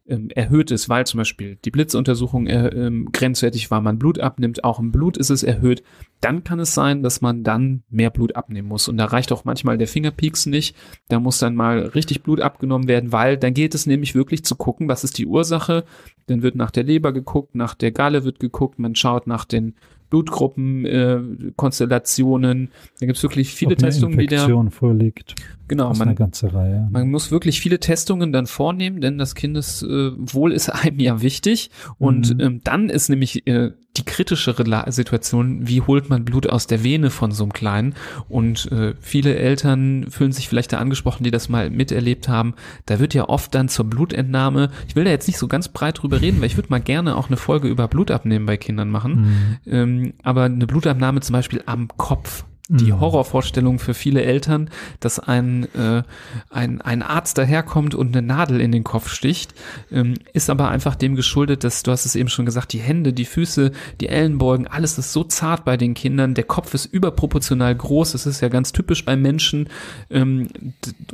ähm, 0.08 0.30
erhöht 0.30 0.72
ist, 0.72 0.90
weil 0.90 1.06
zum 1.06 1.20
Beispiel 1.20 1.58
die 1.64 1.72
Blitzuntersuchung 1.72 2.48
äh, 2.48 2.68
ähm, 2.68 3.10
grenzwertig 3.12 3.70
war, 3.72 3.82
man 3.82 4.00
Blut 4.00 4.20
abnimmt, 4.20 4.64
auch 4.64 4.80
im 4.80 4.92
Blut 4.92 5.18
ist 5.18 5.30
es 5.30 5.44
erhöht, 5.44 5.84
dann 6.22 6.44
kann 6.44 6.60
es 6.60 6.74
sein, 6.74 7.04
dass 7.04 7.22
man 7.22 7.44
dann 7.44 7.84
mehr 7.90 8.10
Blut 8.10 8.36
abnehmen 8.36 8.68
muss. 8.68 8.88
Und 8.88 8.98
da 8.98 9.06
reicht 9.06 9.32
auch 9.32 9.46
manchmal 9.46 9.78
der 9.78 9.88
Fingerpeaks 9.88 10.46
nicht. 10.46 10.76
Da 11.10 11.20
muss 11.20 11.40
dann 11.40 11.56
mal 11.56 11.80
richtig 11.80 12.24
Blut 12.24 12.42
abgenommen 12.42 12.88
werden, 12.88 13.12
weil 13.12 13.38
dann 13.38 13.54
geht 13.54 13.76
es 13.76 13.86
nämlich 13.86 14.16
wirklich 14.16 14.44
zu 14.44 14.56
gucken, 14.56 14.88
was 14.88 15.04
ist 15.04 15.18
die 15.18 15.28
Ursache. 15.28 15.84
Dann 16.26 16.42
wird 16.42 16.56
nach 16.56 16.72
der 16.72 16.84
Leber 16.84 17.14
geguckt, 17.14 17.56
nach 17.56 17.76
der 17.76 17.92
Galle 17.92 18.24
wird 18.24 18.40
geguckt, 18.40 18.80
man 18.80 18.96
schaut 18.96 19.28
nach 19.28 19.46
den 19.46 19.76
Blutgruppen, 20.10 20.86
äh, 20.86 21.20
Konstellationen. 21.56 22.70
Da 23.00 23.06
gibt 23.06 23.18
es 23.18 23.24
wirklich 23.24 23.54
viele 23.54 23.74
Ob 23.74 23.80
eine 23.80 23.90
Testungen, 23.90 24.18
die 24.18 24.28
da. 24.28 24.70
Vorliegt. 24.70 25.36
Genau, 25.68 25.90
man, 25.94 26.02
eine 26.10 26.16
ganze 26.16 26.54
Reihe. 26.54 26.88
man 26.92 27.10
muss 27.12 27.32
wirklich 27.32 27.60
viele 27.60 27.80
Testungen 27.80 28.32
dann 28.32 28.48
vornehmen, 28.48 29.02
denn 29.02 29.18
das 29.18 29.36
Kindeswohl 29.36 30.54
ist 30.54 30.70
einem 30.84 31.00
ja 31.00 31.22
wichtig. 31.22 31.70
Und 31.98 32.34
Mhm. 32.36 32.40
ähm, 32.40 32.62
dann 32.64 32.90
ist 32.90 33.10
nämlich 33.10 33.46
äh, 33.48 33.72
die 33.98 34.04
kritischere 34.06 34.64
Situation, 34.92 35.68
wie 35.68 35.82
holt 35.82 36.10
man 36.10 36.24
Blut 36.24 36.48
aus 36.48 36.68
der 36.68 36.84
Vene 36.84 37.10
von 37.10 37.32
so 37.32 37.44
einem 37.44 37.54
Kleinen? 37.54 37.96
Und 38.30 38.72
äh, 38.72 38.94
viele 39.00 39.36
Eltern 39.36 40.06
fühlen 40.10 40.32
sich 40.32 40.48
vielleicht 40.48 40.72
da 40.74 40.78
angesprochen, 40.78 41.24
die 41.24 41.32
das 41.32 41.50
mal 41.50 41.70
miterlebt 41.70 42.30
haben. 42.30 42.54
Da 42.86 43.00
wird 43.00 43.14
ja 43.14 43.28
oft 43.28 43.54
dann 43.56 43.70
zur 43.70 43.86
Blutentnahme, 43.86 44.70
ich 44.88 44.96
will 44.96 45.04
da 45.04 45.10
jetzt 45.10 45.28
nicht 45.28 45.40
so 45.40 45.48
ganz 45.48 45.70
breit 45.70 46.02
drüber 46.02 46.22
reden, 46.22 46.40
weil 46.40 46.48
ich 46.48 46.58
würde 46.58 46.70
mal 46.70 46.80
gerne 46.80 47.16
auch 47.16 47.28
eine 47.28 47.38
Folge 47.38 47.68
über 47.68 47.88
Blutabnehmen 47.88 48.46
bei 48.46 48.58
Kindern 48.58 48.90
machen. 48.90 49.58
Mhm. 49.66 49.72
Ähm, 49.72 50.14
aber 50.24 50.44
eine 50.44 50.68
Blutabnahme 50.68 51.22
zum 51.22 51.34
Beispiel 51.34 51.64
am 51.66 51.88
Kopf. 51.98 52.46
Die 52.70 52.92
Mhm. 52.92 53.00
Horrorvorstellung 53.00 53.80
für 53.80 53.94
viele 53.94 54.24
Eltern, 54.24 54.70
dass 55.00 55.20
ein, 55.20 55.74
äh, 55.74 56.04
ein, 56.50 56.82
ein 56.82 57.02
Arzt 57.02 57.38
daherkommt 57.38 57.96
und 57.96 58.16
eine 58.16 58.26
Nadel 58.26 58.60
in 58.60 58.74
den 58.74 58.84
Kopf 58.84 59.10
sticht, 59.10 59.54
ähm, 59.90 60.16
ist 60.34 60.50
aber 60.50 60.68
einfach 60.70 60.96
dem 60.96 61.16
geschuldet, 61.16 61.64
dass, 61.64 61.84
du 61.84 61.92
hast 61.92 62.06
es 62.06 62.16
eben 62.16 62.28
schon 62.28 62.46
gesagt, 62.46 62.74
die 62.74 62.80
Hände, 62.80 63.14
die 63.14 63.24
Füße, 63.24 63.72
die 64.02 64.10
Ellenbeugen, 64.10 64.68
alles 64.68 64.98
ist 64.98 65.14
so 65.14 65.24
zart 65.24 65.64
bei 65.64 65.78
den 65.78 65.94
Kindern, 65.94 66.34
der 66.34 66.44
Kopf 66.44 66.74
ist 66.74 66.86
überproportional 66.86 67.74
groß, 67.74 68.12
das 68.12 68.26
ist 68.26 68.42
ja 68.42 68.50
ganz 68.50 68.74
typisch 68.74 69.06
bei 69.06 69.16
Menschen 69.16 69.70
ähm, 70.10 70.50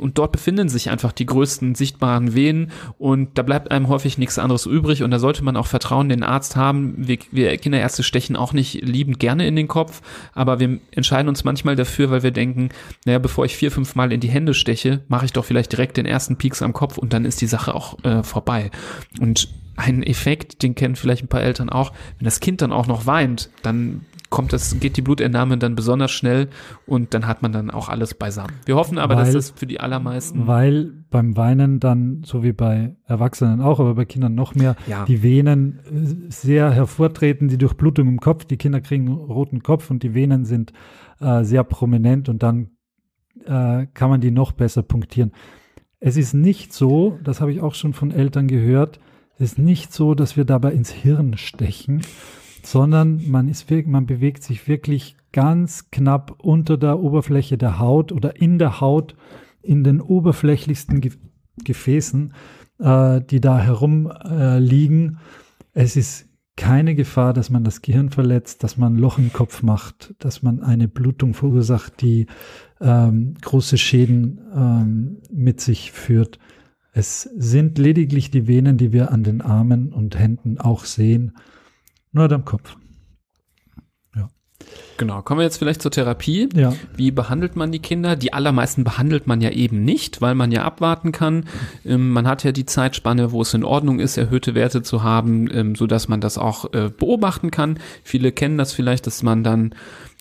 und 0.00 0.18
dort 0.18 0.32
befinden 0.32 0.68
sich 0.68 0.90
einfach 0.90 1.12
die 1.12 1.26
größten 1.26 1.76
sichtbaren 1.76 2.34
Venen 2.34 2.72
und 2.98 3.38
da 3.38 3.42
bleibt 3.42 3.70
einem 3.70 3.86
häufig 3.86 4.18
nichts 4.18 4.40
anderes 4.40 4.66
übrig 4.66 5.04
und 5.04 5.12
da 5.12 5.20
sollte 5.20 5.44
man 5.44 5.56
auch 5.56 5.68
Vertrauen 5.68 6.06
in 6.06 6.20
den 6.20 6.22
Arzt 6.24 6.56
haben. 6.56 6.94
Wir, 6.96 7.18
wir 7.30 7.56
Kinderärzte 7.58 8.02
stechen 8.02 8.34
auch 8.34 8.52
nicht 8.52 8.82
liebend 8.82 9.20
gerne 9.20 9.46
in 9.46 9.54
den 9.54 9.68
Kopf, 9.68 10.02
aber 10.34 10.58
wir 10.58 10.80
entscheiden 10.90 11.28
uns 11.28 11.43
manchmal 11.44 11.76
dafür, 11.76 12.10
weil 12.10 12.22
wir 12.22 12.30
denken, 12.30 12.70
naja, 13.04 13.18
bevor 13.18 13.44
ich 13.44 13.56
vier, 13.56 13.70
fünf 13.70 13.94
Mal 13.94 14.12
in 14.12 14.20
die 14.20 14.28
Hände 14.28 14.54
steche, 14.54 15.04
mache 15.08 15.24
ich 15.26 15.32
doch 15.32 15.44
vielleicht 15.44 15.72
direkt 15.72 15.96
den 15.96 16.06
ersten 16.06 16.36
Pieks 16.36 16.62
am 16.62 16.72
Kopf 16.72 16.98
und 16.98 17.12
dann 17.12 17.24
ist 17.24 17.40
die 17.40 17.46
Sache 17.46 17.74
auch 17.74 18.02
äh, 18.04 18.22
vorbei. 18.22 18.70
Und 19.20 19.48
ein 19.76 20.02
Effekt, 20.02 20.62
den 20.62 20.74
kennen 20.74 20.96
vielleicht 20.96 21.24
ein 21.24 21.28
paar 21.28 21.42
Eltern 21.42 21.68
auch, 21.68 21.92
wenn 22.18 22.24
das 22.24 22.40
Kind 22.40 22.62
dann 22.62 22.72
auch 22.72 22.86
noch 22.86 23.06
weint, 23.06 23.50
dann 23.62 24.02
kommt 24.34 24.52
das, 24.52 24.78
geht 24.80 24.96
die 24.96 25.02
Blutentnahme 25.02 25.56
dann 25.58 25.74
besonders 25.74 26.10
schnell 26.10 26.48
und 26.86 27.14
dann 27.14 27.26
hat 27.26 27.40
man 27.42 27.52
dann 27.52 27.70
auch 27.70 27.88
alles 27.88 28.14
beisammen. 28.14 28.52
Wir 28.66 28.76
hoffen 28.76 28.98
aber, 28.98 29.14
dass 29.14 29.28
Weil- 29.28 29.34
das 29.34 29.50
für 29.50 29.66
die 29.66 29.80
allermeisten 29.80 30.46
Weil 30.46 30.92
beim 31.10 31.36
Weinen 31.36 31.78
dann, 31.80 32.22
so 32.24 32.42
wie 32.42 32.52
bei 32.52 32.96
Erwachsenen 33.06 33.60
auch, 33.60 33.78
aber 33.80 33.94
bei 33.94 34.04
Kindern 34.04 34.34
noch 34.34 34.54
mehr, 34.54 34.74
Ja. 34.86 35.04
die 35.04 35.22
Venen 35.22 35.78
äh, 36.28 36.30
sehr 36.30 36.70
hervortreten, 36.72 37.48
die 37.48 37.58
Durchblutung 37.58 38.08
im 38.08 38.20
Kopf, 38.20 38.44
die 38.44 38.56
Kinder 38.56 38.80
kriegen 38.80 39.06
einen 39.06 39.16
roten 39.16 39.62
Kopf 39.62 39.90
und 39.90 40.02
die 40.02 40.14
Venen 40.14 40.44
sind 40.44 40.72
äh, 41.20 41.44
sehr 41.44 41.62
prominent 41.64 42.28
und 42.28 42.42
dann 42.42 42.70
äh, 43.46 43.86
kann 43.94 44.10
man 44.10 44.20
die 44.20 44.30
noch 44.30 44.52
besser 44.52 44.82
punktieren. 44.82 45.32
Es 46.00 46.16
ist 46.16 46.34
nicht 46.34 46.72
so, 46.72 47.18
das 47.22 47.40
habe 47.40 47.52
ich 47.52 47.60
auch 47.60 47.74
schon 47.74 47.92
von 47.94 48.10
Eltern 48.10 48.46
gehört, 48.48 48.98
es 49.36 49.52
ist 49.52 49.58
nicht 49.58 49.92
so, 49.92 50.14
dass 50.14 50.36
wir 50.36 50.44
dabei 50.44 50.72
ins 50.72 50.90
Hirn 50.90 51.36
stechen, 51.36 52.02
sondern 52.64 53.28
man, 53.28 53.48
ist, 53.48 53.70
man 53.86 54.06
bewegt 54.06 54.42
sich 54.42 54.66
wirklich 54.68 55.16
ganz 55.32 55.90
knapp 55.90 56.36
unter 56.42 56.76
der 56.76 57.00
Oberfläche 57.00 57.58
der 57.58 57.78
Haut 57.78 58.12
oder 58.12 58.40
in 58.40 58.58
der 58.58 58.80
Haut 58.80 59.16
in 59.62 59.84
den 59.84 60.00
oberflächlichsten 60.00 61.00
Ge 61.00 61.12
Gefäßen, 61.62 62.34
äh, 62.80 63.20
die 63.20 63.40
da 63.40 63.60
herum 63.60 64.10
äh. 64.10 65.08
Es 65.72 65.94
ist 65.94 66.28
keine 66.56 66.96
Gefahr, 66.96 67.32
dass 67.32 67.48
man 67.48 67.62
das 67.62 67.80
Gehirn 67.80 68.10
verletzt, 68.10 68.64
dass 68.64 68.76
man 68.76 68.94
ein 68.94 68.98
Loch 68.98 69.18
im 69.18 69.32
Kopf 69.32 69.62
macht, 69.62 70.14
dass 70.18 70.42
man 70.42 70.62
eine 70.62 70.88
Blutung 70.88 71.32
verursacht, 71.32 72.00
die 72.00 72.26
ähm, 72.80 73.34
große 73.40 73.78
Schäden 73.78 74.40
ähm, 74.54 75.18
mit 75.32 75.60
sich 75.60 75.92
führt. 75.92 76.38
Es 76.92 77.22
sind 77.22 77.78
lediglich 77.78 78.30
die 78.30 78.46
Venen, 78.46 78.78
die 78.78 78.92
wir 78.92 79.10
an 79.10 79.24
den 79.24 79.40
Armen 79.40 79.92
und 79.92 80.18
Händen 80.18 80.58
auch 80.58 80.84
sehen, 80.84 81.32
nur 82.14 82.30
am 82.32 82.44
Kopf. 82.44 82.76
Genau, 84.96 85.22
kommen 85.22 85.40
wir 85.40 85.44
jetzt 85.44 85.58
vielleicht 85.58 85.82
zur 85.82 85.90
Therapie. 85.90 86.48
Ja, 86.54 86.74
Wie 86.96 87.10
behandelt 87.10 87.56
man 87.56 87.72
die 87.72 87.80
Kinder? 87.80 88.14
Die 88.14 88.32
allermeisten 88.32 88.84
behandelt 88.84 89.26
man 89.26 89.40
ja 89.40 89.50
eben 89.50 89.84
nicht, 89.84 90.20
weil 90.20 90.34
man 90.34 90.52
ja 90.52 90.62
abwarten 90.62 91.10
kann. 91.10 91.46
Ähm, 91.84 92.10
man 92.10 92.28
hat 92.28 92.44
ja 92.44 92.52
die 92.52 92.66
Zeitspanne, 92.66 93.32
wo 93.32 93.42
es 93.42 93.54
in 93.54 93.64
Ordnung 93.64 93.98
ist, 93.98 94.16
erhöhte 94.16 94.54
Werte 94.54 94.82
zu 94.82 95.02
haben, 95.02 95.48
ähm, 95.52 95.74
so 95.74 95.86
dass 95.86 96.08
man 96.08 96.20
das 96.20 96.38
auch 96.38 96.72
äh, 96.72 96.90
beobachten 96.96 97.50
kann. 97.50 97.78
Viele 98.04 98.30
kennen 98.30 98.56
das 98.56 98.72
vielleicht, 98.72 99.06
dass 99.06 99.22
man 99.22 99.42
dann 99.42 99.74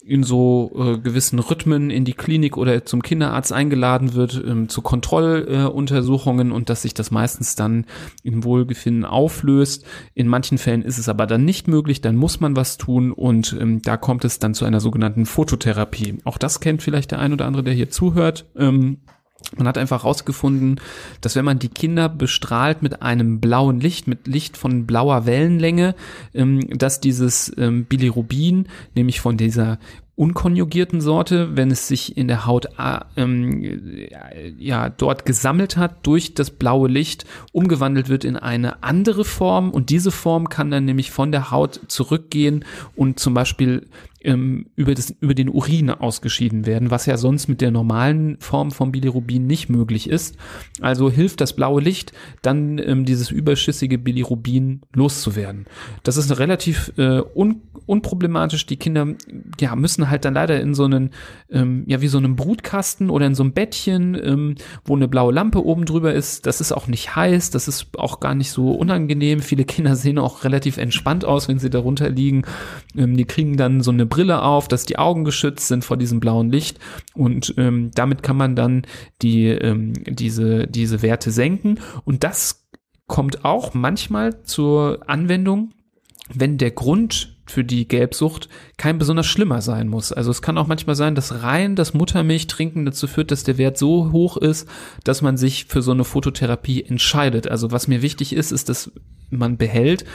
in 0.05 0.23
so 0.23 0.71
äh, 0.75 0.97
gewissen 0.97 1.39
Rhythmen 1.39 1.89
in 1.89 2.05
die 2.05 2.13
Klinik 2.13 2.57
oder 2.57 2.85
zum 2.85 3.01
Kinderarzt 3.01 3.53
eingeladen 3.53 4.13
wird 4.13 4.41
ähm, 4.45 4.67
zu 4.67 4.81
Kontrolluntersuchungen 4.81 6.51
äh, 6.51 6.53
und 6.53 6.69
dass 6.69 6.81
sich 6.81 6.93
das 6.93 7.11
meistens 7.11 7.55
dann 7.55 7.85
im 8.21 8.43
Wohlbefinden 8.43 9.05
auflöst. 9.05 9.85
In 10.13 10.27
manchen 10.27 10.57
Fällen 10.57 10.81
ist 10.81 10.97
es 10.97 11.09
aber 11.09 11.25
dann 11.25 11.45
nicht 11.45 11.67
möglich, 11.67 12.01
dann 12.01 12.15
muss 12.15 12.39
man 12.39 12.55
was 12.55 12.77
tun 12.77 13.11
und 13.11 13.55
ähm, 13.59 13.81
da 13.81 13.97
kommt 13.97 14.25
es 14.25 14.39
dann 14.39 14.53
zu 14.53 14.65
einer 14.65 14.81
sogenannten 14.81 15.25
Phototherapie. 15.25 16.17
Auch 16.25 16.37
das 16.37 16.59
kennt 16.59 16.83
vielleicht 16.83 17.11
der 17.11 17.19
ein 17.19 17.33
oder 17.33 17.45
andere, 17.45 17.63
der 17.63 17.73
hier 17.73 17.89
zuhört. 17.89 18.45
Ähm, 18.57 18.97
Man 19.55 19.67
hat 19.67 19.77
einfach 19.77 20.03
herausgefunden, 20.03 20.79
dass 21.21 21.35
wenn 21.35 21.45
man 21.45 21.59
die 21.59 21.69
Kinder 21.69 22.09
bestrahlt 22.09 22.81
mit 22.81 23.01
einem 23.01 23.39
blauen 23.39 23.79
Licht, 23.79 24.07
mit 24.07 24.27
Licht 24.27 24.57
von 24.57 24.85
blauer 24.85 25.25
Wellenlänge, 25.25 25.95
ähm, 26.33 26.61
dass 26.77 27.01
dieses 27.01 27.51
ähm, 27.57 27.85
Bilirubin, 27.85 28.67
nämlich 28.95 29.21
von 29.21 29.37
dieser 29.37 29.77
unkonjugierten 30.15 31.01
Sorte, 31.01 31.55
wenn 31.57 31.71
es 31.71 31.87
sich 31.87 32.15
in 32.17 32.27
der 32.27 32.45
Haut 32.45 32.67
äh, 32.77 32.99
ähm, 33.17 33.63
ja 34.59 34.89
dort 34.89 35.25
gesammelt 35.25 35.75
hat 35.75 36.05
durch 36.05 36.35
das 36.35 36.51
blaue 36.51 36.87
Licht, 36.87 37.25
umgewandelt 37.51 38.09
wird 38.09 38.23
in 38.23 38.37
eine 38.37 38.83
andere 38.83 39.25
Form. 39.25 39.71
Und 39.71 39.89
diese 39.89 40.11
Form 40.11 40.49
kann 40.49 40.69
dann 40.69 40.85
nämlich 40.85 41.09
von 41.09 41.31
der 41.31 41.49
Haut 41.49 41.81
zurückgehen 41.87 42.63
und 42.95 43.19
zum 43.19 43.33
Beispiel 43.33 43.87
ähm, 44.23 44.67
über, 44.75 44.93
das, 44.93 45.15
über 45.19 45.33
den 45.33 45.49
Urin 45.49 45.89
ausgeschieden 45.89 46.65
werden, 46.65 46.91
was 46.91 47.05
ja 47.05 47.17
sonst 47.17 47.47
mit 47.47 47.61
der 47.61 47.71
normalen 47.71 48.37
Form 48.39 48.71
von 48.71 48.91
Bilirubin 48.91 49.47
nicht 49.47 49.69
möglich 49.69 50.09
ist. 50.09 50.37
Also 50.81 51.09
hilft 51.09 51.41
das 51.41 51.53
blaue 51.53 51.81
Licht, 51.81 52.13
dann 52.41 52.77
ähm, 52.79 53.05
dieses 53.05 53.31
überschüssige 53.31 53.97
Bilirubin 53.97 54.81
loszuwerden. 54.93 55.65
Das 56.03 56.17
ist 56.17 56.37
relativ 56.39 56.91
äh, 56.97 57.21
un 57.35 57.61
unproblematisch. 57.85 58.65
Die 58.65 58.77
Kinder 58.77 59.07
ja, 59.59 59.75
müssen 59.75 60.09
halt 60.09 60.23
dann 60.25 60.33
leider 60.33 60.61
in 60.61 60.73
so 60.73 60.85
einen, 60.85 61.09
ähm, 61.51 61.83
ja, 61.87 62.01
wie 62.01 62.07
so 62.07 62.17
einem 62.17 62.37
Brutkasten 62.37 63.09
oder 63.09 63.25
in 63.25 63.35
so 63.35 63.43
einem 63.43 63.51
Bettchen, 63.51 64.15
ähm, 64.15 64.55
wo 64.85 64.95
eine 64.95 65.09
blaue 65.09 65.33
Lampe 65.33 65.63
oben 65.65 65.85
drüber 65.85 66.13
ist. 66.13 66.45
Das 66.45 66.61
ist 66.61 66.71
auch 66.71 66.87
nicht 66.87 67.15
heiß, 67.15 67.49
das 67.49 67.67
ist 67.67 67.87
auch 67.97 68.19
gar 68.19 68.35
nicht 68.35 68.51
so 68.51 68.71
unangenehm. 68.71 69.41
Viele 69.41 69.65
Kinder 69.65 69.95
sehen 69.95 70.17
auch 70.17 70.43
relativ 70.43 70.77
entspannt 70.77 71.25
aus, 71.25 71.47
wenn 71.47 71.59
sie 71.59 71.69
darunter 71.69 72.09
liegen. 72.09 72.43
Ähm, 72.95 73.17
die 73.17 73.25
kriegen 73.25 73.57
dann 73.57 73.81
so 73.81 73.91
eine 73.91 74.05
Brille 74.13 74.43
auf, 74.43 74.67
dass 74.67 74.85
die 74.85 74.99
Augen 74.99 75.23
geschützt 75.23 75.67
sind 75.67 75.83
vor 75.83 75.97
diesem 75.97 76.19
blauen 76.19 76.51
Licht 76.51 76.77
und 77.15 77.55
ähm, 77.57 77.89
damit 77.95 78.21
kann 78.21 78.37
man 78.37 78.55
dann 78.55 78.83
die, 79.23 79.47
ähm, 79.47 79.93
diese, 80.05 80.67
diese 80.67 81.01
Werte 81.01 81.31
senken 81.31 81.79
und 82.05 82.23
das 82.23 82.67
kommt 83.07 83.43
auch 83.43 83.73
manchmal 83.73 84.43
zur 84.43 84.99
Anwendung, 85.07 85.71
wenn 86.31 86.59
der 86.59 86.69
Grund 86.69 87.37
für 87.47 87.63
die 87.63 87.87
Gelbsucht 87.87 88.49
kein 88.77 88.99
besonders 88.99 89.25
schlimmer 89.25 89.61
sein 89.61 89.87
muss. 89.87 90.13
Also 90.13 90.29
es 90.29 90.43
kann 90.43 90.59
auch 90.59 90.67
manchmal 90.67 90.95
sein, 90.95 91.15
dass 91.15 91.41
rein 91.41 91.75
das 91.75 91.95
Muttermilch 91.95 92.45
trinken 92.45 92.85
dazu 92.85 93.07
führt, 93.07 93.31
dass 93.31 93.43
der 93.43 93.57
Wert 93.57 93.79
so 93.79 94.11
hoch 94.11 94.37
ist, 94.37 94.69
dass 95.03 95.21
man 95.23 95.37
sich 95.37 95.65
für 95.65 95.81
so 95.81 95.91
eine 95.91 96.03
Phototherapie 96.03 96.83
entscheidet. 96.83 97.47
Also 97.47 97.71
was 97.71 97.87
mir 97.87 98.03
wichtig 98.03 98.33
ist, 98.33 98.51
ist, 98.51 98.69
dass 98.69 98.91
man 99.37 99.57
behält. 99.57 100.05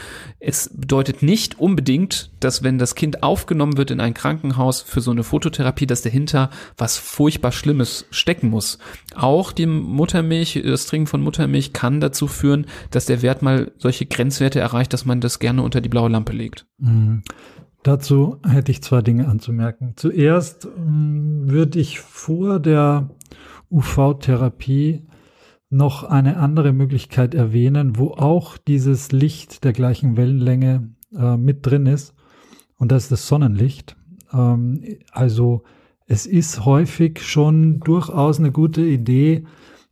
Es 0.40 0.70
bedeutet 0.72 1.22
nicht 1.22 1.58
unbedingt, 1.58 2.30
dass 2.40 2.62
wenn 2.62 2.78
das 2.78 2.94
Kind 2.94 3.22
aufgenommen 3.22 3.76
wird 3.76 3.90
in 3.90 4.00
ein 4.00 4.14
Krankenhaus 4.14 4.80
für 4.82 5.00
so 5.00 5.10
eine 5.10 5.24
Phototherapie, 5.24 5.86
dass 5.86 6.02
dahinter 6.02 6.50
was 6.76 6.96
furchtbar 6.96 7.52
Schlimmes 7.52 8.06
stecken 8.10 8.48
muss. 8.50 8.78
Auch 9.14 9.52
die 9.52 9.66
Muttermilch, 9.66 10.60
das 10.64 10.86
Trinken 10.86 11.06
von 11.06 11.22
Muttermilch 11.22 11.72
kann 11.72 12.00
dazu 12.00 12.26
führen, 12.26 12.66
dass 12.90 13.06
der 13.06 13.22
Wert 13.22 13.42
mal 13.42 13.72
solche 13.78 14.06
Grenzwerte 14.06 14.60
erreicht, 14.60 14.92
dass 14.92 15.04
man 15.04 15.20
das 15.20 15.38
gerne 15.38 15.62
unter 15.62 15.80
die 15.80 15.88
blaue 15.88 16.10
Lampe 16.10 16.32
legt. 16.32 16.66
Mhm. 16.78 17.22
Dazu 17.82 18.38
hätte 18.46 18.72
ich 18.72 18.82
zwei 18.82 19.02
Dinge 19.02 19.28
anzumerken. 19.28 19.94
Zuerst 19.96 20.66
ähm, 20.76 21.42
würde 21.44 21.78
ich 21.78 22.00
vor 22.00 22.58
der 22.58 23.10
UV-Therapie 23.70 25.06
noch 25.70 26.04
eine 26.04 26.38
andere 26.38 26.72
Möglichkeit 26.72 27.34
erwähnen, 27.34 27.98
wo 27.98 28.12
auch 28.12 28.56
dieses 28.56 29.12
Licht 29.12 29.64
der 29.64 29.72
gleichen 29.72 30.16
Wellenlänge 30.16 30.94
äh, 31.14 31.36
mit 31.36 31.66
drin 31.66 31.86
ist. 31.86 32.14
Und 32.76 32.92
das 32.92 33.04
ist 33.04 33.12
das 33.12 33.28
Sonnenlicht. 33.28 33.96
Ähm, 34.32 34.82
also 35.12 35.62
es 36.06 36.26
ist 36.26 36.64
häufig 36.64 37.20
schon 37.22 37.80
durchaus 37.80 38.38
eine 38.38 38.50
gute 38.50 38.82
Idee, 38.82 39.44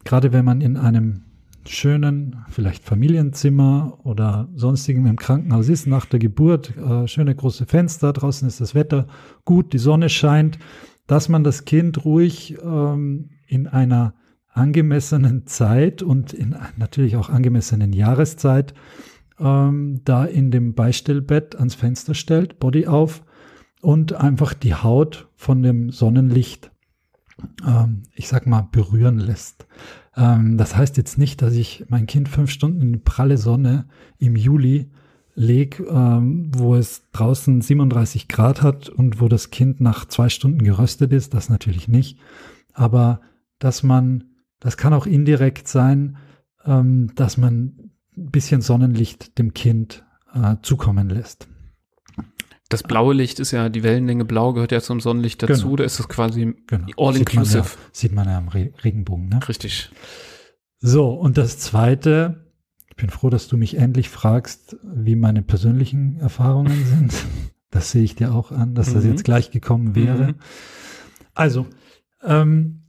gerade 0.05 0.33
wenn 0.33 0.45
man 0.47 0.63
in 0.63 0.79
einem 0.79 1.25
schönen, 1.69 2.45
vielleicht 2.49 2.85
Familienzimmer 2.85 3.99
oder 4.05 4.49
sonstigem 4.55 5.05
im 5.07 5.17
Krankenhaus 5.17 5.69
ist, 5.69 5.87
nach 5.87 6.07
der 6.07 6.21
Geburt, 6.21 6.75
äh, 6.77 7.07
schöne 7.07 7.35
große 7.35 7.67
Fenster, 7.67 8.13
draußen 8.13 8.49
ist 8.49 8.61
das 8.61 8.75
Wetter 8.75 9.09
gut, 9.45 9.73
die 9.73 9.79
Sonne 9.79 10.09
scheint, 10.09 10.59
dass 11.07 11.29
man 11.29 11.45
das 11.45 11.65
Kind 11.65 12.05
ruhig 12.05 12.57
ähm, 12.63 13.31
in 13.47 13.67
einer 13.67 14.15
angemessenen 14.57 15.47
Zeit 15.47 16.03
und 16.03 16.33
in 16.33 16.57
natürlich 16.77 17.17
auch 17.17 17.29
angemessenen 17.29 17.93
Jahreszeit 17.93 18.75
ähm, 19.39 20.01
da 20.05 20.25
in 20.25 20.51
dem 20.51 20.75
Beistellbett 20.75 21.57
ans 21.57 21.75
Fenster 21.75 22.15
stellt, 22.15 22.59
Body 22.59 22.87
auf 22.87 23.23
und 23.83 24.15
einfach 24.15 24.55
die 24.55 24.75
Haut 24.75 25.29
von 25.37 25.63
dem 25.63 25.91
Sonnenlicht, 25.91 26.71
ähm, 27.67 28.05
ich 28.15 28.29
sag 28.29 28.47
mal, 28.47 28.69
berühren 28.73 29.19
lässt. 29.19 29.67
Ähm, 30.17 30.57
das 30.57 30.77
heißt 30.77 30.97
jetzt 30.97 31.19
nicht, 31.19 31.43
dass 31.43 31.55
ich 31.55 31.85
mein 31.89 32.07
Kind 32.07 32.29
fünf 32.29 32.51
Stunden 32.51 32.81
in 32.81 32.93
die 32.95 32.99
pralle 32.99 33.37
Sonne 33.37 33.87
im 34.19 34.37
Juli 34.37 34.91
leg, 35.35 35.81
ähm, 35.87 36.51
wo 36.57 36.75
es 36.77 37.03
draußen 37.13 37.61
37 37.61 38.27
Grad 38.27 38.63
hat 38.63 38.89
und 38.89 39.21
wo 39.21 39.29
das 39.29 39.51
Kind 39.51 39.83
nach 39.83 40.07
zwei 40.07 40.31
Stunden 40.31 40.65
geröstet 40.65 41.13
ist, 41.13 41.35
das 41.35 41.51
natürlich 41.51 41.89
nicht. 41.89 42.19
Aber 42.73 43.21
dass 43.59 43.83
man 43.83 44.25
das 44.67 44.77
kann 44.77 44.93
auch 44.93 45.07
indirekt 45.07 45.69
sein, 45.69 46.17
ähm, 46.65 47.13
dass 47.15 47.37
man 47.37 47.93
ein 48.17 48.31
bisschen 48.33 48.63
Sonnenlicht 48.63 49.39
dem 49.39 49.55
Kind 49.55 50.05
äh, 50.35 50.57
zukommen 50.61 51.09
lässt. 51.09 51.47
Das 52.69 52.83
blaue 52.83 53.15
Licht 53.15 53.39
ist 53.39 53.53
ja, 53.53 53.69
die 53.69 53.85
Wellenlänge 53.85 54.25
blau 54.25 54.55
gehört 54.55 54.73
ja 54.73 54.81
zum 54.81 54.99
Sonnenlicht 54.99 55.41
dazu, 55.41 55.67
genau. 55.67 55.77
da 55.77 55.85
ist 55.85 56.01
es 56.01 56.09
quasi 56.09 56.57
genau. 56.67 56.89
all-inclusive. 56.97 57.63
Sieht, 57.63 57.75
ja, 57.77 57.91
sieht, 57.93 58.13
man 58.13 58.27
ja 58.27 58.39
am 58.39 58.49
Re 58.49 58.73
Regenbogen, 58.83 59.29
ne? 59.29 59.39
Richtig. 59.49 59.93
So, 60.81 61.11
und 61.11 61.39
das 61.39 61.59
zweite, 61.59 62.51
ich 62.89 62.97
bin 62.97 63.09
froh, 63.09 63.31
dass 63.31 63.47
du 63.47 63.57
mich 63.57 63.77
endlich 63.77 64.09
fragst, 64.09 64.79
wie 64.83 65.15
meine 65.15 65.43
persönlichen 65.43 66.19
Erfahrungen 66.19 66.85
sind. 66.87 67.15
Das 67.71 67.93
sehe 67.93 68.03
ich 68.03 68.17
dir 68.17 68.35
auch 68.35 68.51
an, 68.51 68.75
dass 68.75 68.91
mhm. 68.91 68.95
das 68.95 69.05
jetzt 69.05 69.25
gleich 69.25 69.53
gekommen 69.53 69.95
wäre. 69.95 70.33
Mhm. 70.33 70.35
Also, 71.35 71.69
ähm, 72.25 72.83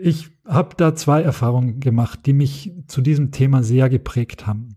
ich 0.00 0.30
habe 0.46 0.74
da 0.76 0.94
zwei 0.94 1.22
Erfahrungen 1.22 1.80
gemacht, 1.80 2.20
die 2.24 2.32
mich 2.32 2.72
zu 2.86 3.02
diesem 3.02 3.30
Thema 3.30 3.62
sehr 3.62 3.90
geprägt 3.90 4.46
haben. 4.46 4.76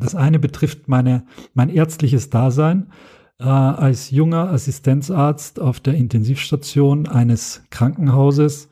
Das 0.00 0.14
eine 0.14 0.38
betrifft 0.38 0.88
meine, 0.88 1.24
mein 1.54 1.68
ärztliches 1.68 2.30
Dasein 2.30 2.90
äh, 3.38 3.44
als 3.44 4.10
junger 4.10 4.50
Assistenzarzt 4.50 5.60
auf 5.60 5.80
der 5.80 5.94
Intensivstation 5.94 7.06
eines 7.06 7.62
Krankenhauses. 7.70 8.70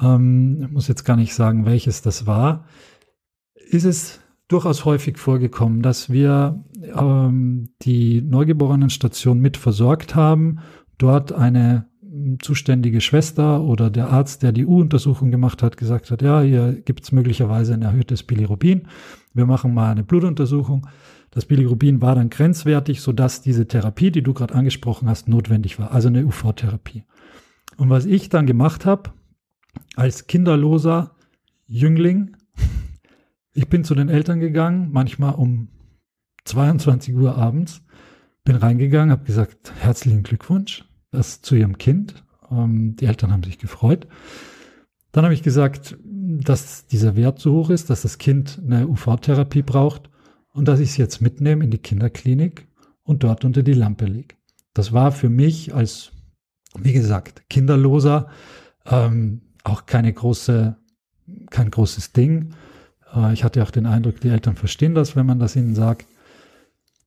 Ähm, 0.00 0.70
muss 0.72 0.88
jetzt 0.88 1.04
gar 1.04 1.16
nicht 1.16 1.34
sagen, 1.34 1.64
welches 1.64 2.02
das 2.02 2.26
war. 2.26 2.66
Ist 3.54 3.84
es 3.84 4.20
durchaus 4.48 4.84
häufig 4.84 5.18
vorgekommen, 5.18 5.82
dass 5.82 6.10
wir 6.10 6.62
ähm, 6.94 7.70
die 7.82 8.20
Neugeborenenstation 8.20 9.40
mit 9.40 9.56
versorgt 9.56 10.14
haben, 10.14 10.58
dort 10.98 11.32
eine 11.32 11.89
zuständige 12.40 13.00
Schwester 13.00 13.62
oder 13.62 13.90
der 13.90 14.10
Arzt, 14.10 14.42
der 14.42 14.52
die 14.52 14.66
U-Untersuchung 14.66 15.30
gemacht 15.30 15.62
hat, 15.62 15.76
gesagt 15.76 16.10
hat, 16.10 16.22
ja, 16.22 16.40
hier 16.40 16.72
gibt 16.72 17.04
es 17.04 17.12
möglicherweise 17.12 17.74
ein 17.74 17.82
erhöhtes 17.82 18.22
Bilirubin. 18.22 18.88
Wir 19.34 19.46
machen 19.46 19.74
mal 19.74 19.90
eine 19.90 20.02
Blutuntersuchung. 20.02 20.86
Das 21.30 21.44
Bilirubin 21.44 22.02
war 22.02 22.14
dann 22.14 22.30
grenzwertig, 22.30 23.00
sodass 23.00 23.42
diese 23.42 23.68
Therapie, 23.68 24.10
die 24.10 24.22
du 24.22 24.34
gerade 24.34 24.54
angesprochen 24.54 25.08
hast, 25.08 25.28
notwendig 25.28 25.78
war, 25.78 25.92
also 25.92 26.08
eine 26.08 26.24
UV-Therapie. 26.24 27.04
Und 27.76 27.88
was 27.88 28.04
ich 28.04 28.28
dann 28.28 28.46
gemacht 28.46 28.84
habe, 28.84 29.10
als 29.94 30.26
kinderloser 30.26 31.12
Jüngling, 31.66 32.36
ich 33.52 33.68
bin 33.68 33.84
zu 33.84 33.94
den 33.94 34.08
Eltern 34.08 34.40
gegangen, 34.40 34.90
manchmal 34.92 35.34
um 35.34 35.68
22 36.44 37.14
Uhr 37.14 37.36
abends, 37.36 37.82
bin 38.44 38.56
reingegangen, 38.56 39.12
habe 39.12 39.24
gesagt, 39.24 39.72
herzlichen 39.78 40.22
Glückwunsch, 40.22 40.84
das 41.10 41.42
zu 41.42 41.54
ihrem 41.54 41.78
Kind. 41.78 42.24
Ähm, 42.50 42.96
die 42.96 43.06
Eltern 43.06 43.32
haben 43.32 43.42
sich 43.42 43.58
gefreut. 43.58 44.06
Dann 45.12 45.24
habe 45.24 45.34
ich 45.34 45.42
gesagt, 45.42 45.96
dass 46.04 46.86
dieser 46.86 47.16
Wert 47.16 47.40
so 47.40 47.54
hoch 47.54 47.70
ist, 47.70 47.90
dass 47.90 48.02
das 48.02 48.18
Kind 48.18 48.60
eine 48.64 48.86
UV-Therapie 48.86 49.62
braucht 49.62 50.10
und 50.52 50.68
dass 50.68 50.80
ich 50.80 50.90
es 50.90 50.96
jetzt 50.96 51.20
mitnehme 51.20 51.64
in 51.64 51.70
die 51.70 51.78
Kinderklinik 51.78 52.68
und 53.02 53.24
dort 53.24 53.44
unter 53.44 53.62
die 53.62 53.74
Lampe 53.74 54.04
lege. 54.04 54.36
Das 54.72 54.92
war 54.92 55.10
für 55.10 55.28
mich 55.28 55.74
als, 55.74 56.12
wie 56.78 56.92
gesagt, 56.92 57.48
kinderloser 57.50 58.28
ähm, 58.86 59.42
auch 59.64 59.86
keine 59.86 60.12
große, 60.12 60.76
kein 61.50 61.70
großes 61.70 62.12
Ding. 62.12 62.54
Äh, 63.14 63.32
ich 63.32 63.42
hatte 63.42 63.62
auch 63.62 63.72
den 63.72 63.86
Eindruck, 63.86 64.20
die 64.20 64.28
Eltern 64.28 64.56
verstehen 64.56 64.94
das, 64.94 65.16
wenn 65.16 65.26
man 65.26 65.40
das 65.40 65.56
ihnen 65.56 65.74
sagt. 65.74 66.06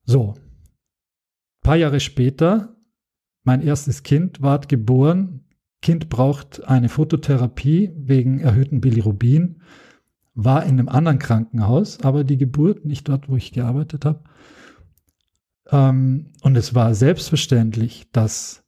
So, 0.06 0.34
ein 0.34 1.64
paar 1.64 1.78
Jahre 1.78 2.02
später 2.02 2.73
mein 3.44 3.62
erstes 3.62 4.04
Kind 4.04 4.42
ward 4.42 4.70
geboren. 4.70 5.42
Kind 5.82 6.10
braucht 6.10 6.64
eine 6.66 6.90
Phototherapie 6.90 7.92
wegen 7.98 8.40
erhöhten 8.40 8.82
Bilirubin. 8.82 9.62
War 10.34 10.64
in 10.64 10.80
einem 10.80 10.90
anderen 10.90 11.20
Krankenhaus, 11.20 12.00
aber 12.02 12.24
die 12.24 12.38
Geburt 12.38 12.86
nicht 12.86 13.08
dort, 13.08 13.30
wo 13.30 13.36
ich 13.36 13.52
gearbeitet 13.52 14.06
habe. 14.06 14.24
Ähm, 15.70 16.32
und 16.42 16.56
es 16.56 16.74
war 16.74 16.96
selbstverständlich, 16.96 18.08
dass 18.12 18.64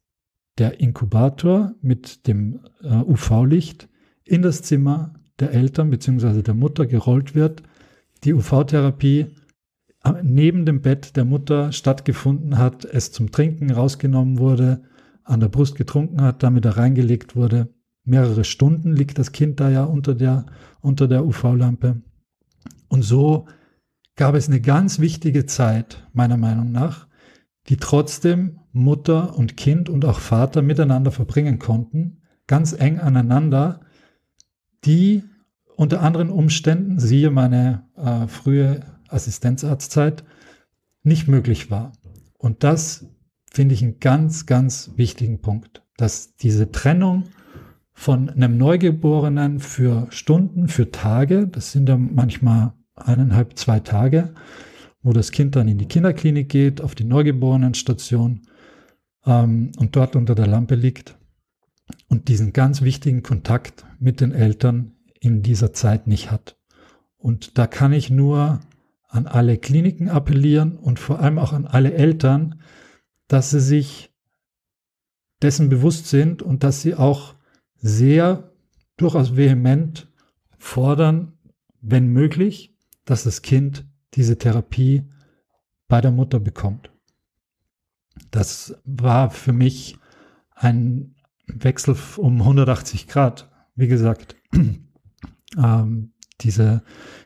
der 0.57 0.79
Inkubator 0.79 1.73
mit 1.81 2.27
dem 2.27 2.59
äh, 2.81 2.95
UV-Licht 2.95 3.89
in 4.23 4.41
das 4.41 4.61
Zimmer 4.61 5.13
der 5.39 5.51
Eltern 5.51 5.89
bzw. 5.89 6.41
der 6.41 6.53
Mutter 6.53 6.85
gerollt 6.85 7.35
wird, 7.35 7.63
die 8.23 8.33
UV-Therapie 8.33 9.27
neben 10.23 10.65
dem 10.65 10.81
Bett 10.81 11.15
der 11.15 11.25
Mutter 11.25 11.71
stattgefunden 11.71 12.57
hat, 12.57 12.85
es 12.85 13.11
zum 13.11 13.31
Trinken 13.31 13.71
rausgenommen 13.71 14.37
wurde, 14.37 14.83
an 15.23 15.39
der 15.39 15.49
Brust 15.49 15.75
getrunken 15.75 16.21
hat, 16.21 16.43
damit 16.43 16.65
er 16.65 16.77
reingelegt 16.77 17.35
wurde. 17.35 17.73
Mehrere 18.03 18.43
Stunden 18.43 18.93
liegt 18.93 19.17
das 19.17 19.31
Kind 19.31 19.59
da 19.59 19.69
ja 19.69 19.83
unter 19.83 20.13
der, 20.13 20.45
unter 20.81 21.07
der 21.07 21.25
UV-Lampe. 21.25 22.01
Und 22.87 23.01
so 23.01 23.47
gab 24.15 24.35
es 24.35 24.47
eine 24.47 24.61
ganz 24.61 24.99
wichtige 24.99 25.45
Zeit, 25.47 26.07
meiner 26.13 26.37
Meinung 26.37 26.71
nach, 26.71 27.07
die 27.67 27.77
trotzdem 27.77 28.59
Mutter 28.71 29.35
und 29.35 29.57
Kind 29.57 29.89
und 29.89 30.05
auch 30.05 30.19
Vater 30.19 30.61
miteinander 30.61 31.11
verbringen 31.11 31.57
konnten, 31.57 32.21
ganz 32.45 32.73
eng 32.73 32.99
aneinander, 32.99 33.81
die 34.85 35.23
unter 35.75 36.01
anderen 36.01 36.29
Umständen, 36.29 36.99
siehe 36.99 37.31
meine 37.31 37.83
äh, 37.97 38.27
frühe 38.27 38.81
Assistenzarztzeit, 39.09 40.23
nicht 41.03 41.27
möglich 41.27 41.69
war. 41.71 41.93
Und 42.37 42.63
das 42.63 43.05
finde 43.51 43.75
ich 43.75 43.83
einen 43.83 43.99
ganz, 43.99 44.45
ganz 44.45 44.91
wichtigen 44.95 45.41
Punkt, 45.41 45.83
dass 45.97 46.35
diese 46.35 46.71
Trennung 46.71 47.23
von 47.93 48.29
einem 48.29 48.57
Neugeborenen 48.57 49.59
für 49.59 50.07
Stunden, 50.09 50.67
für 50.67 50.91
Tage, 50.91 51.47
das 51.47 51.71
sind 51.71 51.87
ja 51.87 51.97
manchmal 51.97 52.73
eineinhalb, 52.95 53.57
zwei 53.57 53.79
Tage, 53.79 54.33
wo 55.01 55.13
das 55.13 55.31
Kind 55.31 55.55
dann 55.55 55.67
in 55.67 55.77
die 55.77 55.87
Kinderklinik 55.87 56.49
geht, 56.49 56.81
auf 56.81 56.95
die 56.95 57.03
Neugeborenenstation 57.03 58.41
ähm, 59.25 59.71
und 59.77 59.95
dort 59.95 60.15
unter 60.15 60.35
der 60.35 60.47
Lampe 60.47 60.75
liegt 60.75 61.17
und 62.09 62.27
diesen 62.27 62.53
ganz 62.53 62.81
wichtigen 62.81 63.23
Kontakt 63.23 63.85
mit 63.99 64.19
den 64.19 64.31
Eltern 64.31 64.93
in 65.19 65.41
dieser 65.41 65.73
Zeit 65.73 66.07
nicht 66.07 66.31
hat. 66.31 66.57
Und 67.17 67.57
da 67.57 67.67
kann 67.67 67.93
ich 67.93 68.09
nur 68.09 68.59
an 69.15 69.27
alle 69.27 69.57
Kliniken 69.57 70.09
appellieren 70.09 70.75
und 70.75 70.99
vor 70.99 71.19
allem 71.19 71.39
auch 71.39 71.53
an 71.53 71.65
alle 71.65 71.93
Eltern, 71.93 72.61
dass 73.27 73.49
sie 73.49 73.61
sich 73.61 74.11
dessen 75.41 75.69
bewusst 75.69 76.07
sind 76.07 76.41
und 76.41 76.63
dass 76.63 76.81
sie 76.81 76.95
auch 76.95 77.35
sehr 77.75 78.51
durchaus 78.97 79.37
vehement 79.37 80.11
fordern, 80.57 81.33
wenn 81.81 82.07
möglich, 82.07 82.75
dass 83.05 83.23
das 83.23 83.41
Kind 83.41 83.85
diese 84.15 84.37
Therapie 84.37 85.03
bei 85.87 86.01
der 86.01 86.11
Mutter 86.11 86.39
bekommt. 86.39 86.91
Das 88.31 88.75
war 88.83 89.29
für 89.29 89.53
mich 89.53 89.97
ein 90.55 91.15
Wechsel 91.47 91.95
um 92.17 92.41
180 92.41 93.07
Grad. 93.07 93.49
Wie 93.75 93.87
gesagt, 93.87 94.35
ähm, 95.57 96.13
diese, 96.41 96.83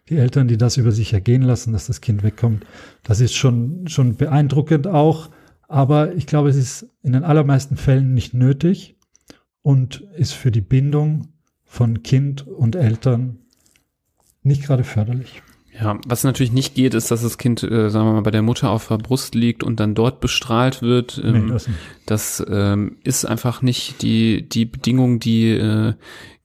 die 0.10 0.18
Eltern, 0.18 0.47
die 0.47 0.57
das 0.57 0.78
über 0.78 0.91
sich 0.91 1.14
ergehen 1.14 1.41
lassen, 1.41 1.74
dass 1.74 1.88
das 1.88 2.01
Kind 2.01 2.24
wegkommt, 2.24 2.66
das 3.03 3.22
ist 3.22 3.36
schon, 3.36 3.88
schon 3.88 4.16
beeindruckend 4.16 4.88
auch. 4.88 5.30
Aber 5.68 6.16
ich 6.16 6.26
glaube, 6.26 6.49
es 6.49 6.55
ist 6.55 6.88
in 7.03 7.14
den 7.14 7.24
allermeisten 7.24 7.78
Fällen 7.78 8.14
nicht 8.14 8.34
nötig 8.34 8.95
und 9.62 10.01
ist 10.16 10.34
für 10.34 10.51
die 10.51 10.62
Bindung 10.62 11.28
von 11.64 12.01
Kind 12.01 12.47
und 12.47 12.76
Eltern 12.76 13.38
nicht 14.41 14.64
gerade 14.64 14.84
förderlich. 14.84 15.43
Ja, 15.80 15.99
was 16.07 16.24
natürlich 16.24 16.51
nicht 16.51 16.76
geht, 16.76 16.93
ist, 16.93 17.12
dass 17.12 17.22
das 17.22 17.38
Kind, 17.38 17.64
äh, 17.64 17.89
sagen 17.89 18.07
wir 18.07 18.14
mal, 18.14 18.22
bei 18.22 18.32
der 18.32 18.41
Mutter 18.41 18.70
auf 18.70 18.88
der 18.88 18.97
Brust 18.97 19.36
liegt 19.36 19.64
und 19.64 19.80
dann 19.80 19.95
dort 19.95 20.20
bestrahlt 20.20 20.82
wird. 20.82 21.22
Ähm, 21.24 21.45
nee, 21.45 21.51
das, 21.51 21.70
das 22.05 22.45
ähm, 22.49 22.97
ist 23.03 23.26
einfach 23.26 23.62
nicht 23.62 24.01
die, 24.01 24.47
die 24.49 24.66
Bedingung, 24.66 25.20
die 25.20 25.51
äh, 25.51 25.93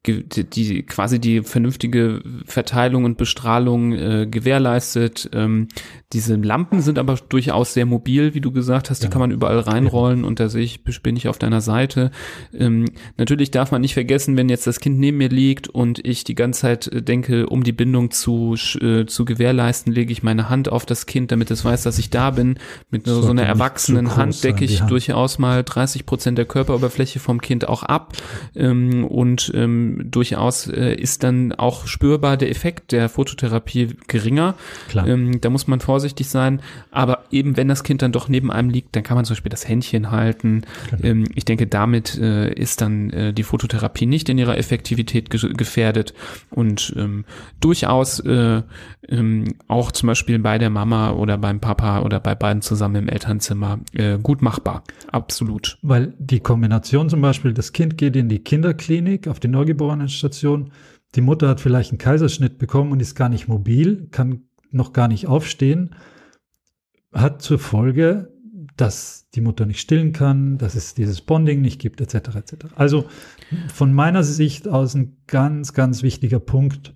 die, 0.06 0.82
quasi 0.82 1.18
die 1.18 1.42
vernünftige 1.42 2.22
Verteilung 2.44 3.04
und 3.04 3.16
Bestrahlung 3.16 3.92
äh, 3.92 4.26
gewährleistet. 4.26 5.30
Ähm, 5.32 5.68
diese 6.14 6.36
Lampen 6.36 6.80
sind 6.80 6.98
aber 6.98 7.18
durchaus 7.28 7.74
sehr 7.74 7.86
mobil, 7.86 8.34
wie 8.34 8.40
du 8.40 8.52
gesagt 8.52 8.88
hast. 8.88 9.02
Die 9.02 9.06
ja. 9.06 9.10
kann 9.10 9.20
man 9.20 9.32
überall 9.32 9.58
reinrollen 9.58 10.24
und 10.24 10.40
da 10.40 10.48
sehe 10.48 10.62
ich, 10.62 10.82
bin 10.84 11.16
ich 11.16 11.28
auf 11.28 11.38
deiner 11.38 11.60
Seite. 11.60 12.12
Ähm, 12.56 12.86
natürlich 13.18 13.50
darf 13.50 13.72
man 13.72 13.82
nicht 13.82 13.94
vergessen, 13.94 14.36
wenn 14.36 14.48
jetzt 14.48 14.66
das 14.66 14.80
Kind 14.80 14.98
neben 14.98 15.18
mir 15.18 15.28
liegt 15.28 15.68
und 15.68 16.06
ich 16.06 16.24
die 16.24 16.36
ganze 16.36 16.60
Zeit 16.62 16.86
äh, 16.86 17.02
denke, 17.02 17.48
um 17.48 17.64
die 17.64 17.72
Bindung 17.72 18.12
zu, 18.12 18.54
äh, 18.80 19.06
zu 19.06 19.24
gewährleisten, 19.24 19.92
lege 19.92 20.12
ich 20.12 20.22
meine 20.22 20.48
Hand 20.48 20.70
auf 20.70 20.86
das 20.86 21.06
Kind, 21.06 21.32
damit 21.32 21.50
es 21.50 21.64
weiß, 21.64 21.82
dass 21.82 21.98
ich 21.98 22.10
da 22.10 22.30
bin. 22.30 22.58
Mit 22.90 23.06
so, 23.06 23.20
so 23.20 23.30
einer 23.30 23.42
erwachsenen 23.42 24.16
Hand 24.16 24.42
decke 24.44 24.64
ich 24.64 24.80
durchaus 24.82 25.38
mal 25.40 25.64
30 25.64 26.06
Prozent 26.06 26.38
der 26.38 26.44
Körperoberfläche 26.44 27.18
vom 27.18 27.40
Kind 27.40 27.68
auch 27.68 27.82
ab. 27.82 28.12
Ähm, 28.54 29.04
und 29.04 29.50
ähm, 29.54 30.00
durchaus 30.04 30.68
äh, 30.68 30.94
ist 30.94 31.24
dann 31.24 31.52
auch 31.52 31.88
spürbar 31.88 32.36
der 32.36 32.50
Effekt 32.50 32.92
der 32.92 33.08
Phototherapie 33.08 33.96
geringer. 34.06 34.54
Klar. 34.88 35.08
Ähm, 35.08 35.40
da 35.40 35.50
muss 35.50 35.66
man 35.66 35.80
vorsichtig 35.80 36.03
sein. 36.28 36.60
Aber 36.90 37.24
eben 37.30 37.56
wenn 37.56 37.68
das 37.68 37.82
Kind 37.84 38.02
dann 38.02 38.12
doch 38.12 38.28
neben 38.28 38.50
einem 38.50 38.70
liegt, 38.70 38.94
dann 38.96 39.02
kann 39.02 39.16
man 39.16 39.24
zum 39.24 39.34
Beispiel 39.34 39.50
das 39.50 39.68
Händchen 39.68 40.10
halten. 40.10 40.62
Genau. 40.90 41.04
Ähm, 41.04 41.24
ich 41.34 41.44
denke, 41.44 41.66
damit 41.66 42.18
äh, 42.18 42.52
ist 42.52 42.80
dann 42.80 43.10
äh, 43.10 43.32
die 43.32 43.42
Phototherapie 43.42 44.06
nicht 44.06 44.28
in 44.28 44.38
ihrer 44.38 44.58
Effektivität 44.58 45.30
ge 45.30 45.52
gefährdet 45.54 46.14
und 46.50 46.94
ähm, 46.96 47.24
durchaus 47.60 48.20
äh, 48.20 48.62
ähm, 49.08 49.54
auch 49.68 49.92
zum 49.92 50.06
Beispiel 50.08 50.38
bei 50.38 50.58
der 50.58 50.70
Mama 50.70 51.12
oder 51.12 51.38
beim 51.38 51.60
Papa 51.60 52.00
oder 52.02 52.20
bei 52.20 52.34
beiden 52.34 52.62
zusammen 52.62 52.96
im 52.96 53.08
Elternzimmer 53.08 53.80
äh, 53.92 54.18
gut 54.18 54.42
machbar. 54.42 54.84
Absolut. 55.10 55.78
Weil 55.82 56.14
die 56.18 56.40
Kombination 56.40 57.08
zum 57.08 57.20
Beispiel, 57.20 57.52
das 57.52 57.72
Kind 57.72 57.98
geht 57.98 58.16
in 58.16 58.28
die 58.28 58.40
Kinderklinik 58.40 59.28
auf 59.28 59.40
die 59.40 59.48
Neugeborenenstation, 59.48 60.70
die 61.14 61.20
Mutter 61.20 61.48
hat 61.48 61.60
vielleicht 61.60 61.90
einen 61.90 61.98
Kaiserschnitt 61.98 62.58
bekommen 62.58 62.92
und 62.92 63.00
ist 63.00 63.14
gar 63.14 63.28
nicht 63.28 63.48
mobil, 63.48 64.08
kann 64.10 64.42
noch 64.74 64.92
gar 64.92 65.08
nicht 65.08 65.26
aufstehen, 65.26 65.94
hat 67.12 67.42
zur 67.42 67.58
Folge, 67.58 68.32
dass 68.76 69.28
die 69.34 69.40
Mutter 69.40 69.66
nicht 69.66 69.80
stillen 69.80 70.12
kann, 70.12 70.58
dass 70.58 70.74
es 70.74 70.94
dieses 70.94 71.20
Bonding 71.20 71.60
nicht 71.60 71.80
gibt, 71.80 72.00
etc. 72.00 72.36
etc. 72.36 72.54
Also 72.74 73.06
von 73.72 73.92
meiner 73.92 74.24
Sicht 74.24 74.68
aus 74.68 74.94
ein 74.94 75.16
ganz, 75.26 75.74
ganz 75.74 76.02
wichtiger 76.02 76.40
Punkt, 76.40 76.94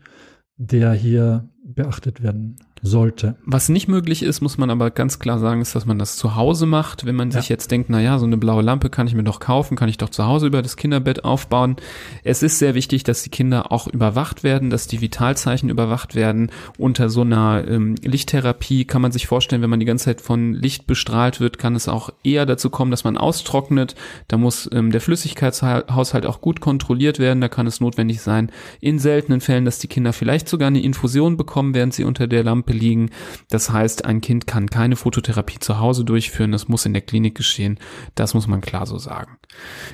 der 0.57 0.93
hier 0.93 1.49
beachtet 1.65 2.23
werden 2.23 2.57
sollte. 2.83 3.37
Was 3.45 3.69
nicht 3.69 3.89
möglich 3.89 4.23
ist, 4.23 4.41
muss 4.41 4.59
man 4.59 4.71
aber 4.71 4.91
ganz 4.91 5.19
klar 5.19 5.39
sagen, 5.39 5.61
ist, 5.61 5.75
dass 5.75 5.87
man 5.87 5.99
das 5.99 6.17
zu 6.17 6.37
Hause 6.37 6.67
macht. 6.67 7.05
Wenn 7.05 7.17
man 7.17 7.31
ja. 7.31 7.41
sich 7.41 7.49
jetzt 7.49 7.71
denkt, 7.71 7.91
na 7.91 8.01
ja, 8.01 8.19
so 8.19 8.27
eine 8.27 8.37
blaue 8.37 8.63
Lampe 8.63 8.91
kann 8.91 9.07
ich 9.07 9.15
mir 9.15 9.25
doch 9.25 9.41
kaufen, 9.41 9.77
kann 9.77 9.89
ich 9.89 9.99
doch 9.99 10.11
zu 10.11 10.27
Hause 10.27 10.47
über 10.47 10.63
das 10.63 10.77
Kinderbett 10.77 11.25
aufbauen. 11.25 11.77
Es 12.25 12.43
ist 12.43 12.59
sehr 12.59 12.75
wichtig, 12.75 13.05
dass 13.05 13.23
die 13.23 13.31
Kinder 13.31 13.73
auch 13.73 13.89
überwacht 13.89 14.45
werden, 14.45 14.71
dass 14.71 14.87
die 14.87 15.01
Vitalzeichen 15.01 15.69
überwacht 15.69 16.15
werden. 16.15 16.51
Unter 16.77 17.11
so 17.11 17.23
einer 17.23 17.65
ähm, 17.67 17.97
Lichttherapie 18.03 18.85
kann 18.85 19.03
man 19.03 19.13
sich 19.13 19.27
vorstellen, 19.27 19.63
wenn 19.63 19.71
man 19.71 19.81
die 19.81 19.87
ganze 19.87 20.07
Zeit 20.07 20.21
von 20.21 20.55
Licht 20.55 20.87
bestrahlt 20.87 21.41
wird, 21.41 21.59
kann 21.59 21.75
es 21.75 21.89
auch 21.89 22.11
eher 22.23 22.47
dazu 22.47 22.71
kommen, 22.71 22.91
dass 22.91 23.05
man 23.05 23.17
austrocknet. 23.17 23.95
Da 24.29 24.37
muss 24.37 24.69
ähm, 24.73 24.91
der 24.93 25.01
Flüssigkeitshaushalt 25.01 26.27
auch 26.27 26.41
gut 26.41 26.61
kontrolliert 26.61 27.19
werden. 27.19 27.41
Da 27.41 27.49
kann 27.49 27.67
es 27.67 27.81
notwendig 27.81 28.21
sein, 28.21 28.51
in 28.81 28.99
seltenen 28.99 29.41
Fällen, 29.41 29.65
dass 29.65 29.79
die 29.79 29.89
Kinder 29.89 30.13
vielleicht 30.13 30.49
sogar 30.49 30.69
eine 30.69 30.83
Infusion 30.83 31.37
bekommen, 31.37 31.75
während 31.75 31.95
sie 31.95 32.05
unter 32.05 32.27
der 32.27 32.45
Lampe 32.45 32.68
liegen. 32.73 33.11
Das 33.51 33.71
heißt, 33.71 34.05
ein 34.05 34.21
Kind 34.21 34.47
kann 34.47 34.71
keine 34.71 34.97
Fototherapie 34.97 35.59
zu 35.59 35.79
Hause 35.79 36.05
durchführen, 36.05 36.53
das 36.53 36.69
muss 36.69 36.87
in 36.87 36.93
der 36.93 37.03
Klinik 37.03 37.35
geschehen. 37.35 37.79
Das 38.15 38.35
muss 38.35 38.47
man 38.47 38.61
klar 38.61 38.87
so 38.87 38.99
sagen. 38.99 39.39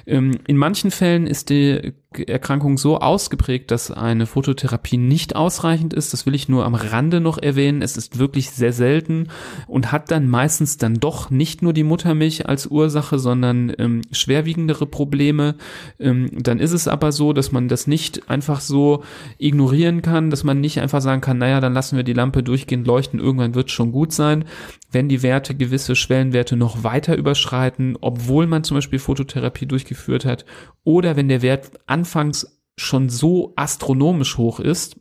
Ähm, 0.06 0.38
in 0.46 0.56
manchen 0.56 0.90
Fällen 0.90 1.26
ist 1.26 1.50
die 1.50 1.94
Erkrankung 2.18 2.78
so 2.78 2.98
ausgeprägt, 2.98 3.70
dass 3.70 3.90
eine 3.90 4.26
Fototherapie 4.26 4.96
nicht 4.96 5.36
ausreichend 5.36 5.94
ist. 5.94 6.12
Das 6.12 6.26
will 6.26 6.34
ich 6.34 6.48
nur 6.48 6.64
am 6.64 6.74
Rande 6.74 7.20
noch 7.20 7.38
erwähnen. 7.38 7.82
Es 7.82 7.96
ist 7.96 8.18
wirklich 8.18 8.50
sehr 8.50 8.72
selten 8.72 9.28
und 9.66 9.92
hat 9.92 10.10
dann 10.10 10.28
meistens 10.28 10.76
dann 10.76 10.94
doch 10.94 11.30
nicht 11.30 11.62
nur 11.62 11.72
die 11.72 11.84
Muttermilch 11.84 12.48
als 12.48 12.66
Ursache, 12.66 13.18
sondern 13.18 13.72
ähm, 13.78 14.02
schwerwiegendere 14.12 14.86
Probleme. 14.86 15.56
Ähm, 15.98 16.30
dann 16.32 16.58
ist 16.58 16.72
es 16.72 16.88
aber 16.88 17.12
so, 17.12 17.32
dass 17.32 17.52
man 17.52 17.68
das 17.68 17.86
nicht 17.86 18.28
einfach 18.30 18.60
so 18.60 19.02
ignorieren 19.38 20.02
kann, 20.02 20.30
dass 20.30 20.44
man 20.44 20.60
nicht 20.60 20.80
einfach 20.80 21.00
sagen 21.00 21.20
kann, 21.20 21.38
naja, 21.38 21.60
dann 21.60 21.74
lassen 21.74 21.96
wir 21.96 22.04
die 22.04 22.12
Lampe 22.12 22.42
durchgehend 22.42 22.86
leuchten, 22.86 23.20
irgendwann 23.20 23.54
wird 23.54 23.68
es 23.68 23.72
schon 23.72 23.92
gut 23.92 24.12
sein. 24.12 24.44
Wenn 24.90 25.08
die 25.08 25.22
Werte 25.22 25.54
gewisse 25.54 25.96
Schwellenwerte 25.96 26.56
noch 26.56 26.84
weiter 26.84 27.16
überschreiten, 27.16 27.98
obwohl 28.00 28.46
man 28.46 28.62
zum 28.62 28.76
Beispiel 28.76 28.98
Fototherapie 29.00 29.66
durchgeführt 29.66 30.24
hat, 30.24 30.44
oder 30.84 31.16
wenn 31.16 31.28
der 31.28 31.42
Wert 31.42 31.70
an 31.86 32.03
anfangs 32.04 32.60
schon 32.76 33.08
so 33.08 33.54
astronomisch 33.56 34.36
hoch 34.36 34.60
ist, 34.60 34.96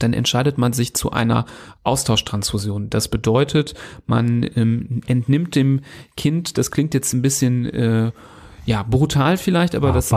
dann 0.00 0.12
entscheidet 0.12 0.58
man 0.58 0.72
sich 0.72 0.94
zu 0.94 1.12
einer 1.12 1.44
Austauschtransfusion. 1.84 2.90
Das 2.90 3.06
bedeutet, 3.06 3.74
man 4.06 4.42
ähm, 4.56 5.02
entnimmt 5.06 5.54
dem 5.54 5.82
Kind, 6.16 6.58
das 6.58 6.72
klingt 6.72 6.92
jetzt 6.92 7.12
ein 7.12 7.22
bisschen 7.22 7.66
äh, 7.66 8.10
ja, 8.66 8.82
brutal 8.82 9.36
vielleicht, 9.36 9.74
aber 9.74 9.92
das, 9.92 10.08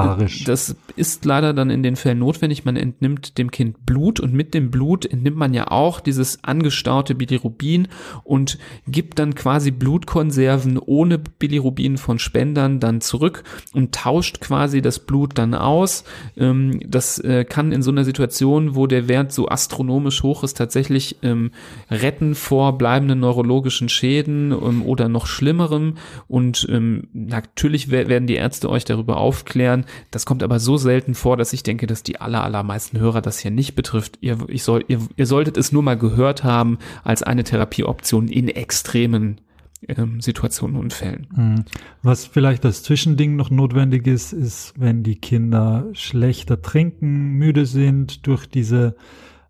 das 0.46 0.76
ist 0.96 1.26
leider 1.26 1.54
dann 1.54 1.70
in 1.70 1.84
den 1.84 1.98
Fällen 1.98 2.20
notwendig. 2.20 2.64
Man 2.64 2.78
entnimmt 2.78 3.38
dem 3.38 3.52
Kind 3.52 3.86
Blut 3.86 4.22
und 4.22 4.34
mit 4.34 4.54
dem 4.54 4.72
Blut 4.72 5.06
entnimmt 5.06 5.36
man 5.36 5.54
ja 5.54 5.70
auch 5.70 6.00
dieses 6.00 6.44
angestaute 6.46 7.14
Bilirubin 7.14 7.90
und 8.24 8.58
gibt 8.88 9.20
dann 9.20 9.36
quasi 9.36 9.72
Blutkonserven 9.72 10.78
ohne 10.78 11.18
Bilirubin 11.18 11.98
von 11.98 12.20
Spendern 12.20 12.80
dann 12.80 13.02
zurück 13.02 13.44
und 13.74 13.94
tauscht 13.94 14.40
quasi 14.40 14.82
das 14.82 15.00
Blut 15.00 15.38
dann 15.38 15.54
aus. 15.54 16.06
Ähm, 16.38 16.80
das 16.88 17.20
äh, 17.20 17.44
kann 17.44 17.74
in 17.74 17.82
so 17.82 17.92
einer 17.92 18.06
Situation, 18.06 18.76
wo 18.76 18.88
der 18.88 19.10
Wert 19.10 19.34
so 19.34 19.50
astronomisch 19.50 20.24
hoch 20.24 20.46
ist, 20.46 20.56
tatsächlich 20.56 21.18
ähm, 21.22 21.52
retten 21.92 22.34
vor 22.34 22.78
bleibenden 22.78 23.20
neurologischen 23.20 23.90
Schäden 23.90 24.54
ähm, 24.54 24.84
oder 24.84 25.10
noch 25.10 25.28
schlimmerem. 25.28 25.96
Und 26.30 26.68
natürlich 27.14 27.90
werden 27.90 28.28
die 28.28 28.37
Ärzte 28.38 28.70
euch 28.70 28.86
darüber 28.86 29.18
aufklären. 29.18 29.86
Das 30.12 30.26
kommt 30.26 30.44
aber 30.44 30.60
so 30.60 30.78
selten 30.78 31.16
vor, 31.16 31.38
dass 31.38 31.54
ich 31.54 31.64
denke, 31.64 31.88
dass 31.88 32.04
die 32.04 32.22
aller, 32.22 32.44
allermeisten 32.44 33.00
Hörer 33.00 33.22
das 33.22 33.40
hier 33.40 33.52
nicht 33.52 33.76
betrifft. 33.76 34.18
Ihr, 34.22 34.38
ich 34.48 34.64
soll, 34.64 34.86
ihr, 34.88 35.00
ihr 35.16 35.26
solltet 35.26 35.58
es 35.58 35.72
nur 35.72 35.84
mal 35.84 35.98
gehört 35.98 36.44
haben 36.44 36.78
als 37.04 37.24
eine 37.24 37.44
Therapieoption 37.44 38.28
in 38.28 38.48
extremen 38.48 39.42
ähm, 39.88 40.22
Situationen 40.22 40.78
und 40.78 40.94
Fällen. 40.94 41.28
Hm. 41.36 41.66
Was 42.02 42.26
vielleicht 42.26 42.66
als 42.66 42.84
Zwischending 42.84 43.36
noch 43.36 43.50
notwendig 43.50 44.08
ist, 44.08 44.34
ist, 44.34 44.74
wenn 44.78 45.04
die 45.04 45.20
Kinder 45.20 45.88
schlechter 45.94 46.62
trinken, 46.62 47.34
müde 47.34 47.66
sind 47.66 48.26
durch 48.28 48.48
diese 48.48 48.96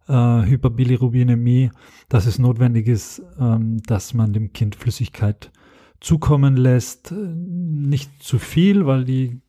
äh, 0.08 0.14
Hyperbilirubinämie, 0.14 1.72
dass 2.10 2.26
es 2.26 2.40
notwendig 2.40 2.88
ist, 2.88 3.22
ähm, 3.40 3.82
dass 3.84 4.14
man 4.14 4.34
dem 4.34 4.54
Kind 4.54 4.76
Flüssigkeit 4.76 5.52
zukommen 6.00 6.56
lässt. 6.56 7.12
Nicht 7.12 8.22
zu 8.22 8.40
viel, 8.40 8.86
weil 8.86 9.06
die 9.06 9.42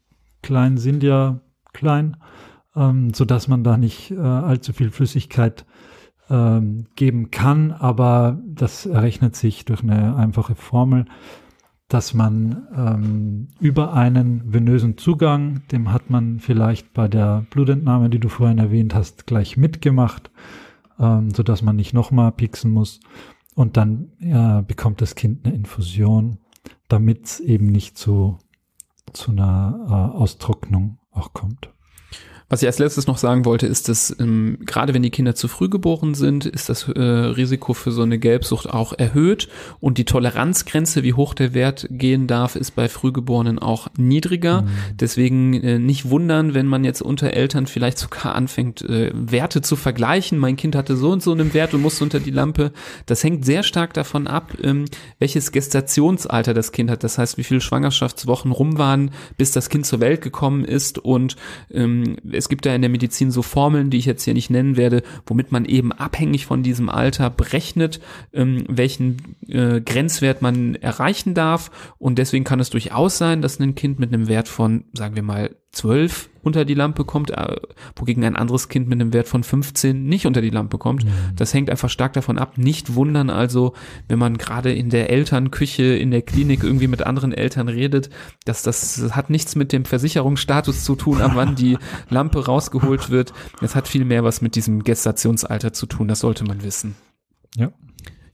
Kleinen 0.42 0.78
sind 0.78 1.02
ja 1.02 1.40
klein, 1.72 2.16
ähm, 2.76 3.12
so 3.12 3.24
dass 3.24 3.48
man 3.48 3.64
da 3.64 3.76
nicht 3.76 4.10
äh, 4.10 4.18
allzu 4.18 4.72
viel 4.72 4.90
Flüssigkeit 4.90 5.66
ähm, 6.30 6.86
geben 6.96 7.30
kann, 7.30 7.72
aber 7.72 8.38
das 8.46 8.86
errechnet 8.86 9.36
sich 9.36 9.64
durch 9.64 9.82
eine 9.82 10.16
einfache 10.16 10.54
Formel, 10.54 11.06
dass 11.88 12.12
man 12.12 12.66
ähm, 12.76 13.48
über 13.60 13.94
einen 13.94 14.52
venösen 14.52 14.98
Zugang, 14.98 15.62
dem 15.72 15.90
hat 15.90 16.10
man 16.10 16.38
vielleicht 16.38 16.92
bei 16.92 17.08
der 17.08 17.46
Blutentnahme, 17.50 18.10
die 18.10 18.18
du 18.18 18.28
vorhin 18.28 18.58
erwähnt 18.58 18.94
hast, 18.94 19.26
gleich 19.26 19.56
mitgemacht, 19.56 20.30
ähm, 21.00 21.30
so 21.30 21.42
dass 21.42 21.62
man 21.62 21.76
nicht 21.76 21.94
nochmal 21.94 22.30
pieksen 22.32 22.70
muss. 22.70 23.00
Und 23.58 23.76
dann 23.76 24.12
ja, 24.20 24.60
bekommt 24.60 25.00
das 25.00 25.16
Kind 25.16 25.44
eine 25.44 25.56
Infusion, 25.56 26.38
damit 26.86 27.24
es 27.24 27.40
eben 27.40 27.66
nicht 27.66 27.98
zu, 27.98 28.38
zu 29.12 29.32
einer 29.32 30.12
äh, 30.14 30.16
Austrocknung 30.16 30.98
auch 31.10 31.32
kommt. 31.32 31.68
Was 32.50 32.62
ich 32.62 32.66
als 32.66 32.78
letztes 32.78 33.06
noch 33.06 33.18
sagen 33.18 33.44
wollte, 33.44 33.66
ist, 33.66 33.90
dass 33.90 34.14
ähm, 34.18 34.58
gerade 34.64 34.94
wenn 34.94 35.02
die 35.02 35.10
Kinder 35.10 35.34
zu 35.34 35.48
früh 35.48 35.68
geboren 35.68 36.14
sind, 36.14 36.46
ist 36.46 36.70
das 36.70 36.88
äh, 36.88 37.00
Risiko 37.00 37.74
für 37.74 37.92
so 37.92 38.00
eine 38.00 38.18
Gelbsucht 38.18 38.70
auch 38.70 38.94
erhöht 38.94 39.48
und 39.80 39.98
die 39.98 40.06
Toleranzgrenze, 40.06 41.02
wie 41.02 41.12
hoch 41.12 41.34
der 41.34 41.52
Wert 41.52 41.86
gehen 41.90 42.26
darf, 42.26 42.56
ist 42.56 42.70
bei 42.70 42.88
Frühgeborenen 42.88 43.58
auch 43.58 43.88
niedriger. 43.98 44.62
Mhm. 44.62 44.68
Deswegen 44.98 45.54
äh, 45.62 45.78
nicht 45.78 46.08
wundern, 46.08 46.54
wenn 46.54 46.66
man 46.66 46.84
jetzt 46.84 47.02
unter 47.02 47.34
Eltern 47.34 47.66
vielleicht 47.66 47.98
sogar 47.98 48.34
anfängt, 48.34 48.80
äh, 48.80 49.12
Werte 49.12 49.60
zu 49.60 49.76
vergleichen. 49.76 50.38
Mein 50.38 50.56
Kind 50.56 50.74
hatte 50.74 50.96
so 50.96 51.10
und 51.10 51.22
so 51.22 51.32
einen 51.32 51.52
Wert 51.52 51.74
und 51.74 51.82
musste 51.82 52.02
unter 52.02 52.18
die 52.18 52.30
Lampe. 52.30 52.72
Das 53.04 53.22
hängt 53.22 53.44
sehr 53.44 53.62
stark 53.62 53.92
davon 53.92 54.26
ab, 54.26 54.54
ähm, 54.62 54.86
welches 55.18 55.52
Gestationsalter 55.52 56.54
das 56.54 56.72
Kind 56.72 56.90
hat. 56.90 57.04
Das 57.04 57.18
heißt, 57.18 57.36
wie 57.36 57.44
viele 57.44 57.60
Schwangerschaftswochen 57.60 58.52
rum 58.52 58.78
waren, 58.78 59.10
bis 59.36 59.50
das 59.50 59.68
Kind 59.68 59.84
zur 59.84 60.00
Welt 60.00 60.22
gekommen 60.22 60.64
ist 60.64 60.98
und 60.98 61.36
ähm, 61.70 62.16
es 62.38 62.48
gibt 62.48 62.64
ja 62.64 62.74
in 62.74 62.80
der 62.80 62.90
Medizin 62.90 63.30
so 63.30 63.42
Formeln, 63.42 63.90
die 63.90 63.98
ich 63.98 64.06
jetzt 64.06 64.24
hier 64.24 64.34
nicht 64.34 64.50
nennen 64.50 64.76
werde, 64.76 65.02
womit 65.26 65.52
man 65.52 65.64
eben 65.64 65.92
abhängig 65.92 66.46
von 66.46 66.62
diesem 66.62 66.88
Alter 66.88 67.28
berechnet, 67.30 68.00
ähm, 68.32 68.64
welchen 68.68 69.36
äh, 69.48 69.80
Grenzwert 69.80 70.40
man 70.40 70.76
erreichen 70.76 71.34
darf. 71.34 71.70
Und 71.98 72.18
deswegen 72.18 72.44
kann 72.44 72.60
es 72.60 72.70
durchaus 72.70 73.18
sein, 73.18 73.42
dass 73.42 73.60
ein 73.60 73.74
Kind 73.74 73.98
mit 73.98 74.12
einem 74.12 74.28
Wert 74.28 74.48
von, 74.48 74.84
sagen 74.92 75.16
wir 75.16 75.22
mal, 75.22 75.56
12 75.72 76.30
unter 76.48 76.64
die 76.64 76.74
Lampe 76.74 77.04
kommt, 77.04 77.30
äh, 77.30 77.56
wogegen 77.94 78.24
ein 78.24 78.34
anderes 78.34 78.68
Kind 78.68 78.88
mit 78.88 79.00
einem 79.00 79.12
Wert 79.12 79.28
von 79.28 79.44
15 79.44 80.04
nicht 80.04 80.26
unter 80.26 80.40
die 80.40 80.50
Lampe 80.50 80.78
kommt. 80.78 81.04
Mhm. 81.04 81.10
Das 81.36 81.54
hängt 81.54 81.70
einfach 81.70 81.88
stark 81.88 82.14
davon 82.14 82.38
ab. 82.38 82.58
Nicht 82.58 82.94
wundern 82.94 83.30
also, 83.30 83.74
wenn 84.08 84.18
man 84.18 84.36
gerade 84.36 84.72
in 84.72 84.90
der 84.90 85.10
Elternküche, 85.10 85.84
in 85.84 86.10
der 86.10 86.22
Klinik 86.22 86.64
irgendwie 86.64 86.88
mit 86.88 87.06
anderen 87.06 87.32
Eltern 87.32 87.68
redet, 87.68 88.10
dass 88.44 88.62
das, 88.62 88.96
das 88.96 89.14
hat 89.14 89.30
nichts 89.30 89.54
mit 89.54 89.72
dem 89.72 89.84
Versicherungsstatus 89.84 90.82
zu 90.82 90.96
tun, 90.96 91.20
ab 91.20 91.32
wann 91.34 91.54
die 91.54 91.78
Lampe 92.10 92.44
rausgeholt 92.44 93.10
wird. 93.10 93.32
Es 93.60 93.76
hat 93.76 93.86
viel 93.86 94.04
mehr 94.04 94.24
was 94.24 94.40
mit 94.40 94.56
diesem 94.56 94.82
Gestationsalter 94.82 95.72
zu 95.72 95.86
tun. 95.86 96.08
Das 96.08 96.20
sollte 96.20 96.44
man 96.44 96.64
wissen. 96.64 96.96
Ja. 97.56 97.70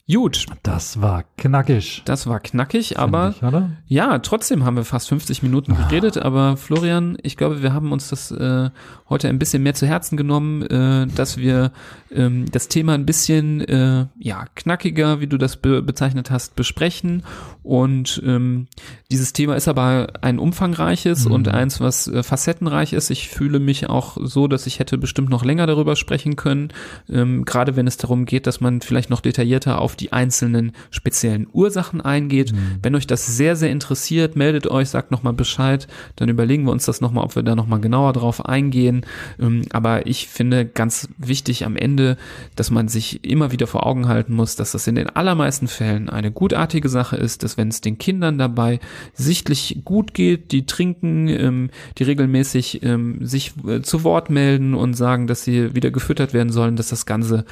Gut. 0.07 0.45
Das 0.61 1.01
war 1.01 1.23
knackig. 1.35 2.03
Das 2.05 2.27
war 2.27 2.39
knackig, 2.39 2.99
aber 2.99 3.33
ich, 3.35 3.41
ja, 3.87 4.19
trotzdem 4.19 4.63
haben 4.63 4.75
wir 4.75 4.85
fast 4.85 5.09
50 5.09 5.41
Minuten 5.41 5.71
ah. 5.71 5.87
geredet. 5.87 6.19
Aber 6.19 6.57
Florian, 6.57 7.17
ich 7.23 7.37
glaube, 7.37 7.63
wir 7.63 7.73
haben 7.73 7.91
uns 7.91 8.09
das 8.09 8.29
äh, 8.29 8.69
heute 9.09 9.29
ein 9.29 9.39
bisschen 9.39 9.63
mehr 9.63 9.73
zu 9.73 9.87
Herzen 9.87 10.15
genommen, 10.15 10.61
äh, 10.61 11.07
dass 11.07 11.37
wir 11.37 11.71
ähm, 12.11 12.45
das 12.51 12.67
Thema 12.67 12.93
ein 12.93 13.07
bisschen 13.07 13.61
äh, 13.61 14.05
ja 14.19 14.45
knackiger, 14.53 15.21
wie 15.21 15.27
du 15.27 15.39
das 15.39 15.57
be 15.57 15.81
bezeichnet 15.81 16.29
hast, 16.29 16.55
besprechen. 16.55 17.23
Und 17.63 18.21
ähm, 18.23 18.67
dieses 19.09 19.33
Thema 19.33 19.55
ist 19.55 19.67
aber 19.67 20.13
ein 20.21 20.37
umfangreiches 20.37 21.25
mhm. 21.25 21.31
und 21.31 21.47
eins, 21.47 21.81
was 21.81 22.07
äh, 22.07 22.21
facettenreich 22.21 22.93
ist. 22.93 23.09
Ich 23.09 23.29
fühle 23.29 23.59
mich 23.59 23.89
auch 23.89 24.17
so, 24.21 24.47
dass 24.47 24.67
ich 24.67 24.77
hätte 24.77 24.99
bestimmt 24.99 25.29
noch 25.29 25.43
länger 25.43 25.65
darüber 25.65 25.95
sprechen 25.95 26.35
können, 26.35 26.69
ähm, 27.09 27.43
gerade 27.43 27.75
wenn 27.75 27.87
es 27.87 27.97
darum 27.97 28.25
geht, 28.25 28.45
dass 28.45 28.61
man 28.61 28.81
vielleicht 28.81 29.09
noch 29.09 29.21
detaillierter 29.21 29.81
auf 29.81 29.94
die 29.95 30.13
einzelnen 30.13 30.73
speziellen 30.91 31.47
Ursachen 31.51 32.01
eingeht. 32.01 32.53
Mhm. 32.53 32.79
Wenn 32.81 32.95
euch 32.95 33.07
das 33.07 33.25
sehr, 33.25 33.55
sehr 33.55 33.71
interessiert, 33.71 34.35
meldet 34.35 34.67
euch, 34.67 34.89
sagt 34.89 35.11
nochmal 35.11 35.33
Bescheid, 35.33 35.87
dann 36.15 36.29
überlegen 36.29 36.65
wir 36.65 36.71
uns 36.71 36.85
das 36.85 37.01
nochmal, 37.01 37.23
ob 37.23 37.35
wir 37.35 37.43
da 37.43 37.55
nochmal 37.55 37.79
genauer 37.79 38.13
drauf 38.13 38.45
eingehen. 38.45 39.05
Ähm, 39.39 39.63
aber 39.71 40.07
ich 40.07 40.27
finde 40.27 40.65
ganz 40.65 41.09
wichtig 41.17 41.65
am 41.65 41.75
Ende, 41.75 42.17
dass 42.55 42.71
man 42.71 42.87
sich 42.87 43.23
immer 43.23 43.51
wieder 43.51 43.67
vor 43.67 43.85
Augen 43.85 44.07
halten 44.07 44.33
muss, 44.33 44.55
dass 44.55 44.71
das 44.71 44.87
in 44.87 44.95
den 44.95 45.09
allermeisten 45.09 45.67
Fällen 45.67 46.09
eine 46.09 46.31
gutartige 46.31 46.89
Sache 46.89 47.15
ist, 47.15 47.43
dass 47.43 47.57
wenn 47.57 47.69
es 47.69 47.81
den 47.81 47.97
Kindern 47.97 48.37
dabei 48.37 48.79
sichtlich 49.13 49.81
gut 49.85 50.13
geht, 50.13 50.51
die 50.51 50.65
trinken, 50.65 51.27
ähm, 51.27 51.69
die 51.97 52.03
regelmäßig 52.03 52.83
ähm, 52.83 53.25
sich 53.25 53.53
äh, 53.67 53.81
zu 53.81 54.03
Wort 54.03 54.29
melden 54.29 54.73
und 54.73 54.93
sagen, 54.95 55.27
dass 55.27 55.43
sie 55.43 55.75
wieder 55.75 55.91
gefüttert 55.91 56.33
werden 56.33 56.51
sollen, 56.51 56.75
dass 56.75 56.89
das 56.89 57.05
Ganze 57.05 57.45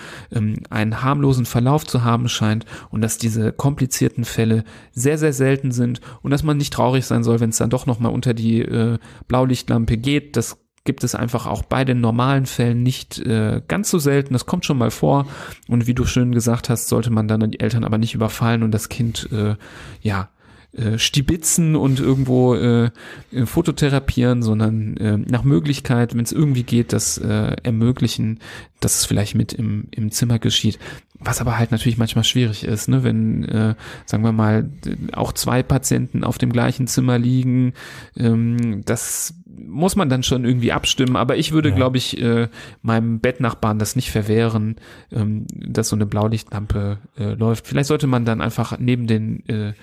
einen 0.70 1.02
harmlosen 1.02 1.46
Verlauf 1.46 1.86
zu 1.86 2.04
haben 2.04 2.30
scheint 2.34 2.66
und 2.90 3.02
dass 3.02 3.18
diese 3.18 3.54
komplizierten 3.54 4.26
Fälle 4.26 4.64
sehr, 4.92 5.18
sehr 5.18 5.34
selten 5.34 5.72
sind 5.72 6.02
und 6.22 6.32
dass 6.32 6.44
man 6.44 6.58
nicht 6.58 6.74
traurig 6.74 7.06
sein 7.06 7.24
soll, 7.24 7.40
wenn 7.40 7.52
es 7.52 7.58
dann 7.58 7.70
doch 7.70 7.86
nochmal 7.86 8.12
unter 8.12 8.34
die 8.34 8.62
äh, 8.62 8.98
Blaulichtlampe 9.28 9.98
geht. 9.98 10.36
Das 10.36 10.58
gibt 10.86 11.04
es 11.04 11.16
einfach 11.16 11.48
auch 11.48 11.64
bei 11.64 11.86
den 11.86 12.02
normalen 12.02 12.46
Fällen 12.46 12.84
nicht 12.84 13.20
äh, 13.20 13.62
ganz 13.68 13.90
so 13.90 14.00
selten. 14.00 14.34
Das 14.34 14.46
kommt 14.46 14.66
schon 14.66 14.78
mal 14.78 14.92
vor. 14.92 15.28
Und 15.68 15.88
wie 15.88 15.94
du 15.94 16.06
schön 16.06 16.34
gesagt 16.34 16.70
hast, 16.70 16.88
sollte 16.88 17.10
man 17.10 17.28
dann 17.28 17.52
die 17.52 17.60
Eltern 17.60 17.86
aber 17.86 17.98
nicht 17.98 18.16
überfallen 18.16 18.64
und 18.64 18.72
das 18.72 18.90
Kind 18.90 19.30
äh, 19.32 19.56
ja 20.02 20.30
äh, 20.74 20.98
stibitzen 20.98 21.76
und 21.76 22.00
irgendwo 22.00 22.56
äh, 22.56 22.90
äh, 23.32 23.46
fototherapieren, 23.46 24.42
sondern 24.42 24.98
äh, 24.98 25.18
nach 25.18 25.44
Möglichkeit, 25.44 26.16
wenn 26.16 26.24
es 26.24 26.32
irgendwie 26.32 26.64
geht, 26.64 26.94
das 26.94 27.20
äh, 27.20 27.56
ermöglichen, 27.62 28.40
dass 28.80 29.00
es 29.00 29.06
vielleicht 29.06 29.36
mit 29.36 29.54
im, 29.54 29.86
im 29.92 30.12
Zimmer 30.12 30.40
geschieht. 30.40 30.80
Was 31.26 31.42
aber 31.42 31.58
halt 31.58 31.72
natürlich 31.72 31.98
manchmal 31.98 32.24
schwierig 32.24 32.64
ist, 32.64 32.90
ne? 32.90 33.04
wenn, 33.04 33.44
äh, 33.46 33.76
sagen 34.06 34.24
wir 34.24 34.32
mal, 34.32 34.70
auch 35.14 35.32
zwei 35.34 35.64
Patienten 35.64 36.24
auf 36.24 36.38
dem 36.38 36.52
gleichen 36.52 36.88
Zimmer 36.88 37.18
liegen. 37.18 37.74
Ähm, 38.18 38.84
das 38.86 39.36
muss 39.46 39.96
man 39.96 40.10
dann 40.10 40.24
schon 40.24 40.46
irgendwie 40.46 40.72
abstimmen. 40.72 41.16
Aber 41.16 41.38
ich 41.38 41.52
würde, 41.52 41.70
ja. 41.70 41.76
glaube 41.76 41.98
ich, 41.98 42.22
äh, 42.22 42.50
meinem 42.82 43.20
Bettnachbarn 43.20 43.80
das 43.80 43.96
nicht 43.96 44.12
verwehren, 44.12 44.76
ähm, 45.12 45.46
dass 45.54 45.90
so 45.90 45.96
eine 45.96 46.06
Blaulichtlampe 46.06 47.00
äh, 47.18 47.34
läuft. 47.34 47.68
Vielleicht 47.68 47.88
sollte 47.88 48.08
man 48.08 48.26
dann 48.26 48.42
einfach 48.42 48.78
neben 48.80 49.08
den 49.08 49.48
äh, 49.48 49.74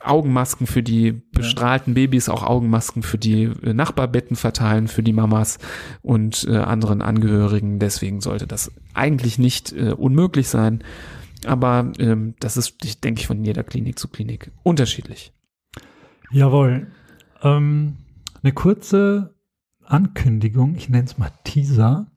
Augenmasken 0.00 0.66
für 0.66 0.82
die 0.82 1.12
bestrahlten 1.32 1.94
Babys, 1.94 2.28
auch 2.28 2.42
Augenmasken 2.42 3.02
für 3.02 3.18
die 3.18 3.44
äh, 3.44 3.74
Nachbarbetten 3.74 4.36
verteilen, 4.36 4.88
für 4.88 5.02
die 5.02 5.12
Mamas 5.12 5.58
und 6.02 6.46
äh, 6.48 6.56
anderen 6.56 7.02
Angehörigen. 7.02 7.78
Deswegen 7.78 8.20
sollte 8.20 8.46
das 8.46 8.72
eigentlich 8.94 9.38
nicht 9.38 9.72
äh, 9.72 9.92
unmöglich 9.92 10.48
sein. 10.48 10.84
Aber 11.46 11.92
ähm, 11.98 12.34
das 12.40 12.56
ist, 12.56 13.04
denke 13.04 13.20
ich, 13.20 13.26
von 13.26 13.44
jeder 13.44 13.64
Klinik 13.64 13.98
zu 13.98 14.08
Klinik 14.08 14.50
unterschiedlich. 14.62 15.32
Jawohl. 16.30 16.88
Ähm, 17.42 17.96
eine 18.42 18.52
kurze 18.52 19.34
Ankündigung, 19.84 20.74
ich 20.76 20.88
nenne 20.88 21.04
es 21.04 21.18
mal 21.18 21.30
Teaser, 21.44 22.10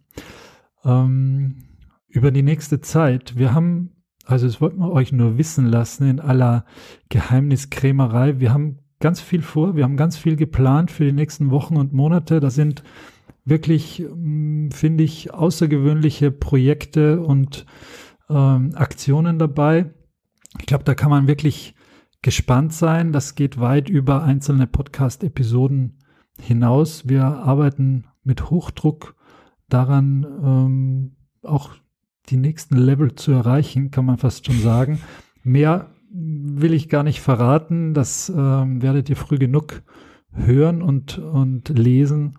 ähm, 0.84 1.64
über 2.08 2.32
die 2.32 2.44
nächste 2.44 2.82
Zeit. 2.82 3.38
Wir 3.38 3.54
haben 3.54 4.01
also 4.32 4.48
das 4.48 4.62
wollten 4.62 4.80
wir 4.80 4.92
euch 4.92 5.12
nur 5.12 5.38
wissen 5.38 5.66
lassen 5.66 6.08
in 6.08 6.20
aller 6.20 6.66
Geheimniskrämerei. 7.10 8.40
Wir 8.40 8.54
haben 8.54 8.80
ganz 9.00 9.20
viel 9.20 9.42
vor. 9.42 9.76
Wir 9.76 9.84
haben 9.84 9.98
ganz 9.98 10.18
viel 10.18 10.36
geplant 10.36 10.92
für 10.92 11.06
die 11.06 11.12
nächsten 11.12 11.52
Wochen 11.52 11.76
und 11.76 11.94
Monate. 11.94 12.40
Da 12.40 12.50
sind 12.50 12.84
wirklich, 13.44 14.06
mm, 14.16 14.70
finde 14.70 15.04
ich, 15.04 15.34
außergewöhnliche 15.34 16.32
Projekte 16.32 17.22
und 17.22 17.66
ähm, 18.30 18.72
Aktionen 18.76 19.40
dabei. 19.40 19.94
Ich 20.60 20.66
glaube, 20.66 20.84
da 20.84 20.96
kann 20.96 21.10
man 21.10 21.28
wirklich 21.28 21.76
gespannt 22.22 22.74
sein. 22.74 23.12
Das 23.12 23.36
geht 23.36 23.60
weit 23.60 23.90
über 23.90 24.24
einzelne 24.24 24.68
Podcast-Episoden 24.68 26.00
hinaus. 26.40 27.08
Wir 27.08 27.26
arbeiten 27.26 28.06
mit 28.24 28.50
Hochdruck 28.50 29.16
daran, 29.68 30.26
ähm, 30.44 31.16
auch 31.44 31.72
die 32.32 32.38
nächsten 32.38 32.78
Level 32.78 33.16
zu 33.16 33.32
erreichen, 33.32 33.92
kann 33.92 34.06
man 34.06 34.18
fast 34.18 34.46
schon 34.46 34.60
sagen. 34.60 35.00
Mehr 35.44 35.92
will 36.14 36.74
ich 36.74 36.90
gar 36.90 37.04
nicht 37.04 37.22
verraten. 37.22 37.94
Das 37.94 38.30
ähm, 38.30 38.82
werdet 38.82 39.10
ihr 39.10 39.16
früh 39.16 39.38
genug 39.38 39.82
hören 40.34 40.82
und, 40.82 41.18
und 41.18 41.70
lesen. 41.70 42.38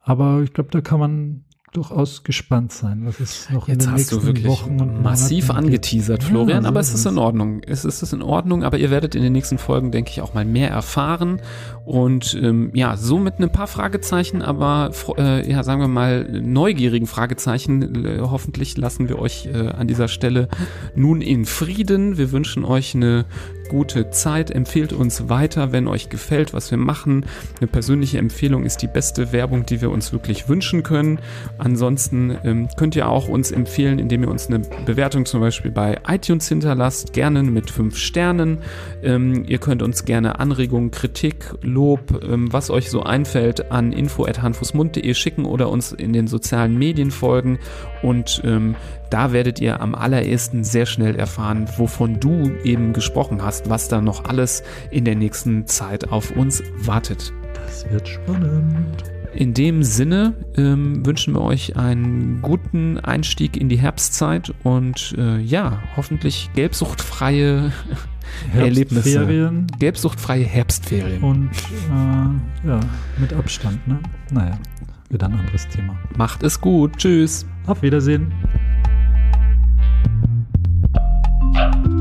Aber 0.00 0.42
ich 0.42 0.52
glaube, 0.52 0.70
da 0.70 0.80
kann 0.80 1.00
man 1.00 1.44
durchaus 1.72 2.22
gespannt 2.22 2.70
sein, 2.70 3.02
was 3.04 3.18
es 3.18 3.50
noch 3.50 3.66
Jetzt 3.66 3.84
in 3.84 3.90
den 3.90 3.92
hast 3.94 4.12
du 4.12 4.16
nächsten 4.16 4.26
wirklich 4.26 4.46
Wochen 4.46 4.80
und 4.80 5.02
massiv 5.02 5.48
Monaten 5.48 5.66
angeteasert, 5.66 6.20
gibt. 6.20 6.30
Florian, 6.30 6.64
Ja, 6.64 6.68
aber 6.68 6.80
es 6.80 6.92
ist 6.92 7.06
in 7.06 7.16
Ordnung. 7.16 7.62
Es 7.66 7.86
ist 7.86 8.02
es 8.02 8.12
in 8.12 8.20
Ordnung, 8.20 8.62
aber 8.62 8.76
ihr 8.76 8.90
werdet 8.90 9.14
in 9.14 9.22
den 9.22 9.32
nächsten 9.32 9.56
Folgen, 9.56 9.90
denke 9.90 10.10
ich, 10.10 10.20
auch 10.20 10.34
mal 10.34 10.44
mehr 10.44 10.68
erfahren 10.68 11.40
und 11.86 12.38
ähm, 12.40 12.70
ja, 12.74 12.96
so 12.96 13.18
mit 13.18 13.40
ein 13.40 13.50
paar 13.50 13.66
Fragezeichen, 13.66 14.42
aber 14.42 14.90
äh, 15.16 15.50
ja, 15.50 15.62
sagen 15.62 15.80
wir 15.80 15.88
mal 15.88 16.24
neugierigen 16.30 17.06
Fragezeichen. 17.06 18.04
Äh, 18.04 18.18
hoffentlich 18.20 18.76
lassen 18.76 19.08
wir 19.08 19.18
euch 19.18 19.46
äh, 19.46 19.68
an 19.68 19.88
dieser 19.88 20.08
Stelle 20.08 20.48
nun 20.94 21.22
in 21.22 21.46
Frieden. 21.46 22.18
Wir 22.18 22.32
wünschen 22.32 22.66
euch 22.66 22.94
eine 22.94 23.24
gute 23.72 24.10
Zeit. 24.10 24.50
Empfehlt 24.50 24.92
uns 24.92 25.30
weiter, 25.30 25.72
wenn 25.72 25.88
euch 25.88 26.10
gefällt, 26.10 26.52
was 26.52 26.70
wir 26.70 26.76
machen. 26.76 27.24
Eine 27.58 27.68
persönliche 27.68 28.18
Empfehlung 28.18 28.64
ist 28.66 28.82
die 28.82 28.86
beste 28.86 29.32
Werbung, 29.32 29.64
die 29.64 29.80
wir 29.80 29.90
uns 29.90 30.12
wirklich 30.12 30.46
wünschen 30.46 30.82
können. 30.82 31.20
Ansonsten 31.56 32.36
ähm, 32.44 32.68
könnt 32.76 32.96
ihr 32.96 33.08
auch 33.08 33.28
uns 33.28 33.50
empfehlen, 33.50 33.98
indem 33.98 34.24
ihr 34.24 34.30
uns 34.30 34.48
eine 34.48 34.58
Bewertung 34.58 35.24
zum 35.24 35.40
Beispiel 35.40 35.70
bei 35.70 35.98
iTunes 36.06 36.48
hinterlasst, 36.48 37.14
gerne 37.14 37.42
mit 37.42 37.70
fünf 37.70 37.96
Sternen. 37.96 38.58
Ähm, 39.02 39.44
ihr 39.46 39.58
könnt 39.58 39.82
uns 39.82 40.04
gerne 40.04 40.38
Anregungen, 40.38 40.90
Kritik, 40.90 41.54
Lob, 41.62 42.22
ähm, 42.22 42.52
was 42.52 42.68
euch 42.68 42.90
so 42.90 43.02
einfällt, 43.02 43.72
an 43.72 43.92
info.hanfusmund.de 43.92 45.14
schicken 45.14 45.46
oder 45.46 45.70
uns 45.70 45.92
in 45.92 46.12
den 46.12 46.26
sozialen 46.26 46.78
Medien 46.78 47.10
folgen. 47.10 47.58
Und 48.02 48.42
ähm, 48.44 48.76
da 49.12 49.32
werdet 49.32 49.60
ihr 49.60 49.80
am 49.80 49.94
allerersten 49.94 50.64
sehr 50.64 50.86
schnell 50.86 51.16
erfahren, 51.16 51.68
wovon 51.76 52.18
du 52.18 52.50
eben 52.64 52.94
gesprochen 52.94 53.42
hast, 53.42 53.68
was 53.68 53.88
da 53.88 54.00
noch 54.00 54.24
alles 54.24 54.62
in 54.90 55.04
der 55.04 55.16
nächsten 55.16 55.66
Zeit 55.66 56.10
auf 56.10 56.34
uns 56.34 56.62
wartet. 56.78 57.32
Das 57.54 57.90
wird 57.90 58.08
spannend. 58.08 59.04
In 59.34 59.54
dem 59.54 59.82
Sinne 59.82 60.34
ähm, 60.56 61.04
wünschen 61.04 61.34
wir 61.34 61.42
euch 61.42 61.76
einen 61.76 62.40
guten 62.42 62.98
Einstieg 63.00 63.56
in 63.56 63.68
die 63.68 63.78
Herbstzeit 63.78 64.52
und 64.62 65.14
äh, 65.18 65.38
ja, 65.38 65.82
hoffentlich 65.96 66.50
gelbsuchtfreie 66.54 67.72
Erlebnisse. 68.54 69.10
Herbstferien 69.10 69.66
Gelbsuchtfreie 69.78 70.44
Herbstferien. 70.44 71.22
und 71.22 71.50
äh, 71.50 72.68
ja, 72.68 72.80
mit 73.18 73.32
Abstand. 73.32 73.86
Ne? 73.86 73.98
Naja, 74.30 74.58
wieder 75.10 75.26
ein 75.26 75.34
anderes 75.34 75.68
Thema. 75.68 75.98
Macht 76.16 76.42
es 76.42 76.60
gut. 76.60 76.96
Tschüss. 76.96 77.46
Auf 77.66 77.82
Wiedersehen. 77.82 78.32
Thank 81.54 81.86
you. 81.86 81.91